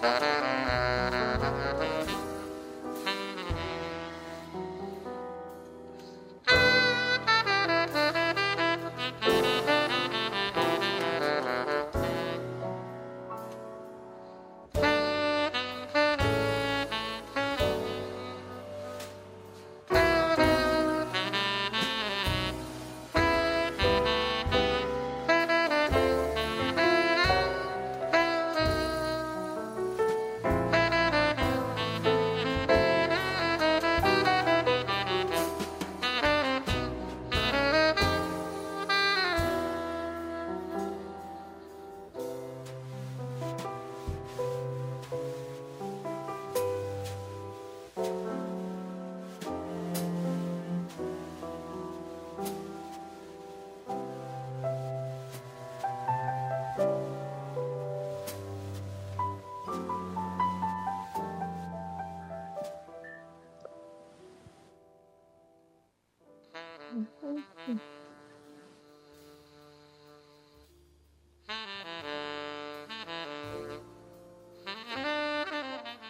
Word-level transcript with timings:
Mm-hmm. 0.00 0.47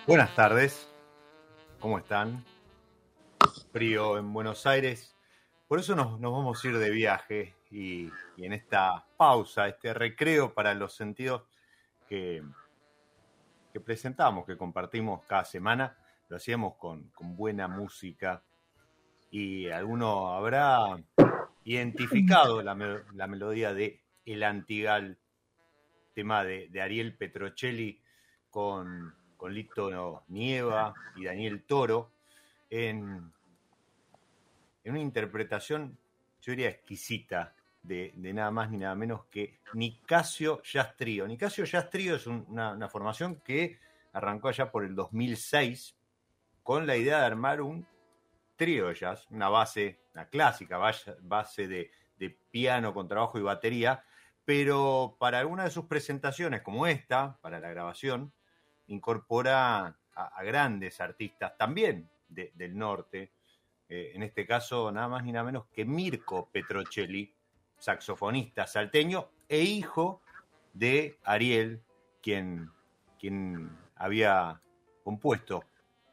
Buenas 0.09 0.35
tardes, 0.35 0.89
¿cómo 1.81 1.99
están? 1.99 2.43
Frío 3.73 4.17
en 4.17 4.33
Buenos 4.33 4.67
Aires. 4.67 5.15
Por 5.67 5.81
eso 5.81 5.95
nos, 5.95 6.19
vamos 6.19 6.65
a 6.65 6.69
ir 6.69 6.79
de 6.79 6.89
viaje 6.89 7.57
y, 7.71 8.11
en 8.39 8.55
esta 8.55 9.05
pausa, 9.19 9.69
este 9.69 9.93
recreo 9.93 10.55
para 10.55 10.73
los 10.73 10.95
sentidos 10.95 11.43
que, 12.09 12.43
que 13.71 13.81
presentamos, 13.81 14.47
que 14.47 14.57
compartimos 14.57 15.27
cada 15.27 15.45
semana, 15.45 15.99
lo 16.31 16.39
hacíamos 16.39 16.77
con, 16.77 17.13
buena 17.37 17.69
música 17.69 18.43
y 19.31 19.69
alguno 19.69 20.33
habrá 20.33 20.87
identificado 21.65 22.63
la, 22.63 22.75
melodía 22.75 23.75
de 23.75 24.01
El 24.25 24.43
Antigal, 24.43 25.19
tema 26.15 26.45
de, 26.45 26.69
de 26.71 26.81
Ariel 26.81 27.15
Petrocelli 27.15 28.01
con 28.49 29.18
con 29.39 29.55
Lito 29.55 30.25
Nieva 30.29 30.93
y 31.17 31.25
Daniel 31.25 31.63
Toro, 31.63 32.11
en, 32.69 33.33
en 34.85 34.93
una 34.93 35.01
interpretación, 35.01 35.97
yo 36.43 36.53
diría, 36.53 36.69
exquisita 36.69 37.55
de, 37.83 38.13
nada 38.17 38.51
más 38.51 38.71
ni 38.71 38.79
nada 38.79 38.95
menos 38.95 39.25
que 39.31 39.61
Nicasio 39.73 40.61
Jazz 40.63 40.97
Trio. 40.97 41.27
Nicasio 41.27 41.65
Jazz 41.65 41.89
Trio 41.89 42.17
es 42.17 42.27
una, 42.27 42.89
formación 42.89 43.37
que 43.37 43.79
arrancó 44.13 44.49
allá 44.49 44.71
por 44.71 44.85
el 44.85 44.95
2006 44.95 45.97
con 46.63 46.87
la 46.87 46.97
idea 46.97 47.21
de 47.21 47.27
armar 47.27 47.63
un 47.63 47.87
trío 48.57 48.89
de 48.89 48.95
jazz, 48.95 49.27
una 49.31 49.49
base, 49.49 50.01
una 50.15 50.27
clásica 50.27 50.79
base 50.79 51.69
de, 51.69 51.91
de 52.19 52.31
piano 52.51 52.93
con 52.93 53.09
trabajo 53.09 53.39
y 53.39 53.43
batería, 53.43 54.05
pero 54.45 55.17
para 55.19 55.39
alguna 55.39 55.65
de 55.65 55.71
sus 55.71 55.87
presentaciones 55.87 56.63
como 56.63 56.87
esta, 56.87 57.39
para 57.41 57.61
la 57.61 57.71
grabación, 57.71 58.33
incorpora 58.89 59.97
a, 60.15 60.43
grandes 60.43 61.01
artistas 61.01 61.57
también 61.57 62.09
del 62.29 62.77
norte, 62.77 63.33
eh, 63.89 64.13
en 64.15 64.23
este 64.23 64.47
caso 64.47 64.91
nada 64.93 65.09
más 65.09 65.25
ni 65.25 65.33
nada 65.33 65.45
menos 65.45 65.67
que 65.67 65.85
Mirko 65.85 66.51
Petrocelli, 66.51 67.33
saxofonista 67.79 68.67
salteño 68.67 69.31
e 69.49 69.61
hijo 69.61 70.21
de 70.73 71.19
Ariel, 71.25 71.81
quien, 72.21 72.71
quien 73.19 73.71
había 73.97 74.61
compuesto 75.05 75.65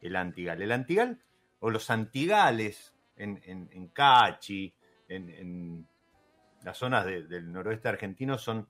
el 0.02 0.16
Antigal. 0.16 0.62
El 0.62 0.72
Antigal 0.72 1.20
o 1.60 1.70
los 1.70 1.90
Antigales 1.90 2.94
en, 3.18 3.42
en, 3.46 3.88
Cachi, 3.90 4.74
en, 5.08 5.88
las 6.64 6.78
zonas 6.78 7.06
del 7.06 7.52
noroeste 7.52 7.90
argentino 7.90 8.38
son, 8.38 8.70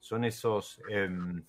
son 0.00 0.24
esos... 0.24 0.80
Em, 0.88 1.44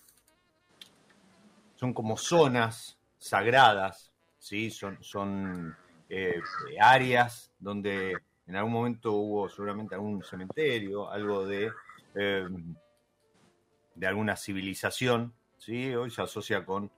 son 1.79 1.93
como 1.93 2.17
zonas 2.17 2.99
sagradas, 3.17 4.11
¿sí? 4.37 4.69
son, 4.69 5.01
son 5.01 5.73
eh, 6.09 6.41
áreas 6.77 7.53
donde 7.57 8.17
en 8.47 8.55
algún 8.57 8.73
momento 8.73 9.13
hubo 9.13 9.47
seguramente 9.47 9.95
algún 9.95 10.21
cementerio, 10.21 11.09
algo 11.09 11.45
de, 11.45 11.71
em, 12.15 12.75
de 13.95 14.07
alguna 14.07 14.35
civilización, 14.35 15.33
¿sí? 15.57 15.95
hoy 15.95 16.11
se 16.11 16.21
asocia 16.21 16.65
con 16.65 16.91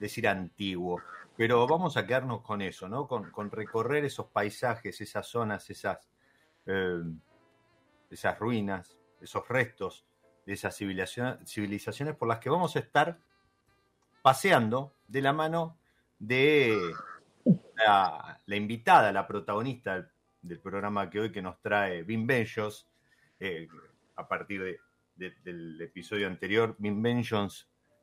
decir 0.00 0.26
antiguo. 0.26 1.00
Pero 1.36 1.64
vamos 1.68 1.96
a 1.96 2.04
quedarnos 2.04 2.42
con 2.42 2.62
eso, 2.62 2.88
¿no? 2.88 3.06
Con, 3.06 3.30
con 3.30 3.52
recorrer 3.52 4.04
esos 4.06 4.26
paisajes, 4.26 5.00
esas 5.00 5.28
zonas, 5.28 5.70
esas, 5.70 6.10
eh, 6.66 7.00
esas 8.10 8.36
ruinas, 8.40 8.98
esos 9.20 9.46
restos 9.46 10.04
de 10.44 10.54
esas 10.54 10.76
civilizaciones 10.76 12.16
por 12.16 12.26
las 12.26 12.40
que 12.40 12.50
vamos 12.50 12.74
a 12.74 12.80
estar 12.80 13.20
paseando 14.26 14.96
de 15.06 15.22
la 15.22 15.32
mano 15.32 15.78
de 16.18 16.76
la, 17.76 18.40
invitada, 18.48 19.12
la 19.12 19.24
protagonista 19.24 20.10
del, 20.42 20.58
programa 20.58 21.08
que 21.08 21.20
hoy 21.20 21.30
que 21.30 21.40
nos 21.40 21.60
trae 21.60 22.02
Vin 22.02 22.26
Benjos, 22.26 22.88
eh, 23.38 23.68
a 24.16 24.26
partir 24.26 24.80
del 25.14 25.80
episodio 25.80 26.26
anterior, 26.26 26.74
Vin 26.80 27.00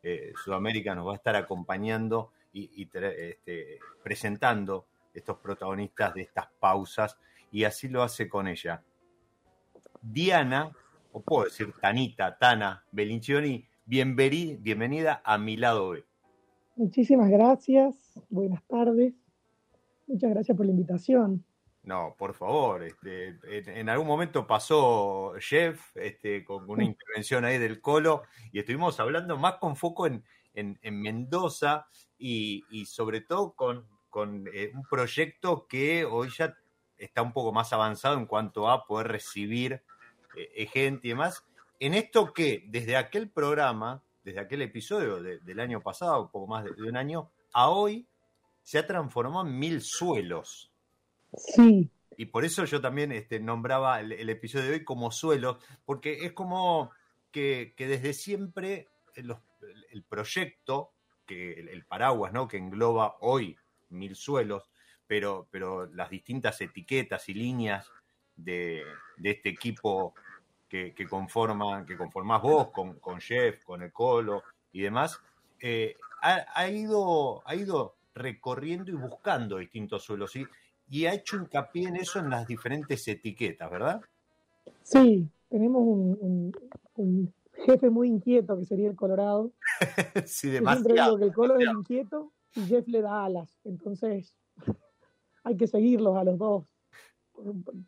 eh, 0.01 0.31
Sudamérica 0.41 0.95
nos 0.95 1.09
va 1.09 1.11
a 1.11 1.15
estar 1.17 1.35
acompañando 1.35 2.31
y, 2.53 2.87
este, 2.87 3.79
presentando 4.01 4.87
estos 5.13 5.39
protagonistas 5.39 6.13
de 6.13 6.21
estas 6.21 6.47
pausas 6.57 7.17
y 7.51 7.65
así 7.65 7.89
lo 7.89 8.01
hace 8.01 8.29
con 8.29 8.47
ella. 8.47 8.81
Diana, 10.01 10.71
o 11.11 11.21
puedo 11.21 11.43
decir 11.43 11.73
Tanita, 11.81 12.37
Tana 12.37 12.85
Belincioni, 12.93 13.67
bienvenida 13.85 15.21
a 15.25 15.37
mi 15.37 15.57
lado 15.57 15.89
B. 15.89 16.05
Muchísimas 16.75 17.29
gracias, 17.29 17.95
buenas 18.29 18.63
tardes. 18.63 19.13
Muchas 20.07 20.31
gracias 20.31 20.57
por 20.57 20.65
la 20.65 20.71
invitación. 20.71 21.45
No, 21.83 22.15
por 22.17 22.33
favor, 22.33 22.81
este, 22.83 23.37
en, 23.51 23.89
algún 23.89 24.07
momento 24.07 24.47
pasó 24.47 25.33
Jeff 25.39 25.95
este, 25.97 26.45
con 26.45 26.69
una 26.69 26.85
intervención 26.85 27.43
ahí 27.43 27.57
del 27.57 27.81
Colo 27.81 28.23
y 28.53 28.59
estuvimos 28.59 28.99
hablando 29.01 29.37
más 29.37 29.55
con 29.55 29.75
foco 29.75 30.07
en, 30.07 30.23
Mendoza 30.83 31.87
y, 32.17 32.85
sobre 32.85 33.21
todo 33.21 33.53
con, 33.53 34.47
eh, 34.53 34.71
un 34.73 34.83
proyecto 34.83 35.67
que 35.67 36.05
hoy 36.05 36.29
ya 36.29 36.55
está 36.95 37.21
un 37.21 37.33
poco 37.33 37.51
más 37.51 37.73
avanzado 37.73 38.17
en 38.17 38.27
cuanto 38.27 38.69
a 38.69 38.85
poder 38.85 39.07
recibir 39.07 39.83
eh, 40.37 40.65
gente 40.67 41.07
y 41.07 41.09
demás. 41.09 41.43
En 41.79 41.95
esto 41.95 42.31
que 42.33 42.63
desde 42.67 42.95
aquel 42.95 43.29
programa, 43.29 44.03
desde 44.23 44.39
aquel 44.39 44.61
episodio 44.61 45.21
del 45.21 45.59
año 45.59 45.81
pasado, 45.81 46.23
un 46.23 46.31
poco 46.31 46.47
más 46.47 46.63
de, 46.63 46.73
de 46.73 46.83
un 46.83 46.97
año, 46.97 47.29
a 47.53 47.69
hoy 47.69 48.07
se 48.63 48.79
ha 48.79 48.87
transformado 48.87 49.45
en 49.45 49.59
mil 49.59 49.81
suelos. 49.81 50.71
Sí. 51.35 51.89
Y 52.17 52.25
por 52.25 52.45
eso 52.45 52.65
yo 52.65 52.81
también 52.81 53.11
este, 53.11 53.39
nombraba 53.39 53.99
el, 53.99 54.29
episodio 54.29 54.65
de 54.65 54.73
hoy 54.73 54.83
como 54.83 55.11
suelo, 55.11 55.59
porque 55.85 56.25
es 56.25 56.33
como 56.33 56.91
que, 57.31 57.73
desde 57.77 58.13
siempre 58.13 58.87
el, 59.15 60.03
proyecto, 60.03 60.91
que 61.25 61.53
el, 61.53 61.85
paraguas, 61.85 62.33
¿no? 62.33 62.47
Que 62.47 62.57
engloba 62.57 63.17
hoy 63.21 63.57
mil 63.89 64.15
suelos, 64.15 64.69
pero, 65.07 65.47
pero 65.51 65.85
las 65.87 66.09
distintas 66.09 66.59
etiquetas 66.61 67.29
y 67.29 67.33
líneas 67.33 67.91
de, 68.35 68.83
este 69.23 69.49
equipo 69.49 70.13
que, 70.95 71.07
conforma, 71.07 71.85
que 71.85 71.95
conformás 71.95 72.41
vos, 72.41 72.69
con, 72.69 72.93
con 72.99 73.19
Jeff, 73.19 73.63
con 73.63 73.83
Ecolo 73.83 74.43
y 74.71 74.81
demás, 74.81 75.19
eh, 75.59 75.95
ha, 76.21 76.67
ido, 76.67 77.43
ha 77.45 77.55
ido 77.55 77.95
recorriendo 78.15 78.91
y 78.91 78.95
buscando 78.95 79.57
distintos 79.57 80.03
suelos. 80.03 80.31
¿sí? 80.31 80.45
y 80.89 81.05
ha 81.05 81.13
hecho 81.13 81.37
hincapié 81.37 81.87
en 81.87 81.95
eso 81.95 82.19
en 82.19 82.29
las 82.29 82.47
diferentes 82.47 83.07
etiquetas, 83.07 83.69
¿verdad? 83.71 84.01
Sí, 84.83 85.27
tenemos 85.49 85.81
un, 85.81 86.53
jefe 87.65 87.89
muy 87.89 88.09
inquieto 88.09 88.57
que 88.57 88.65
sería 88.65 88.89
el 88.89 88.95
Colorado. 88.95 89.51
sí, 90.25 90.49
demasiado. 90.49 90.83
siempre 90.83 91.03
digo 91.03 91.17
que 91.17 91.23
el 91.25 91.33
Colo 91.33 91.57
es 91.57 91.67
inquieto 91.67 92.31
y 92.55 92.61
Jeff 92.61 92.87
le 92.87 93.01
da 93.01 93.25
alas, 93.25 93.59
entonces 93.63 94.35
hay 95.43 95.57
que 95.57 95.67
seguirlos 95.67 96.17
a 96.17 96.23
los 96.23 96.37
dos, 96.37 96.65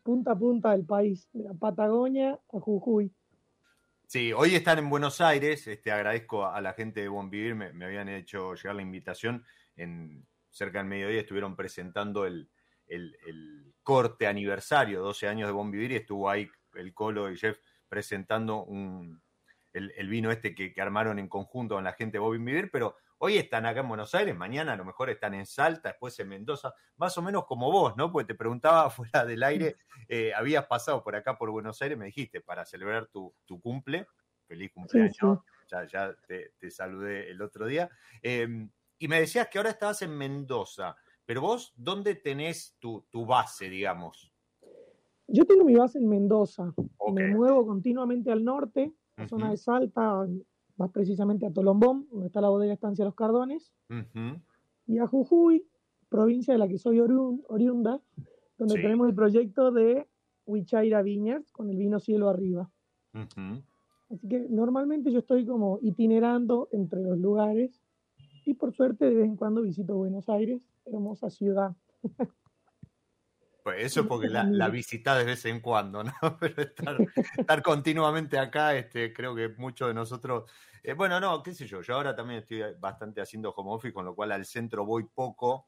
punta 0.02 0.32
a 0.32 0.38
punta 0.38 0.72
del 0.72 0.84
país, 0.84 1.28
de 1.32 1.44
la 1.44 1.54
Patagonia 1.54 2.38
a 2.52 2.60
Jujuy. 2.60 3.12
Sí, 4.06 4.32
hoy 4.32 4.54
están 4.54 4.78
en 4.78 4.88
Buenos 4.88 5.20
Aires. 5.20 5.66
Este, 5.66 5.90
agradezco 5.90 6.46
a 6.46 6.60
la 6.60 6.74
gente 6.74 7.00
de 7.00 7.08
Bon 7.08 7.28
Vivir, 7.28 7.54
me, 7.54 7.84
habían 7.84 8.08
hecho 8.08 8.54
llegar 8.54 8.76
la 8.76 8.82
invitación. 8.82 9.44
En 9.76 10.24
cerca 10.50 10.78
del 10.78 10.86
mediodía 10.86 11.20
estuvieron 11.20 11.56
presentando 11.56 12.24
el, 12.24 12.48
el, 12.86 13.74
corte 13.82 14.26
aniversario, 14.26 15.00
12 15.00 15.28
años 15.28 15.48
de 15.48 15.52
Bon 15.52 15.70
Vivir, 15.70 15.92
y 15.92 15.96
estuvo 15.96 16.28
ahí 16.28 16.48
el 16.74 16.92
Colo 16.92 17.30
y 17.30 17.36
Jeff 17.36 17.58
presentando 17.88 18.64
un, 18.64 19.22
el, 19.72 20.08
vino 20.08 20.30
este 20.30 20.54
que, 20.54 20.74
armaron 20.80 21.18
en 21.18 21.28
conjunto 21.28 21.74
con 21.74 21.84
la 21.84 21.92
gente 21.92 22.16
de 22.16 22.20
Bon 22.20 22.44
Vivir, 22.44 22.70
pero 22.70 22.96
hoy 23.18 23.38
están 23.38 23.66
acá 23.66 23.80
en 23.80 23.88
Buenos 23.88 24.14
Aires, 24.14 24.36
mañana 24.36 24.72
a 24.72 24.76
lo 24.76 24.84
mejor 24.84 25.10
están 25.10 25.34
en 25.34 25.46
Salta, 25.46 25.90
después 25.90 26.18
en 26.20 26.28
Mendoza, 26.28 26.74
más 26.96 27.16
o 27.18 27.22
menos 27.22 27.46
como 27.46 27.70
vos, 27.70 27.96
¿no? 27.96 28.12
Porque 28.12 28.26
te 28.26 28.34
preguntaba 28.34 28.90
fuera 28.90 29.24
del 29.24 29.42
aire, 29.42 29.76
eh, 30.08 30.32
habías 30.34 30.66
pasado 30.66 31.02
por 31.02 31.16
acá 31.16 31.36
por 31.36 31.50
Buenos 31.50 31.80
Aires, 31.82 31.98
me 31.98 32.06
dijiste, 32.06 32.40
para 32.40 32.64
celebrar 32.64 33.08
tu, 33.08 33.34
cumple, 33.62 34.06
feliz 34.46 34.70
cumpleaños, 34.72 35.40
ya, 35.68 35.84
ya 35.86 36.16
te, 36.26 36.70
saludé 36.70 37.30
el 37.30 37.42
otro 37.42 37.66
día, 37.66 37.90
em, 38.22 38.70
y 38.98 39.08
me 39.08 39.20
decías 39.20 39.48
que 39.48 39.58
ahora 39.58 39.70
estabas 39.70 40.02
en 40.02 40.16
Mendoza. 40.16 40.96
Pero 41.26 41.40
vos, 41.40 41.74
¿dónde 41.76 42.14
tenés 42.14 42.76
tu, 42.78 43.04
base, 43.26 43.68
digamos? 43.68 44.32
Yo 45.26 45.44
tengo 45.44 45.64
mi 45.64 45.74
base 45.74 45.98
en 45.98 46.08
Mendoza. 46.08 46.72
Me 47.12 47.26
muevo 47.34 47.66
continuamente 47.66 48.30
al 48.30 48.44
norte, 48.44 48.94
la 49.16 49.28
zona 49.28 49.50
de 49.50 49.56
Salta, 49.56 50.24
más 50.76 50.90
precisamente 50.90 51.46
a 51.46 51.52
Tolombón, 51.52 52.06
donde 52.10 52.26
está 52.26 52.40
la 52.40 52.48
bodega 52.48 52.72
Estancia 52.72 53.04
Los 53.04 53.14
Cardones, 53.14 53.72
y 54.86 54.98
a 54.98 55.06
Jujuy, 55.06 55.66
provincia 56.08 56.54
de 56.54 56.58
la 56.58 56.68
que 56.68 56.78
soy 56.78 57.00
oriunda, 57.00 58.00
donde 58.58 58.74
tenemos 58.74 59.08
el 59.08 59.14
proyecto 59.14 59.72
de 59.72 60.06
Huichaira 60.46 61.02
Vineyards 61.02 61.50
con 61.52 61.70
el 61.70 61.76
vino 61.76 61.98
cielo 61.98 62.28
arriba. 62.28 62.70
Así 64.10 64.28
que 64.28 64.46
normalmente 64.48 65.10
yo 65.10 65.18
estoy 65.18 65.44
como 65.46 65.78
itinerando 65.82 66.68
entre 66.70 67.02
los 67.02 67.18
lugares 67.18 67.82
y 68.44 68.54
por 68.54 68.72
suerte 68.72 69.06
de 69.06 69.14
vez 69.14 69.26
en 69.26 69.36
cuando 69.36 69.62
visito 69.62 69.96
Buenos 69.96 70.28
Aires 70.28 70.62
hermosa 70.84 71.30
ciudad. 71.30 71.74
Pues 73.66 73.82
eso 73.82 74.06
porque 74.06 74.28
la, 74.28 74.44
la 74.44 74.68
visita 74.68 75.18
de 75.18 75.24
vez 75.24 75.44
en 75.44 75.58
cuando, 75.58 76.04
¿no? 76.04 76.12
Pero 76.40 76.62
estar, 77.36 77.62
continuamente 77.62 78.38
acá, 78.38 78.76
este, 78.76 79.12
creo 79.12 79.34
que 79.34 79.48
muchos 79.48 79.88
de 79.88 79.94
nosotros, 79.94 80.48
eh, 80.84 80.92
bueno, 80.92 81.18
no, 81.18 81.42
qué 81.42 81.52
sé 81.52 81.66
yo, 81.66 81.82
yo 81.82 81.96
ahora 81.96 82.14
también 82.14 82.38
estoy 82.38 82.62
bastante 82.78 83.20
haciendo 83.20 83.50
home 83.50 83.72
office, 83.72 83.92
con 83.92 84.04
lo 84.04 84.14
cual 84.14 84.30
al 84.30 84.46
centro 84.46 84.86
voy 84.86 85.02
poco, 85.12 85.66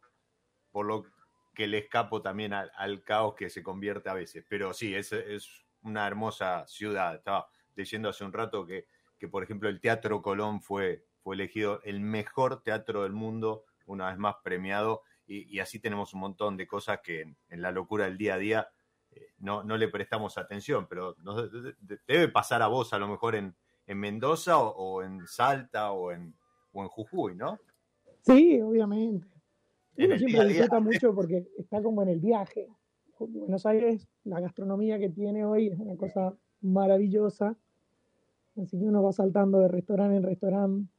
por 0.70 0.86
lo 0.86 1.06
que 1.52 1.66
le 1.66 1.78
escapo 1.78 2.22
también 2.22 2.52
al, 2.52 3.02
caos 3.02 3.34
que 3.34 3.50
se 3.50 3.64
convierte 3.64 4.08
a 4.08 4.14
veces. 4.14 4.44
Pero 4.48 4.72
sí, 4.72 4.94
es, 4.94 5.10
es 5.12 5.66
una 5.82 6.06
hermosa 6.06 6.68
ciudad. 6.68 7.16
Estaba 7.16 7.48
leyendo 7.74 8.10
hace 8.10 8.22
un 8.22 8.32
rato 8.32 8.64
que, 8.64 8.86
que, 9.18 9.26
por 9.26 9.42
ejemplo, 9.42 9.68
el 9.68 9.80
Teatro 9.80 10.22
Colón 10.22 10.62
fue, 10.62 11.04
fue 11.18 11.34
elegido 11.34 11.82
el 11.82 11.98
mejor 11.98 12.62
teatro 12.62 13.02
del 13.02 13.12
mundo 13.12 13.64
una 13.86 14.06
vez 14.10 14.18
más 14.18 14.36
premiado 14.44 15.02
y, 15.28 15.58
así 15.60 15.78
tenemos 15.78 16.14
un 16.14 16.20
montón 16.20 16.56
de 16.56 16.66
cosas 16.66 17.00
que 17.02 17.20
en, 17.20 17.62
la 17.62 17.70
locura 17.70 18.06
del 18.06 18.16
día 18.16 18.34
a 18.34 18.38
día 18.38 18.68
eh, 19.10 19.32
no, 19.38 19.62
no, 19.62 19.76
le 19.76 19.88
prestamos 19.88 20.38
atención, 20.38 20.86
pero 20.88 21.16
debe 22.06 22.28
pasar 22.28 22.62
a 22.62 22.68
vos 22.68 22.92
a 22.94 22.98
lo 22.98 23.08
mejor 23.08 23.36
en, 23.36 23.54
en 23.86 23.98
Mendoza 23.98 24.58
o, 24.58 25.02
en 25.02 25.26
Salta 25.26 25.92
o 25.92 26.12
en, 26.12 26.34
o 26.72 26.82
en 26.82 26.88
Jujuy, 26.88 27.34
¿no? 27.34 27.58
Sí, 28.22 28.60
obviamente. 28.60 29.26
Uno 29.98 30.16
siempre 30.16 30.46
disfruta 30.46 30.80
mucho 30.80 31.14
porque 31.14 31.46
está 31.58 31.82
como 31.82 32.02
en 32.02 32.08
el 32.08 32.20
viaje. 32.20 32.68
Buenos 33.18 33.66
Aires, 33.66 34.08
la 34.24 34.40
gastronomía 34.40 34.98
que 34.98 35.10
tiene 35.10 35.44
hoy 35.44 35.68
es 35.68 35.78
una 35.78 35.96
cosa 35.96 36.34
maravillosa. 36.60 37.56
Así 38.56 38.78
que 38.78 38.84
uno 38.84 39.02
va 39.02 39.12
saltando 39.12 39.58
de 39.58 39.68
restaurante 39.68 40.16
en 40.16 40.22
restaurante 40.22 40.90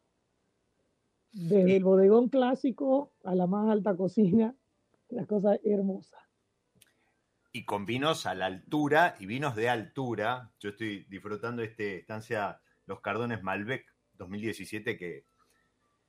desde 1.32 1.78
el 1.78 1.84
bodegón 1.84 2.30
clásico 2.30 3.12
a 3.24 3.36
la 3.36 3.48
más 3.48 3.70
alta 3.70 3.96
cocina, 3.96 4.56
la 5.10 5.26
cosa 5.26 5.58
hermosa. 5.64 6.18
Y 7.52 7.66
con 7.66 7.86
vinos 7.86 8.26
a 8.26 8.36
la 8.36 8.46
altura 8.46 9.16
y 9.20 9.26
vinos 9.26 9.56
de 9.56 9.70
altura. 9.70 10.52
Yo 10.60 10.70
estoy 10.70 11.06
disfrutando 11.06 11.64
esta 11.64 11.84
estancia 11.84 12.62
Los 12.86 13.02
Cardones 13.02 13.42
Malbec 13.42 13.86
2017 14.18 14.98
que, 14.98 15.26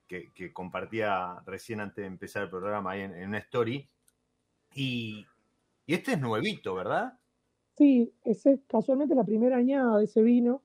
que, 0.06 0.52
compartía 0.52 1.40
recién 1.46 1.80
antes 1.80 2.02
de 2.02 2.06
empezar 2.06 2.42
el 2.42 2.50
programa 2.50 2.92
ahí 2.92 3.02
en, 3.02 3.28
una 3.28 3.38
story. 3.38 3.88
Y, 4.74 5.24
este 5.86 6.12
es 6.12 6.20
nuevito, 6.20 6.74
¿verdad? 6.74 7.18
Sí, 7.76 8.12
ese 8.24 8.52
es 8.52 8.60
casualmente 8.66 9.14
la 9.14 9.24
primera 9.24 9.56
añada 9.56 9.98
de 9.98 10.04
ese 10.04 10.22
vino. 10.22 10.62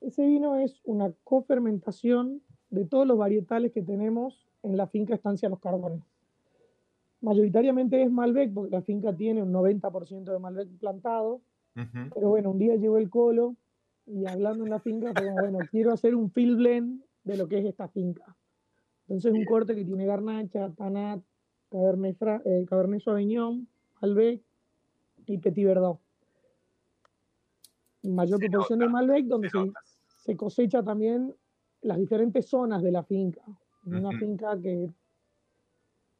Ese 0.00 0.26
vino 0.26 0.56
es 0.56 0.80
una 0.84 1.12
cofermentación 1.24 2.42
de 2.70 2.84
todos 2.84 3.06
los 3.06 3.18
varietales 3.18 3.72
que 3.72 3.82
tenemos 3.82 4.46
en 4.62 4.76
la 4.76 4.86
finca 4.86 5.14
Estancia 5.14 5.48
Los 5.48 5.60
Carbones. 5.60 6.02
Mayoritariamente 7.20 8.02
es 8.02 8.10
Malbec, 8.10 8.52
porque 8.52 8.70
la 8.70 8.82
finca 8.82 9.12
tiene 9.12 9.42
un 9.42 9.52
90% 9.52 10.24
de 10.24 10.38
Malbec 10.38 10.68
plantado, 10.78 11.40
pero 12.14 12.28
bueno, 12.28 12.50
un 12.50 12.58
día 12.58 12.74
llegó 12.74 12.98
el 12.98 13.08
colo 13.08 13.54
y 14.06 14.26
hablando 14.26 14.64
en 14.64 14.70
la 14.70 14.80
finca, 14.80 15.12
fue 15.16 15.30
bueno, 15.32 15.58
quiero 15.70 15.92
hacer 15.92 16.14
un 16.14 16.30
field 16.30 16.56
blend 16.56 17.02
de 17.24 17.36
lo 17.36 17.46
que 17.46 17.58
es 17.58 17.66
esta 17.66 17.88
finca. 17.88 18.36
Entonces 19.02 19.32
un 19.32 19.44
corte 19.44 19.74
que 19.74 19.84
tiene 19.84 20.06
garnacha, 20.06 20.70
tanat, 20.76 21.20
cabernet, 21.70 22.16
eh, 22.44 22.64
cabernet 22.68 23.00
sauvignon, 23.00 23.66
Malbec 24.00 24.42
y 25.26 25.38
petit 25.38 25.66
verdot. 25.66 25.98
mayor 28.02 28.38
proporción 28.38 28.78
de 28.78 28.88
Malbec, 28.88 29.26
donde 29.26 29.50
se, 30.24 30.36
cosecha 30.36 30.82
también 30.82 31.34
las 31.82 31.98
diferentes 31.98 32.48
zonas 32.48 32.82
de 32.82 32.92
la 32.92 33.02
finca. 33.02 33.42
Una 33.86 34.10
finca 34.18 34.60
que 34.60 34.92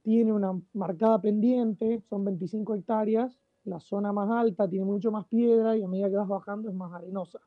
tiene 0.02 0.32
una 0.32 0.58
marcada 0.72 1.20
pendiente, 1.20 2.00
son 2.08 2.24
25 2.24 2.76
hectáreas, 2.76 3.38
la 3.64 3.80
zona 3.80 4.12
más 4.12 4.30
alta 4.30 4.68
tiene 4.68 4.86
mucho 4.86 5.10
más 5.10 5.26
piedra 5.26 5.76
y 5.76 5.82
a 5.82 5.88
medida 5.88 6.08
que 6.08 6.16
vas 6.16 6.28
bajando 6.28 6.70
es 6.70 6.74
más 6.74 6.92
arenosa. 6.92 7.40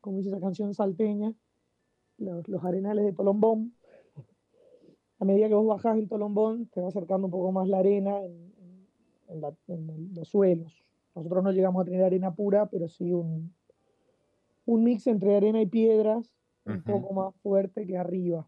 Como 0.00 0.18
dice 0.18 0.30
esa 0.30 0.40
canción 0.40 0.72
salteña, 0.72 1.34
los, 2.18 2.64
arenales 2.64 3.04
de 3.04 3.12
Tolombón. 3.12 3.74
A 5.18 5.24
medida 5.24 5.48
que 5.48 5.54
vos 5.54 5.66
bajás 5.66 5.98
en 5.98 6.08
Tolombón, 6.08 6.66
te 6.66 6.80
va 6.80 6.88
acercando 6.88 7.26
un 7.26 7.30
poco 7.30 7.52
más 7.52 7.68
la 7.68 7.78
arena 7.78 8.22
en, 8.24 8.54
los 10.14 10.28
suelos. 10.28 10.72
Nosotros 11.14 11.42
no 11.42 11.50
llegamos 11.50 11.82
a 11.82 11.84
tener 11.84 12.04
arena 12.04 12.34
pura, 12.34 12.66
pero 12.66 12.88
sí 12.88 13.12
un, 13.12 13.52
un 14.66 14.84
mix 14.84 15.06
entre 15.06 15.36
arena 15.36 15.60
y 15.60 15.66
piedras 15.66 16.32
un 16.66 16.82
poco 16.82 17.14
más 17.14 17.34
fuerte 17.42 17.86
que 17.86 17.96
arriba. 17.96 18.46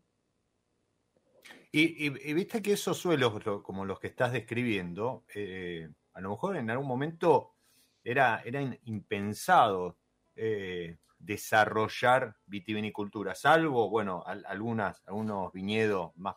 Y, 1.71 2.09
viste 2.33 2.63
que 2.63 2.73
esos 2.73 2.97
suelos, 2.97 3.43
como 3.63 3.85
los 3.85 4.01
que 4.01 4.09
estás 4.09 4.33
describiendo, 4.33 5.25
eh, 5.35 5.89
a 6.15 6.21
lo 6.21 6.31
mejor 6.31 6.57
en 6.57 6.71
algún 6.71 6.89
momento 6.89 7.55
era, 8.03 8.43
era 8.45 8.63
impensado 8.85 9.99
eh, 10.35 10.97
desarrollar 11.19 12.37
vitivinicultura, 12.47 13.35
salvo, 13.35 13.91
bueno, 13.91 14.23
algunas, 14.25 15.03
algunos 15.07 15.53
viñedos 15.53 16.17
más, 16.17 16.37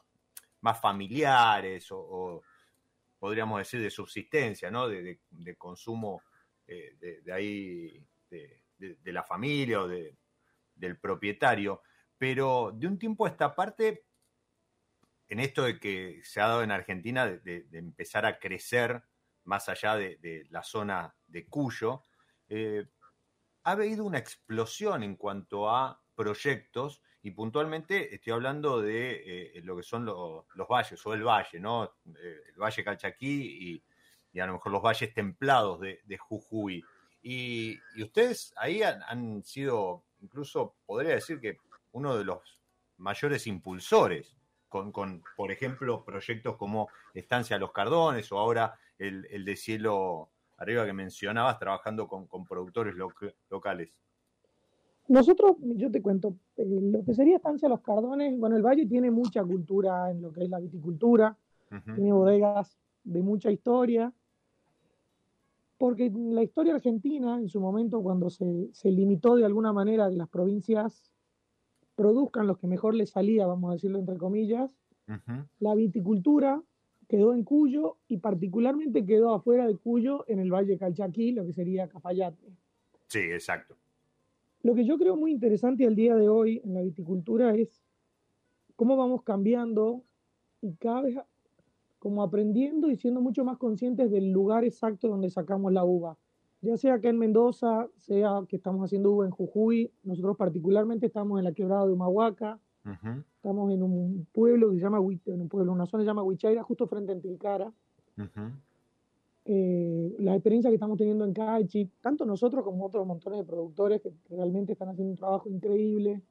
más 0.62 0.80
familiares 0.82 1.88
o, 1.92 2.44
podríamos 3.18 3.60
decir 3.60 3.80
de 3.82 3.92
subsistencia, 3.92 4.72
¿no? 4.72 4.90
De, 4.90 5.20
consumo 5.58 6.24
eh, 6.68 7.22
de, 7.24 7.32
ahí, 7.32 8.04
de, 8.30 9.14
la 9.14 9.24
familia 9.24 9.82
o 9.82 9.88
del 10.76 11.00
propietario. 11.00 11.82
Pero 12.18 12.72
de 12.74 12.88
un 12.88 13.00
tiempo 13.00 13.26
a 13.26 13.30
esta 13.30 13.56
parte, 13.56 14.06
en 15.28 15.40
esto 15.40 15.64
de 15.64 15.80
que 15.80 16.22
se 16.24 16.42
ha 16.42 16.48
dado 16.48 16.64
en 16.64 16.72
Argentina, 16.72 17.26
de, 17.26 17.68
empezar 17.72 18.26
a 18.26 18.38
crecer 18.40 19.04
más 19.44 19.70
allá 19.70 19.96
de, 19.96 20.46
la 20.50 20.64
zona 20.64 21.16
de 21.28 21.48
Cuyo, 21.48 22.04
eh, 22.48 22.86
ha 23.64 23.72
habido 23.72 24.06
una 24.06 24.18
explosión 24.18 25.04
en 25.04 25.16
cuanto 25.16 25.70
a 25.70 26.04
proyectos 26.16 27.02
y 27.24 27.32
puntualmente 27.32 28.14
estoy 28.14 28.34
hablando 28.34 28.82
de 28.82 29.58
eh, 29.58 29.62
lo 29.64 29.78
que 29.78 29.84
son 29.84 30.06
los 30.06 30.68
valles 30.68 31.06
o 31.06 31.14
el 31.14 31.24
valle, 31.24 31.60
¿no? 31.60 31.86
Eh, 32.20 32.42
el 32.50 32.60
valle 32.60 32.84
Calchaquí 32.84 33.84
y, 34.34 34.40
a 34.40 34.46
lo 34.46 34.54
mejor 34.54 34.72
los 34.72 34.82
valles 34.82 35.14
templados 35.14 35.80
de, 35.82 36.18
Jujuy. 36.18 36.84
Y, 37.22 37.78
ustedes 38.02 38.54
ahí 38.58 38.82
han, 38.82 39.44
sido, 39.44 40.06
incluso 40.22 40.76
podría 40.86 41.16
decir 41.16 41.40
que 41.40 41.58
uno 41.92 42.16
de 42.18 42.24
los 42.24 42.62
mayores 42.98 43.48
impulsores 43.48 44.36
con, 44.70 45.22
por 45.36 45.52
ejemplo, 45.52 46.06
proyectos 46.06 46.56
como 46.56 46.88
Estancia 47.14 47.58
Los 47.58 47.74
Cardones 47.74 48.32
o 48.32 48.40
ahora 48.40 48.80
el, 48.98 49.28
el 49.30 49.44
de 49.44 49.58
Cielo 49.58 50.30
arriba 50.62 50.86
que 50.86 50.94
mencionabas, 50.94 51.58
trabajando 51.58 52.08
con, 52.08 52.28
productores 52.46 52.96
locales. 53.50 53.90
Nosotros, 55.08 55.58
yo 55.60 55.92
te 55.92 56.02
cuento, 56.02 56.36
eh, 56.56 56.66
lo 56.66 57.04
que 57.04 57.16
sería 57.16 57.38
Estancia 57.38 57.68
Los 57.68 57.82
Cardones, 57.82 58.40
bueno, 58.40 58.56
el 58.56 58.62
Valle 58.62 58.86
tiene 58.86 59.10
mucha 59.10 59.44
cultura 59.44 60.12
en 60.12 60.22
lo 60.22 60.32
que 60.32 60.44
es 60.44 60.50
la 60.50 60.60
viticultura, 60.60 61.36
tiene 61.96 62.14
bodegas 62.14 62.78
de 63.04 63.22
mucha 63.22 63.50
historia, 63.50 64.14
porque 65.82 66.12
la 66.14 66.44
historia 66.44 66.76
argentina, 66.76 67.40
en 67.40 67.50
su 67.50 67.60
momento, 67.60 68.04
cuando 68.04 68.30
se, 68.30 68.46
limitó 68.84 69.36
de 69.36 69.46
alguna 69.46 69.74
manera 69.74 70.12
que 70.12 70.16
las 70.16 70.30
provincias 70.30 71.12
produzcan 71.96 72.46
lo 72.46 72.56
que 72.56 72.68
mejor 72.68 72.94
les 72.94 73.10
salía, 73.10 73.48
vamos 73.48 73.72
a 73.72 73.74
decirlo 73.74 73.98
entre 73.98 74.18
comillas, 74.18 74.78
la 75.58 75.74
viticultura 75.74 76.62
quedó 77.10 77.34
en 77.34 77.44
Cuyo 77.44 77.98
y 78.08 78.18
particularmente 78.18 79.08
quedó 79.08 79.34
afuera 79.34 79.66
de 79.66 79.76
Cuyo 79.76 80.24
en 80.28 80.38
el 80.38 80.54
Valle 80.54 80.78
Calchaquí, 80.78 81.32
lo 81.32 81.48
que 81.48 81.54
sería 81.54 81.90
Cafayate. 81.90 82.54
Sí, 83.08 83.18
exacto. 83.18 83.76
Lo 84.62 84.76
que 84.76 84.86
yo 84.86 85.00
creo 85.00 85.16
muy 85.16 85.32
interesante 85.32 85.88
al 85.88 85.96
día 85.96 86.16
de 86.16 86.30
hoy 86.30 86.62
en 86.64 86.76
la 86.76 86.84
viticultura 86.84 87.56
es 87.56 87.82
cómo 88.76 88.98
vamos 88.98 89.24
cambiando 89.24 90.04
y 90.62 90.76
cada 90.76 91.02
vez 91.02 91.18
como 92.02 92.24
aprendiendo 92.24 92.90
y 92.90 92.96
siendo 92.98 93.22
mucho 93.22 93.46
más 93.46 93.60
conscientes 93.60 94.10
del 94.10 94.32
lugar 94.32 94.66
exacto 94.66 95.08
donde 95.08 95.30
sacamos 95.30 95.72
la 95.72 95.86
uva. 95.86 96.18
Ya 96.62 96.76
sea 96.76 97.00
que 97.00 97.10
en 97.10 97.20
Mendoza, 97.20 97.88
sea 97.96 98.42
que 98.50 98.56
estamos 98.56 98.84
haciendo 98.84 99.12
uva 99.12 99.26
en 99.26 99.32
Jujuy, 99.32 99.92
nosotros 100.04 100.36
particularmente 100.36 101.06
estamos 101.06 101.38
en 101.38 101.46
la 101.46 101.52
quebrada 101.52 101.86
de 101.86 101.94
Humahuaca, 101.94 102.60
Estamos 103.36 103.72
en 103.72 103.84
un 103.84 104.28
pueblo 104.32 104.72
que 104.72 104.78
se 104.78 104.82
llama, 104.82 104.98
en 104.98 105.42
un 105.42 105.48
pueblo, 105.48 105.72
una 105.72 105.86
zona 105.86 106.02
que 106.02 106.06
se 106.06 106.10
llama 106.10 106.24
Huichaira, 106.24 106.64
justo 106.64 106.88
frente 106.88 107.12
a 107.12 107.20
Tilcara. 107.20 107.72
Eh, 109.46 110.16
la 110.18 110.34
experiencia 110.34 110.72
que 110.72 110.76
estamos 110.76 110.98
teniendo 110.98 111.24
en 111.24 111.34
Cachi, 111.34 111.88
tanto 112.02 112.26
nosotros 112.26 112.64
como 112.64 112.84
otros 112.84 113.06
montones 113.06 113.38
de 113.38 113.46
productores 113.46 114.02
que 114.02 114.12
realmente 114.30 114.74
están 114.74 114.90
haciendo 114.90 115.12
un 115.12 115.18
trabajo 115.18 115.48
increíble, 115.48 116.24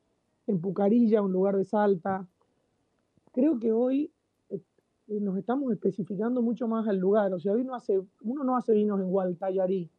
en 0.48 0.60
Pucarilla, 0.60 1.22
un 1.22 1.32
lugar 1.32 1.56
de 1.56 1.64
Salta. 1.64 2.26
Creo 3.30 3.60
que 3.60 3.70
hoy 3.70 4.10
nos 5.18 5.36
estamos 5.36 5.72
especificando 5.72 6.42
mucho 6.42 6.68
más 6.68 6.86
al 6.86 6.98
lugar. 6.98 7.34
O 7.34 7.40
sea, 7.40 7.52
hoy 7.52 7.64
no 7.64 7.74
hace, 7.74 8.00
uno 8.22 8.44
no 8.44 8.56
hace 8.56 8.72
vinos 8.72 9.00
en 9.00 9.08
Gualtallarí. 9.08 9.90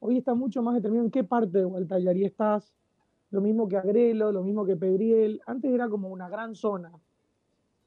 Hoy 0.00 0.18
está 0.18 0.34
mucho 0.34 0.62
más 0.62 0.74
determinado 0.74 1.06
en 1.06 1.10
qué 1.10 1.24
parte 1.24 1.58
de 1.58 1.64
Gualtallarí 1.64 2.24
estás, 2.24 2.74
lo 3.30 3.40
mismo 3.40 3.68
que 3.68 3.76
Agrelo, 3.76 4.32
lo 4.32 4.42
mismo 4.42 4.64
que 4.64 4.76
Pedriel. 4.76 5.40
Antes 5.46 5.72
era 5.72 5.88
como 5.88 6.08
una 6.08 6.28
gran 6.28 6.54
zona. 6.54 6.92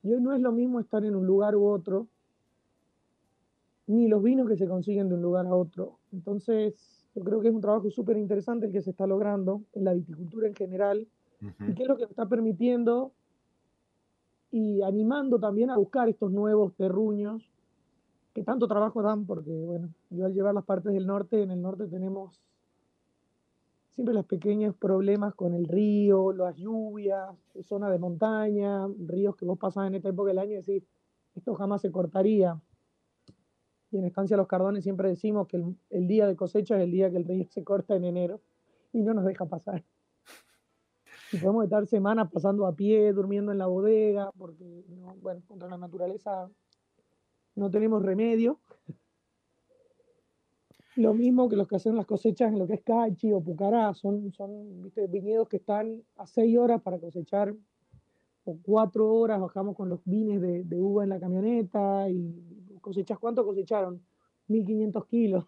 Y 0.01 0.13
hoy 0.13 0.21
no 0.21 0.33
es 0.33 0.41
lo 0.41 0.51
mismo 0.51 0.79
estar 0.79 1.05
en 1.05 1.15
un 1.15 1.25
lugar 1.25 1.55
u 1.55 1.65
otro, 1.65 2.07
ni 3.87 4.07
los 4.07 4.23
vinos 4.23 4.47
que 4.47 4.57
se 4.57 4.67
consiguen 4.67 5.09
de 5.09 5.15
un 5.15 5.21
lugar 5.21 5.45
a 5.45 5.55
otro. 5.55 5.99
Entonces, 6.11 7.05
yo 7.15 7.23
creo 7.23 7.41
que 7.41 7.49
es 7.49 7.53
un 7.53 7.61
trabajo 7.61 7.89
súper 7.89 8.17
interesante 8.17 8.65
el 8.65 8.71
que 8.71 8.81
se 8.81 8.89
está 8.91 9.05
logrando 9.05 9.61
en 9.73 9.83
la 9.85 9.93
viticultura 9.93 10.47
en 10.47 10.55
general, 10.55 11.07
y 11.41 11.73
que 11.73 11.83
es 11.83 11.89
lo 11.89 11.97
que 11.97 12.05
está 12.05 12.27
permitiendo 12.27 13.11
y 14.53 14.83
animando 14.83 15.39
también 15.39 15.71
a 15.71 15.77
buscar 15.77 16.07
estos 16.09 16.31
nuevos 16.31 16.75
terruños 16.75 17.49
que 18.35 18.43
tanto 18.43 18.67
trabajo 18.67 19.01
dan, 19.01 19.25
porque, 19.25 19.49
bueno, 19.49 19.89
yo 20.11 20.27
al 20.27 20.33
llevar 20.35 20.53
las 20.53 20.63
partes 20.63 20.93
del 20.93 21.07
norte, 21.07 21.41
en 21.41 21.49
el 21.49 21.59
norte 21.59 21.87
tenemos 21.87 22.39
siempre 23.89 24.13
los 24.13 24.25
pequeños 24.27 24.75
problemas 24.75 25.33
con 25.33 25.55
el 25.55 25.67
río, 25.67 26.31
las 26.33 26.55
lluvias, 26.55 27.35
zona 27.63 27.89
de 27.89 27.97
montaña, 27.97 28.87
ríos 29.07 29.35
que 29.35 29.45
vos 29.45 29.57
pasás 29.57 29.87
en 29.87 29.95
esta 29.95 30.09
época 30.09 30.29
del 30.29 30.37
año 30.37 30.51
y 30.51 30.61
decís, 30.61 30.83
esto 31.33 31.55
jamás 31.55 31.81
se 31.81 31.91
cortaría. 31.91 32.61
Y 33.89 33.97
en 33.97 34.05
Estancia 34.05 34.37
Los 34.37 34.47
Cardones 34.47 34.83
siempre 34.83 35.09
decimos 35.09 35.47
que 35.47 35.63
el, 35.89 36.07
día 36.07 36.27
de 36.27 36.35
cosecha 36.35 36.77
es 36.77 36.83
el 36.83 36.91
día 36.91 37.09
que 37.09 37.17
el 37.17 37.25
río 37.25 37.47
se 37.49 37.63
corta 37.63 37.95
en 37.95 38.05
enero 38.05 38.39
y 38.91 39.01
no 39.01 39.15
nos 39.15 39.25
deja 39.25 39.45
pasar. 39.45 39.83
Y 41.33 41.37
podemos 41.37 41.63
estar 41.63 41.87
semanas 41.87 42.29
pasando 42.31 42.67
a 42.67 42.75
pie, 42.75 43.11
durmiendo 43.11 43.51
en 43.51 43.57
la 43.57 43.65
bodega, 43.65 44.31
porque, 44.37 44.83
bueno, 45.19 45.41
contra 45.47 45.67
la 45.67 45.77
naturaleza 45.77 46.47
no 47.55 47.71
tenemos 47.71 48.03
remedio. 48.03 48.59
Lo 50.95 51.15
mismo 51.15 51.49
que 51.49 51.55
los 51.55 51.67
que 51.67 51.77
hacen 51.77 51.95
las 51.95 52.05
cosechas 52.05 52.53
en 52.53 52.59
lo 52.59 52.67
que 52.67 52.75
es 52.75 52.83
Cachi 52.83 53.33
o 53.33 53.41
Pucará, 53.41 53.95
son, 53.95 54.31
son 54.31 54.91
viñedos 55.09 55.49
que 55.49 55.57
están 55.57 56.03
a 56.17 56.27
seis 56.27 56.55
horas 56.55 56.83
para 56.83 56.99
cosechar, 56.99 57.51
o 58.45 58.59
cuatro 58.61 59.11
horas 59.11 59.41
bajamos 59.41 59.75
con 59.75 59.89
los 59.89 60.01
vines 60.05 60.39
de, 60.39 60.79
uva 60.79 61.03
en 61.03 61.09
la 61.09 61.19
camioneta 61.19 62.07
y 62.09 62.77
cosechas, 62.79 63.17
¿cuánto 63.17 63.43
cosecharon? 63.43 64.05
1500 64.47 65.05
kilos. 65.07 65.45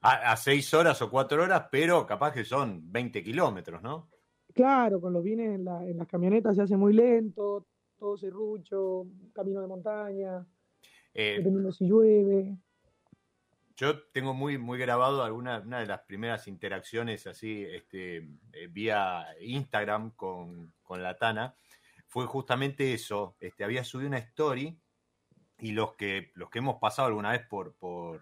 A, 0.00 0.36
seis 0.36 0.72
horas 0.74 1.00
o 1.02 1.10
cuatro 1.10 1.42
horas, 1.42 1.66
pero 1.70 2.06
capaz 2.06 2.32
que 2.32 2.44
son 2.44 2.92
20 2.92 3.22
kilómetros, 3.22 3.82
¿no? 3.82 4.13
Claro, 4.54 5.00
con 5.00 5.12
los 5.12 5.22
vines 5.22 5.54
en, 5.54 5.66
en 5.66 5.96
las 5.98 6.06
camionetas 6.06 6.56
se 6.56 6.62
hace 6.62 6.76
muy 6.76 6.92
lento, 6.92 7.66
todo 7.98 8.16
serrucho, 8.16 9.06
camino 9.32 9.60
de 9.60 9.66
montaña, 9.66 10.46
eh, 11.14 11.36
dependiendo 11.38 11.72
si 11.72 11.86
llueve. 11.86 12.56
Yo 13.76 14.02
tengo 14.12 14.34
muy, 14.34 14.58
muy 14.58 14.78
grabado 14.78 15.24
alguna 15.24 15.58
una 15.60 15.80
de 15.80 15.86
las 15.86 16.00
primeras 16.02 16.46
interacciones 16.46 17.26
así 17.26 17.64
este, 17.64 18.28
eh, 18.52 18.68
vía 18.70 19.26
Instagram 19.40 20.12
con, 20.12 20.72
la 20.90 21.16
Tana. 21.16 21.56
Fue 22.06 22.26
justamente 22.26 22.94
eso. 22.94 23.36
Este, 23.40 23.64
había 23.64 23.82
subido 23.82 24.08
una 24.08 24.18
story 24.18 24.78
y 25.58 25.72
los 25.72 25.94
que, 25.94 26.30
los 26.34 26.50
que 26.50 26.58
hemos 26.58 26.76
pasado 26.76 27.08
alguna 27.08 27.32
vez 27.32 27.46
por, 27.48 27.74
por, 27.74 28.20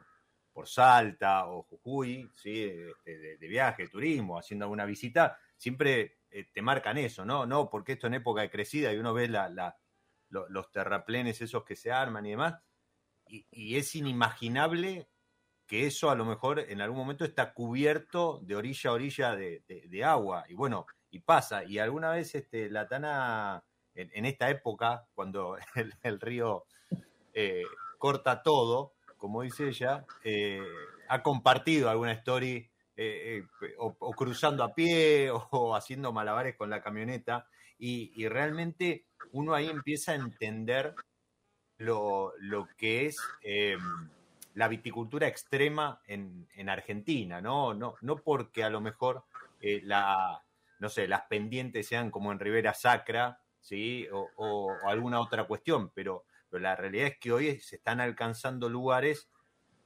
Salta 0.64 1.48
o 1.48 1.64
Jujuy, 1.64 2.30
¿sí? 2.36 2.62
Este, 2.62 3.36
de, 3.36 3.48
viaje, 3.48 3.88
turismo, 3.88 4.38
haciendo 4.38 4.64
alguna 4.64 4.84
visita, 4.84 5.36
siempre 5.56 6.21
eh, 6.32 6.48
te 6.52 6.62
marcan 6.62 6.98
eso, 6.98 7.24
¿no? 7.24 7.46
No, 7.46 7.70
porque 7.70 7.92
esto 7.92 8.06
en 8.06 8.14
época 8.14 8.42
de 8.42 8.50
crecida 8.50 8.92
y 8.92 8.98
uno 8.98 9.14
ve 9.14 9.28
los 10.28 10.72
terraplenes 10.72 11.40
esos 11.40 11.64
que 11.64 11.76
se 11.76 11.92
arman 11.92 12.26
y 12.26 12.30
demás. 12.30 12.60
y 13.28 13.76
es 13.76 13.94
inimaginable 13.94 15.08
que 15.66 15.86
eso 15.86 16.10
a 16.10 16.14
lo 16.14 16.24
mejor 16.24 16.60
en 16.60 16.80
algún 16.80 16.98
momento 16.98 17.24
está 17.24 17.52
cubierto 17.54 18.40
de 18.42 18.56
orilla 18.56 18.90
a 18.90 18.92
orilla 18.92 19.34
de, 19.34 20.04
agua. 20.04 20.44
Y 20.48 20.54
bueno, 20.54 20.86
y 21.10 21.20
pasa. 21.20 21.64
Y 21.64 21.78
alguna 21.78 22.10
vez 22.10 22.34
este, 22.34 22.68
la 22.70 22.88
Tana, 22.88 23.64
en, 23.94 24.24
esta 24.26 24.50
época, 24.50 25.06
cuando 25.14 25.56
el, 26.02 26.20
río 26.20 26.66
eh, 27.32 27.62
corta 27.98 28.42
todo, 28.42 28.94
como 29.16 29.42
dice 29.42 29.68
ella, 29.68 30.04
eh, 30.24 30.60
ha 31.08 31.22
compartido 31.22 31.88
alguna 31.88 32.12
story 32.12 32.70
eh, 33.02 33.44
o, 33.78 34.12
cruzando 34.12 34.64
a 34.64 34.74
pie 34.74 35.30
o, 35.30 35.74
haciendo 35.74 36.12
malabares 36.12 36.56
con 36.56 36.70
la 36.70 36.82
camioneta. 36.82 37.46
Y, 37.78 38.28
realmente 38.28 39.06
uno 39.32 39.54
ahí 39.54 39.68
empieza 39.68 40.12
a 40.12 40.16
entender 40.16 40.94
lo, 41.78 42.32
lo 42.38 42.68
que 42.76 43.06
es 43.06 43.16
la 44.54 44.68
viticultura 44.68 45.26
extrema 45.26 46.00
en, 46.06 46.68
Argentina, 46.68 47.40
¿no? 47.40 47.74
¿no? 47.74 47.96
No 48.00 48.16
porque 48.16 48.64
a 48.64 48.70
lo 48.70 48.80
mejor 48.80 49.24
eh, 49.60 49.80
la, 49.84 50.42
no 50.78 50.88
sé, 50.88 51.08
las 51.08 51.22
pendientes 51.22 51.86
sean 51.86 52.10
como 52.10 52.32
en 52.32 52.38
Ribera 52.38 52.74
Sacra, 52.74 53.40
¿sí? 53.60 54.06
O, 54.36 54.74
alguna 54.86 55.20
otra 55.20 55.44
cuestión, 55.44 55.90
pero, 55.90 56.24
la 56.50 56.76
realidad 56.76 57.06
es 57.06 57.18
que 57.18 57.32
hoy 57.32 57.58
se 57.60 57.76
están 57.76 57.98
alcanzando 57.98 58.68
lugares 58.68 59.30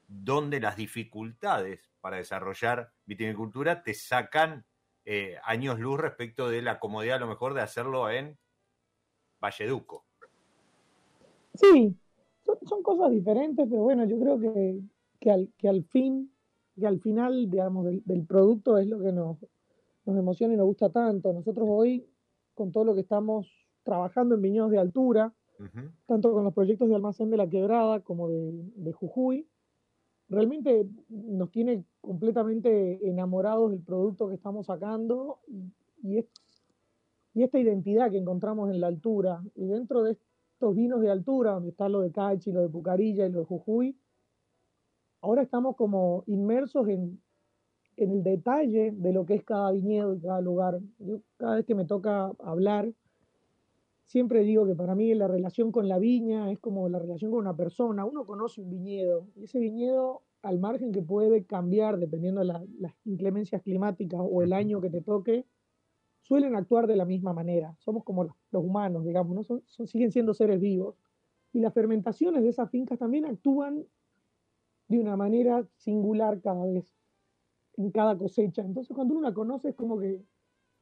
donde 0.08 0.58
las 0.58 0.76
dificultades 0.76 1.88
para 2.00 2.16
desarrollar 2.16 2.92
viticultura 3.06 3.82
te 3.82 3.94
sacan 3.94 4.64
eh, 5.04 5.36
años 5.44 5.78
luz 5.78 5.98
respecto 5.98 6.48
de 6.48 6.62
la 6.62 6.78
comodidad 6.78 7.16
a 7.16 7.20
lo 7.20 7.28
mejor 7.28 7.54
de 7.54 7.62
hacerlo 7.62 8.10
en 8.10 8.36
Valleduco. 9.40 10.04
Sí, 11.54 11.96
son, 12.64 12.82
cosas 12.82 13.10
diferentes, 13.10 13.66
pero 13.68 13.82
bueno, 13.82 14.04
yo 14.04 14.18
creo 14.18 14.38
que, 14.38 14.80
que, 15.20 15.30
al, 15.30 15.52
que 15.56 15.68
al 15.68 15.84
fin, 15.84 16.30
que 16.78 16.86
al 16.86 17.00
final, 17.00 17.50
digamos, 17.50 17.86
del, 17.86 18.26
producto 18.26 18.78
es 18.78 18.86
lo 18.86 19.00
que 19.00 19.12
nos, 19.12 19.38
nos 20.04 20.18
emociona 20.18 20.54
y 20.54 20.56
nos 20.56 20.66
gusta 20.66 20.90
tanto. 20.90 21.32
Nosotros 21.32 21.66
hoy, 21.70 22.06
con 22.54 22.72
todo 22.72 22.84
lo 22.84 22.94
que 22.94 23.00
estamos 23.00 23.50
trabajando 23.84 24.34
en 24.34 24.42
viñedos 24.42 24.70
de 24.70 24.78
altura, 24.78 25.32
tanto 26.06 26.32
con 26.32 26.44
los 26.44 26.52
proyectos 26.52 26.88
de 26.88 26.96
almacén 26.96 27.30
de 27.30 27.38
la 27.38 27.48
quebrada 27.48 28.00
como 28.00 28.28
de, 28.28 28.52
de, 28.74 28.92
Jujuy, 28.92 29.48
realmente 30.28 30.86
nos 31.08 31.50
tiene 31.50 31.84
completamente 32.00 33.08
enamorados 33.08 33.70
del 33.70 33.80
producto 33.80 34.28
que 34.28 34.34
estamos 34.34 34.66
sacando 34.66 35.40
y, 35.46 36.18
y, 36.18 36.26
y, 37.34 37.42
esta 37.42 37.58
identidad 37.58 38.10
que 38.10 38.18
encontramos 38.18 38.70
en 38.70 38.80
la 38.80 38.88
altura. 38.88 39.42
Y 39.54 39.66
dentro 39.66 40.02
de, 40.02 40.16
estos 40.56 40.74
vinos 40.74 41.02
de 41.02 41.10
altura, 41.10 41.52
donde 41.52 41.68
está 41.68 41.86
lo 41.86 42.00
de 42.00 42.10
Cachi, 42.10 42.50
lo 42.50 42.62
de 42.62 42.70
Pucarilla 42.70 43.26
y 43.26 43.30
lo 43.30 43.40
de 43.40 43.44
Jujuy, 43.44 43.94
ahora 45.20 45.42
estamos 45.42 45.76
como 45.76 46.24
inmersos 46.26 46.88
en, 46.88 47.20
el 47.98 48.22
detalle 48.22 48.92
de 48.92 49.12
lo 49.12 49.26
que 49.26 49.34
es 49.34 49.44
cada 49.44 49.70
viñedo 49.72 50.14
y 50.14 50.20
cada 50.20 50.40
lugar. 50.40 50.80
Yo 50.98 51.20
cada 51.36 51.56
vez 51.56 51.66
que 51.66 51.74
me 51.74 51.84
toca 51.84 52.32
hablar, 52.38 52.90
siempre 54.06 54.42
digo 54.42 54.66
que 54.66 54.74
para 54.74 54.94
mí 54.94 55.12
la 55.14 55.28
relación 55.28 55.72
con 55.72 55.88
la 55.88 55.98
viña 55.98 56.50
es 56.50 56.58
como 56.58 56.88
la 56.88 56.98
relación 56.98 57.30
con 57.30 57.40
una 57.40 57.56
persona. 57.56 58.04
Uno 58.04 58.24
conoce 58.24 58.60
un 58.60 58.70
viñedo 58.70 59.28
y 59.34 59.44
ese 59.44 59.58
viñedo, 59.58 60.22
al 60.42 60.58
margen 60.60 60.92
que 60.92 61.02
puede 61.02 61.44
cambiar 61.44 61.98
dependiendo 61.98 62.40
de 62.40 62.46
las 62.46 62.94
inclemencias 63.04 63.62
climáticas 63.62 64.20
o 64.22 64.42
el 64.42 64.52
año 64.52 64.80
que 64.80 64.90
te 64.90 65.00
toque, 65.00 65.44
suelen 66.22 66.54
actuar 66.54 66.86
de 66.86 66.96
la 66.96 67.04
misma 67.04 67.32
manera. 67.32 67.76
Somos 67.80 68.04
como 68.04 68.24
los, 68.24 68.34
humanos, 68.52 69.04
digamos, 69.04 69.34
¿no? 69.34 69.42
Son, 69.42 69.62
siguen 69.86 70.12
siendo 70.12 70.34
seres 70.34 70.60
vivos. 70.60 70.96
Y 71.52 71.60
las 71.60 71.74
fermentaciones 71.74 72.42
de 72.42 72.48
esas 72.48 72.70
fincas 72.70 72.98
también 72.98 73.26
actúan 73.26 73.84
de 74.88 74.98
una 75.00 75.16
manera 75.16 75.66
singular 75.76 76.40
cada 76.40 76.64
vez, 76.64 76.94
en 77.76 77.90
cada 77.90 78.16
cosecha. 78.16 78.62
Entonces, 78.62 78.94
cuando 78.94 79.14
uno 79.14 79.28
la 79.28 79.34
conoce, 79.34 79.70
es 79.70 79.74
como 79.74 79.98
que 79.98 80.22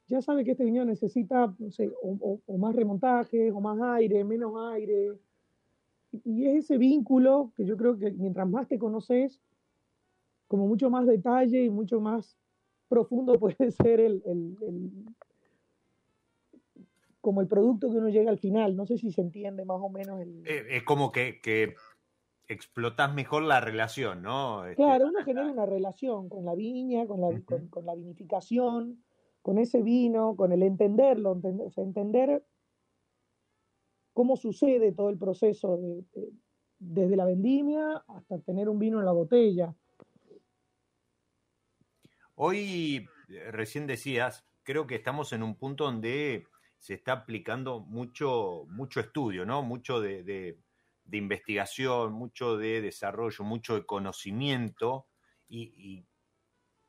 ya 0.09 0.21
sabe 0.21 0.45
que 0.45 0.53
este 0.53 0.65
viñedo 0.65 0.85
necesita, 0.85 1.55
no 1.59 1.71
sé, 1.71 1.91
o, 2.03 2.41
más 2.59 2.77
remontajes, 2.77 3.53
o 3.53 3.61
más 3.61 3.81
aire, 3.81 4.25
menos 4.25 4.55
aire. 4.73 5.13
Y 6.25 6.47
es 6.47 6.65
ese 6.65 6.79
vínculo 6.79 7.53
que 7.57 7.65
yo 7.65 7.77
creo 7.77 7.99
que 7.99 8.11
mientras 8.13 8.49
más 8.49 8.69
te 8.69 8.79
conoces, 8.79 9.41
como 10.47 10.67
mucho 10.67 10.91
más 10.91 11.07
detalle 11.07 11.65
y 11.65 11.71
mucho 11.71 12.01
más 12.01 12.37
profundo 12.89 13.39
puede 13.41 13.71
ser 13.71 14.01
el, 14.01 14.23
como 17.21 17.41
el 17.41 17.49
producto 17.49 17.91
que 17.91 17.97
uno 17.97 18.11
llega 18.11 18.31
al 18.31 18.39
final. 18.39 18.77
No 18.77 18.87
sé 18.87 18.99
si 18.99 19.11
se 19.11 19.23
entiende 19.23 19.65
más 19.65 19.79
o 19.81 19.89
menos. 19.89 20.21
El... 20.21 20.47
Eh, 20.47 20.77
es 20.77 20.83
como 20.85 21.11
que, 21.11 21.41
que 21.41 21.75
explotas 22.49 23.15
mejor 23.15 23.43
la 23.43 23.61
relación, 23.61 24.23
¿no? 24.23 24.65
Este, 24.67 24.77
claro, 24.77 25.07
uno 25.07 25.25
genera 25.25 25.51
una 25.51 25.67
relación 25.67 26.29
con 26.29 26.45
la 26.45 26.55
viña, 26.55 27.07
con 27.07 27.21
la, 27.21 27.41
con, 27.71 27.87
la 27.87 27.95
vinificación, 27.95 29.03
con 29.45 29.59
ese 29.59 29.83
vino, 29.83 30.37
con 30.37 30.53
el 30.53 30.63
entenderlo, 30.63 31.33
entender, 31.33 31.71
entender 31.77 32.47
cómo 34.15 34.39
sucede 34.39 34.93
todo 34.93 35.11
el 35.11 35.19
proceso 35.19 35.79
desde 36.79 37.15
la 37.15 37.27
vendimia 37.27 38.03
hasta 38.09 38.39
tener 38.39 38.71
un 38.71 38.79
vino 38.79 39.01
en 39.01 39.05
la 39.05 39.13
botella. 39.13 39.77
Hoy, 42.37 43.07
eh, 43.29 43.51
recién 43.51 43.87
decías, 43.87 44.49
creo 44.63 44.87
que 44.87 44.95
estamos 44.95 45.35
en 45.35 45.43
un 45.43 45.57
punto 45.57 45.85
donde 45.85 46.47
se 46.79 46.95
está 46.95 47.13
aplicando 47.13 47.81
mucho, 47.81 48.65
mucho 48.71 49.01
estudio, 49.01 49.45
¿no? 49.45 49.63
Mucho 49.63 50.01
de, 50.01 50.59
investigación, 51.13 52.15
mucho 52.15 52.57
de 52.57 52.81
desarrollo, 52.81 53.45
mucho 53.45 53.75
de 53.75 53.85
conocimiento, 53.85 55.07
y, 55.51 56.07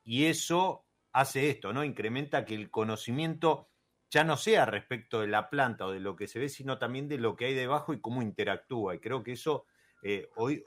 eso 0.06 0.85
hace 1.16 1.48
esto, 1.48 1.72
¿no? 1.72 1.82
Incrementa 1.82 2.44
que 2.44 2.54
el 2.54 2.70
conocimiento 2.70 3.70
ya 4.10 4.22
no 4.22 4.36
sea 4.36 4.66
respecto 4.66 5.22
de 5.22 5.28
la 5.28 5.48
planta 5.48 5.86
o 5.86 5.90
de 5.90 5.98
lo 5.98 6.14
que 6.14 6.26
se 6.26 6.38
ve, 6.38 6.50
sino 6.50 6.76
también 6.78 7.08
de 7.08 7.16
lo 7.16 7.36
que 7.36 7.46
hay 7.46 7.54
debajo 7.54 7.94
y 7.94 8.00
cómo 8.02 8.20
interactúa. 8.20 8.94
Y 8.94 8.98
creo 8.98 9.22
que 9.22 9.32
eso 9.32 9.64
eh, 10.02 10.28
hoy, 10.36 10.62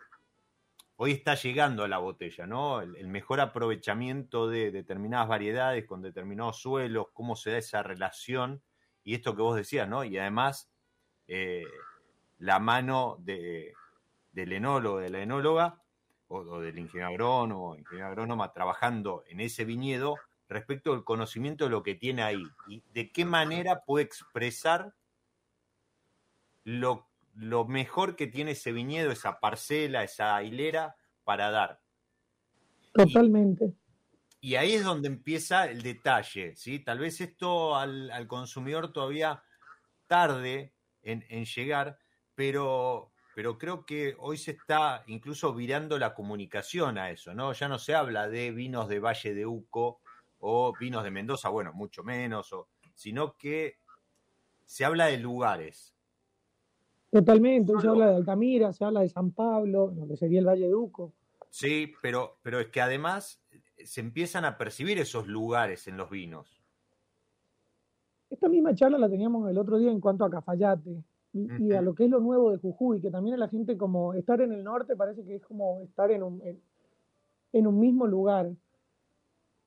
hoy 0.96 1.12
está 1.12 1.36
llegando 1.36 1.84
a 1.84 1.88
la 1.88 2.00
botella, 2.00 2.48
¿no? 2.48 2.82
el, 2.82 3.08
mejor 3.08 3.42
aprovechamiento 3.42 4.50
de 4.50 4.72
determinadas 4.72 5.28
variedades 5.28 5.86
con 5.86 6.02
determinados 6.02 6.60
suelos, 6.60 7.10
cómo 7.14 7.36
se 7.36 7.52
da 7.52 7.60
esa 7.60 7.84
relación 7.84 8.64
y 9.04 9.14
esto 9.14 9.36
que 9.36 9.44
vos 9.44 9.56
decías, 9.56 9.88
¿no? 9.88 10.04
Y 10.04 10.18
además, 10.18 10.72
eh, 11.28 11.64
la 12.40 12.58
mano 12.58 13.18
de, 13.20 13.74
del 14.32 14.52
enólogo, 14.54 14.98
de 14.98 15.12
la 15.12 15.22
enóloga, 15.22 15.84
o, 16.28 16.60
del 16.60 16.80
ingeniero 16.80 17.10
agrónomo, 17.10 17.76
ingeniero 17.76 18.08
agrónoma, 18.08 18.52
trabajando 18.52 19.24
en 19.28 19.42
ese 19.42 19.64
viñedo 19.64 20.18
respecto 20.50 20.94
al 20.94 21.04
conocimiento 21.04 21.66
de 21.66 21.70
lo 21.70 21.84
que 21.84 21.96
tiene 21.96 22.24
ahí 22.24 22.44
y 22.68 22.84
de 22.94 23.12
qué 23.12 23.24
manera 23.24 23.84
puede 23.86 24.04
expresar 24.04 24.94
lo, 26.64 27.08
lo 27.36 27.66
mejor 27.66 28.16
que 28.16 28.28
tiene 28.28 28.52
ese 28.52 28.72
viñedo, 28.72 29.12
esa 29.12 29.40
parcela, 29.40 30.04
esa 30.04 30.42
hilera 30.44 30.96
para 31.24 31.52
dar. 31.52 31.80
Totalmente. 32.94 33.74
Y 34.42 34.56
ahí 34.56 34.74
es 34.74 34.84
donde 34.84 35.08
empieza 35.08 35.70
el 35.70 35.84
detalle, 35.84 36.56
¿sí? 36.56 36.80
Tal 36.80 36.98
vez 36.98 37.22
esto 37.22 37.76
al, 37.76 38.26
consumidor 38.28 38.92
todavía 38.92 39.44
tarde 40.08 40.74
en, 41.04 41.46
llegar, 41.46 42.00
pero, 42.34 43.12
pero 43.36 43.58
creo 43.58 43.86
que 43.86 44.16
hoy 44.18 44.38
se 44.38 44.52
está 44.52 45.04
incluso 45.08 45.54
virando 45.54 46.00
la 46.00 46.14
comunicación 46.14 46.98
a 46.98 47.12
eso, 47.12 47.34
¿no? 47.34 47.54
Ya 47.54 47.68
no 47.68 47.78
se 47.78 47.94
habla 47.94 48.28
de 48.28 48.52
vinos 48.52 48.88
de 48.88 49.00
Valle 49.00 49.34
de 49.34 49.46
Uco 49.46 50.02
o 50.40 50.74
vinos 50.80 51.04
de 51.04 51.12
Mendoza, 51.12 51.50
bueno, 51.50 51.74
mucho 51.74 52.04
menos, 52.04 52.54
sino 52.94 53.36
que 53.38 53.78
se 54.66 54.86
habla 54.86 55.08
de 55.08 55.18
lugares. 55.18 55.96
Totalmente, 57.12 57.74
se 57.80 57.88
habla 57.88 58.08
de 58.12 58.16
Altamira, 58.18 58.72
se 58.72 58.86
habla 58.86 59.02
de 59.02 59.10
San 59.10 59.32
Pablo, 59.32 59.92
donde 59.96 60.16
sería 60.16 60.40
el 60.40 60.48
Valle 60.48 60.68
de 60.68 60.76
Uco. 60.76 61.14
Sí, 61.50 61.92
pero, 62.02 62.38
pero 62.44 62.60
es 62.60 62.68
que 62.68 62.82
además 62.82 63.42
se 63.84 64.02
empiezan 64.02 64.46
a 64.46 64.58
percibir 64.58 65.00
esos 65.00 65.28
lugares 65.28 65.88
en 65.88 65.98
los 65.98 66.10
vinos. 66.10 66.62
Esta 68.30 68.48
misma 68.48 68.76
charla 68.76 68.98
la 68.98 69.10
teníamos 69.10 69.50
el 69.50 69.58
otro 69.58 69.80
día 69.80 69.92
en 69.92 70.00
cuanto 70.00 70.24
a 70.24 70.30
Cafayate 70.30 71.04
y, 71.34 71.74
a 71.74 71.82
lo 71.82 71.94
que 71.96 72.06
es 72.06 72.10
lo 72.10 72.20
nuevo 72.20 72.52
de 72.52 72.58
Jujuy, 72.58 73.02
que 73.02 73.12
también 73.12 73.36
a 73.36 73.40
la 73.40 73.48
gente 73.48 73.78
como 73.78 74.14
estar 74.14 74.42
en 74.42 74.52
el 74.52 74.64
norte 74.64 74.96
parece 74.96 75.24
que 75.24 75.36
es 75.36 75.42
como 75.44 75.82
estar 75.82 76.12
en 76.12 76.24
un, 76.24 76.42
en, 77.54 77.68
un 77.68 77.80
mismo 77.80 78.08
lugar. 78.08 78.52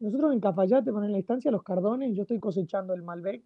Nosotros 0.02 0.32
en 0.32 0.40
Cafayate, 0.40 0.90
con 0.90 1.10
la 1.10 1.16
instancia 1.16 1.50
Los 1.50 1.62
Cardones, 1.62 2.14
yo 2.14 2.22
estoy 2.22 2.40
cosechando 2.40 2.92
el 2.92 3.02
Malbec 3.02 3.44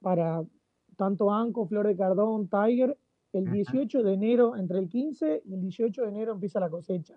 para 0.00 0.44
tanto 0.96 1.32
Anco, 1.32 1.66
Flor 1.66 1.86
de 1.86 1.96
Cardón, 1.96 2.48
Tiger. 2.48 2.98
El 3.32 3.50
18 3.50 4.02
de 4.02 4.14
enero, 4.14 4.56
entre 4.56 4.78
el 4.78 4.88
15 4.88 5.42
y 5.44 5.54
el 5.54 5.60
18 5.60 6.02
de 6.02 6.08
enero 6.08 6.32
empieza 6.32 6.58
la 6.58 6.70
cosecha 6.70 7.14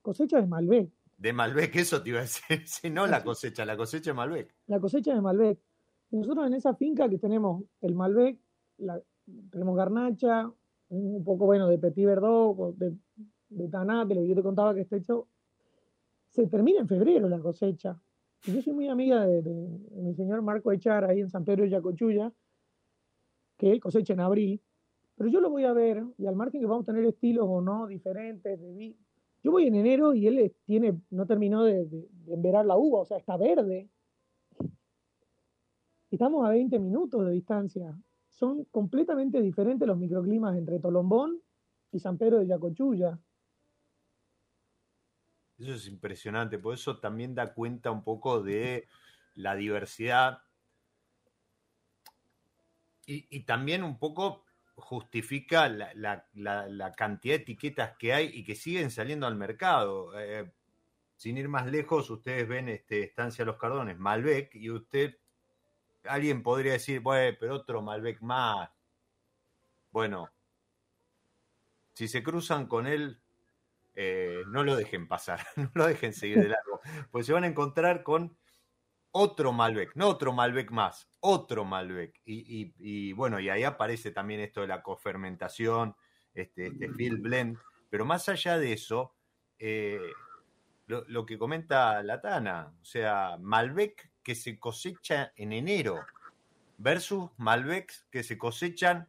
cosecha 0.00 0.40
de 0.40 0.46
Malbec. 0.46 0.90
De 1.16 1.32
Malbec, 1.32 1.76
eso 1.76 2.02
te 2.02 2.08
iba 2.10 2.18
a 2.18 2.22
decir. 2.22 2.62
Si 2.66 2.90
no 2.90 3.06
la 3.06 3.22
cosecha, 3.22 3.64
la 3.64 3.76
cosecha 3.76 4.10
de 4.10 4.14
Malbec. 4.14 4.54
La 4.66 4.80
cosecha 4.80 5.14
de 5.14 5.20
Malbec. 5.20 5.58
Nosotros 6.10 6.46
en 6.46 6.54
esa 6.54 6.74
finca 6.74 7.08
que 7.08 7.18
tenemos 7.18 7.64
el 7.80 7.94
Malbec, 7.94 8.38
tenemos 9.50 9.76
garnacha, 9.76 10.50
un 10.88 11.24
poco 11.24 11.46
bueno 11.46 11.68
de 11.68 11.78
Petit 11.78 12.06
Verdot, 12.06 12.76
de 12.76 12.96
de 13.52 13.68
Tanate, 13.68 14.14
lo 14.14 14.22
que 14.22 14.28
yo 14.28 14.34
te 14.34 14.42
contaba 14.42 14.74
que 14.74 14.80
está 14.80 14.96
hecho, 14.96 15.28
se 16.32 16.46
termina 16.46 16.80
en 16.80 16.88
febrero 16.88 17.28
la 17.28 17.38
cosecha. 17.38 18.00
Y 18.46 18.54
yo 18.54 18.62
soy 18.62 18.72
muy 18.72 18.88
amiga 18.88 19.24
de, 19.26 19.42
mi 19.42 20.14
señor 20.14 20.42
Marco 20.42 20.72
Echar 20.72 21.04
ahí 21.04 21.20
en 21.20 21.30
San 21.30 21.44
Pedro 21.44 21.62
de 21.62 21.70
Yacochulla, 21.70 22.32
que 23.56 23.70
él 23.70 23.80
cosecha 23.80 24.14
en 24.14 24.20
abril, 24.20 24.60
pero 25.14 25.30
yo 25.30 25.40
lo 25.40 25.50
voy 25.50 25.64
a 25.64 25.72
ver, 25.72 26.02
y 26.18 26.26
al 26.26 26.34
margen 26.34 26.60
que 26.60 26.66
vamos 26.66 26.88
a 26.88 26.92
tener 26.92 27.04
estilos 27.04 27.46
o 27.46 27.60
no 27.60 27.86
diferentes, 27.86 28.58
yo 29.44 29.50
voy 29.50 29.66
en 29.66 29.74
enero 29.74 30.14
y 30.14 30.26
él 30.26 30.54
tiene, 30.64 30.98
no 31.10 31.26
terminó 31.26 31.64
de, 31.64 31.86
enverar 32.28 32.64
la 32.64 32.76
uva, 32.76 33.00
o 33.00 33.04
sea, 33.04 33.18
está 33.18 33.36
verde. 33.36 33.88
Estamos 36.10 36.44
a 36.46 36.50
20 36.50 36.78
minutos 36.78 37.26
de 37.26 37.32
distancia. 37.32 37.96
Son 38.30 38.64
completamente 38.64 39.40
diferentes 39.40 39.86
los 39.86 39.98
microclimas 39.98 40.56
entre 40.56 40.78
Tolombón 40.78 41.40
y 41.92 41.98
San 41.98 42.18
Pedro 42.18 42.38
de 42.38 42.46
Yacochulla. 42.46 43.18
Eso 45.58 45.74
es 45.74 45.86
impresionante, 45.86 46.58
por 46.58 46.74
eso 46.74 46.98
también 46.98 47.34
da 47.34 47.54
cuenta 47.54 47.90
un 47.90 48.02
poco 48.02 48.42
de 48.42 48.88
la 49.34 49.54
diversidad 49.54 50.42
y, 53.06 53.40
también 53.40 53.82
un 53.82 53.98
poco 53.98 54.44
justifica 54.74 55.68
la, 55.68 56.94
cantidad 56.96 57.36
de 57.36 57.42
etiquetas 57.42 57.96
que 57.96 58.12
hay 58.12 58.30
y 58.32 58.44
que 58.44 58.54
siguen 58.54 58.90
saliendo 58.90 59.26
al 59.26 59.36
mercado. 59.36 60.18
Eh, 60.18 60.50
sin 61.16 61.36
ir 61.36 61.48
más 61.48 61.66
lejos, 61.66 62.10
ustedes 62.10 62.48
ven 62.48 62.68
este, 62.68 63.02
Estancia 63.02 63.44
Los 63.44 63.56
Cardones, 63.56 63.98
Malbec, 63.98 64.54
y 64.54 64.70
usted, 64.70 65.18
alguien 66.04 66.42
podría 66.42 66.72
decir, 66.72 67.00
bueno, 67.00 67.36
pero 67.38 67.54
otro 67.54 67.82
Malbec 67.82 68.20
más. 68.22 68.70
Bueno, 69.90 70.30
si 71.92 72.08
se 72.08 72.22
cruzan 72.22 72.66
con 72.66 72.86
él, 72.86 73.21
eh, 73.94 74.42
no 74.48 74.64
lo 74.64 74.76
dejen 74.76 75.08
pasar, 75.08 75.40
no 75.56 75.70
lo 75.74 75.86
dejen 75.86 76.12
seguir 76.12 76.38
de 76.38 76.48
largo, 76.48 76.80
pues 77.10 77.26
se 77.26 77.32
van 77.32 77.44
a 77.44 77.48
encontrar 77.48 78.02
con 78.02 78.36
otro 79.12 79.52
Malbec, 79.52 79.94
no 79.94 80.08
otro 80.08 80.32
Malbec 80.32 80.70
más, 80.70 81.08
otro 81.20 81.64
Malbec. 81.64 82.20
Y, 82.24 83.12
bueno, 83.12 83.38
y 83.38 83.50
ahí 83.50 83.62
aparece 83.62 84.10
también 84.10 84.40
esto 84.40 84.62
de 84.62 84.68
la 84.68 84.82
cofermentación, 84.82 85.94
este, 86.34 86.68
este 86.68 86.88
field 86.94 87.20
blend, 87.20 87.58
pero 87.90 88.06
más 88.06 88.28
allá 88.30 88.58
de 88.58 88.72
eso, 88.72 89.14
eh, 89.58 90.00
lo, 90.86 91.26
que 91.26 91.38
comenta 91.38 92.02
Latana, 92.02 92.74
o 92.80 92.84
sea, 92.84 93.36
Malbec 93.38 94.10
que 94.22 94.34
se 94.34 94.58
cosecha 94.58 95.32
en 95.36 95.52
enero 95.52 96.00
versus 96.78 97.30
Malbecs 97.36 98.06
que 98.10 98.22
se 98.22 98.38
cosechan 98.38 99.08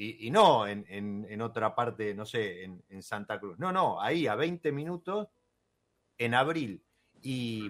y, 0.00 0.30
no 0.30 0.64
en, 0.68 1.42
otra 1.42 1.74
parte, 1.74 2.14
no 2.14 2.24
sé, 2.24 2.62
en, 2.62 3.02
Santa 3.02 3.40
Cruz. 3.40 3.58
No, 3.58 3.72
no, 3.72 4.00
ahí 4.00 4.28
a 4.28 4.36
20 4.36 4.70
minutos 4.70 5.26
en 6.16 6.34
abril. 6.34 6.80
Y, 7.20 7.68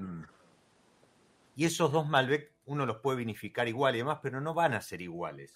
y 1.56 1.64
esos 1.64 1.90
dos 1.90 2.06
Malbec 2.06 2.52
uno 2.66 2.84
los 2.84 2.98
puede 2.98 3.16
vinificar 3.16 3.66
igual 3.66 3.94
y 3.94 3.98
demás, 3.98 4.18
pero 4.22 4.42
no 4.42 4.52
van 4.52 4.74
a 4.74 4.82
ser 4.82 5.00
iguales. 5.00 5.54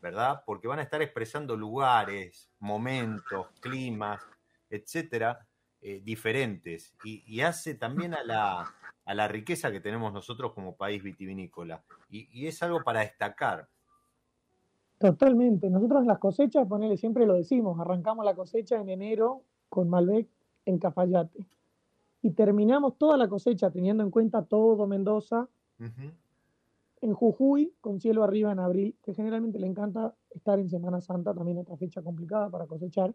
¿Verdad? 0.00 0.44
Porque 0.46 0.68
van 0.68 0.78
a 0.78 0.82
estar 0.82 1.02
expresando 1.02 1.56
lugares, 1.56 2.50
momentos, 2.60 3.48
climas, 3.58 4.22
etcétera, 4.70 5.44
eh, 5.80 6.00
diferentes. 6.04 6.94
Y, 7.02 7.40
hace 7.40 7.74
también 7.74 8.14
a 8.14 8.22
la, 8.22 8.72
a 9.04 9.14
la 9.14 9.26
riqueza 9.26 9.72
que 9.72 9.80
tenemos 9.80 10.12
nosotros 10.12 10.52
como 10.52 10.76
país 10.76 11.02
vitivinícola. 11.02 11.82
Y, 12.10 12.28
y 12.30 12.46
es 12.46 12.62
algo 12.62 12.84
para 12.84 13.00
destacar. 13.00 13.68
Totalmente. 15.04 15.68
Nosotros 15.68 16.06
las 16.06 16.18
cosechas, 16.18 16.66
ponele, 16.66 16.96
siempre 16.96 17.26
lo 17.26 17.34
decimos, 17.34 17.78
arrancamos 17.78 18.24
la 18.24 18.34
cosecha 18.34 18.80
en 18.80 18.88
enero 18.88 19.42
con 19.68 19.90
Malbec 19.90 20.26
en 20.64 20.78
Cafayate. 20.78 21.46
Y 22.22 22.30
terminamos 22.30 22.96
toda 22.96 23.18
la 23.18 23.28
cosecha 23.28 23.70
teniendo 23.70 24.02
en 24.02 24.10
cuenta 24.10 24.44
todo 24.44 24.86
Mendoza 24.86 25.46
en 27.02 27.12
Jujuy 27.12 27.74
con 27.82 28.00
cielo 28.00 28.24
arriba 28.24 28.50
en 28.50 28.60
abril, 28.60 28.96
que 29.02 29.12
generalmente 29.12 29.58
le 29.58 29.66
encanta 29.66 30.14
estar 30.30 30.58
en 30.58 30.70
Semana 30.70 31.02
Santa, 31.02 31.34
también 31.34 31.58
otra 31.58 31.76
fecha 31.76 32.00
complicada 32.00 32.48
para 32.48 32.66
cosechar. 32.66 33.14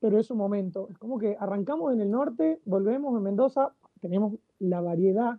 Pero 0.00 0.18
es 0.18 0.30
un 0.30 0.38
momento. 0.38 0.88
Es 0.90 0.96
como 0.96 1.18
que 1.18 1.36
arrancamos 1.38 1.92
en 1.92 2.00
el 2.00 2.10
norte, 2.10 2.62
volvemos 2.64 3.14
en 3.14 3.24
Mendoza, 3.24 3.74
tenemos 4.00 4.38
la 4.58 4.80
variedad 4.80 5.38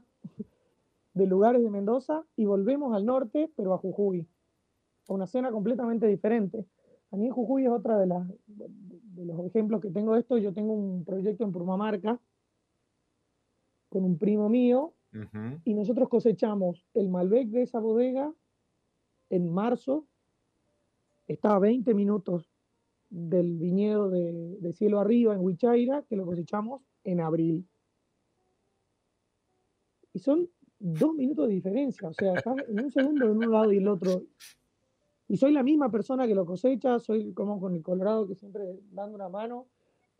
de 1.16 1.26
lugares 1.26 1.64
de 1.64 1.72
Mendoza 1.72 2.24
y 2.36 2.46
volvemos 2.46 2.96
al 2.96 3.08
norte, 3.08 3.52
pero 3.56 3.74
a 3.74 3.80
Jujuy 3.80 4.28
una 5.14 5.28
cena 5.28 5.52
completamente 5.52 6.08
diferente. 6.08 6.66
A 7.12 7.18
mí 7.18 7.30
Jujuy 7.30 7.66
es 7.66 7.72
otra 7.72 7.98
de, 7.98 8.08
las, 8.08 8.28
de 8.48 9.26
los 9.26 9.46
ejemplos 9.46 9.82
que 9.82 9.90
tengo 9.90 10.14
de 10.14 10.20
esto. 10.20 10.38
Yo 10.38 10.54
tengo 10.54 10.74
un 10.74 11.06
proyecto 11.06 11.44
en 11.44 11.52
Purmamarca 11.52 12.20
con 13.90 14.04
un 14.04 14.18
primo 14.18 14.50
mío 14.50 14.94
y 15.64 15.74
nosotros 15.74 16.10
cosechamos 16.10 16.86
el 16.94 17.10
Malbec 17.10 17.48
de 17.48 17.64
esa 17.64 17.80
bodega 17.80 18.32
en 19.30 19.52
marzo. 19.52 20.06
Está 21.28 21.56
a 21.56 21.60
20 21.60 21.94
minutos 21.94 22.52
del 23.10 23.58
viñedo 23.58 24.10
de, 24.10 24.58
de 24.60 24.74
cielo 24.74 25.00
arriba 25.00 25.34
en 25.34 25.42
Huichaira, 25.42 26.04
que 26.04 26.18
lo 26.18 26.26
cosechamos 26.26 26.82
en 27.04 27.22
abril. 27.22 27.66
Y 30.14 30.20
son 30.20 30.50
dos 30.80 31.16
minutos 31.16 31.48
de 31.48 31.56
diferencia, 31.56 32.10
o 32.10 32.14
sea, 32.14 32.34
en 32.68 32.80
un 32.84 32.92
segundo 32.92 33.26
de 33.26 33.32
un 33.32 33.52
lado 33.52 33.72
y 33.72 33.78
el 33.78 33.88
otro. 33.88 34.24
Y 35.30 35.38
soy 35.38 35.52
la 35.52 35.64
misma 35.64 35.92
persona 35.92 36.26
que 36.26 36.36
lo 36.36 36.46
cosecha, 36.46 37.00
soy 37.00 37.34
como 37.34 37.60
con 37.60 37.76
el 37.76 37.84
Colorado 37.84 38.28
que 38.28 38.36
siempre 38.36 38.64
dando 38.92 39.16
una 39.16 39.30
mano. 39.30 39.68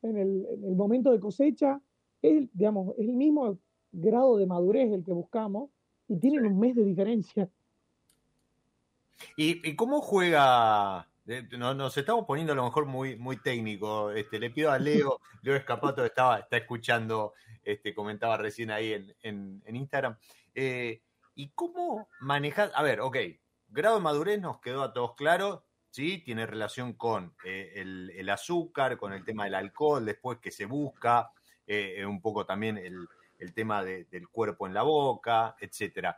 En 0.02 0.18
el, 0.18 0.76
momento 0.76 1.12
de 1.12 1.20
cosecha, 1.20 1.82
es, 2.22 2.50
digamos, 2.54 2.94
es 2.98 3.08
el 3.08 3.16
mismo 3.16 3.58
grado 3.92 4.38
de 4.38 4.46
madurez 4.46 4.92
el 4.92 5.04
que 5.04 5.14
buscamos 5.14 5.70
y 6.08 6.18
tienen 6.18 6.46
un 6.46 6.60
mes 6.60 6.76
de 6.76 6.84
diferencia. 6.84 7.50
¿Y, 9.36 9.76
cómo 9.76 10.02
juega? 10.02 11.08
Nos, 11.58 11.98
estamos 11.98 12.26
poniendo 12.26 12.54
a 12.54 12.56
lo 12.56 12.66
mejor 12.66 12.86
muy, 12.86 13.16
muy 13.16 13.38
técnico. 13.38 14.12
Este, 14.12 14.40
le 14.40 14.52
pido 14.52 14.72
a 14.72 14.78
Leo, 14.78 15.20
Leo 15.42 15.56
Escapato 15.56 16.06
estaba, 16.06 16.40
está 16.40 16.58
escuchando, 16.58 17.34
este, 17.64 17.96
comentaba 17.96 18.38
recién 18.38 18.72
ahí 18.72 18.94
en, 19.24 19.64
Instagram. 19.68 20.18
Eh, 20.54 21.02
¿Y 21.34 21.50
cómo 21.50 22.08
manejar? 22.20 22.72
A 22.76 22.84
ver, 22.84 23.00
ok, 23.02 23.18
grado 23.68 23.96
de 23.96 24.02
madurez 24.02 24.40
nos 24.40 24.60
quedó 24.60 24.84
a 24.84 24.94
todos 24.94 25.16
claro, 25.16 25.66
¿sí? 25.90 26.20
Tiene 26.20 26.46
relación 26.46 26.94
con 26.94 27.36
eh, 27.44 27.74
el, 27.76 28.30
azúcar, 28.30 28.98
con 28.98 29.14
el 29.14 29.24
tema 29.24 29.46
del 29.46 29.56
alcohol, 29.56 30.06
después 30.06 30.40
que 30.40 30.52
se 30.52 30.66
busca, 30.66 31.32
eh, 31.66 32.06
un 32.06 32.22
poco 32.22 32.46
también 32.46 32.78
el, 32.78 33.08
tema 33.54 33.84
del 33.84 34.30
cuerpo 34.30 34.68
en 34.68 34.74
la 34.74 34.84
boca, 34.84 35.56
etcétera. 35.60 36.18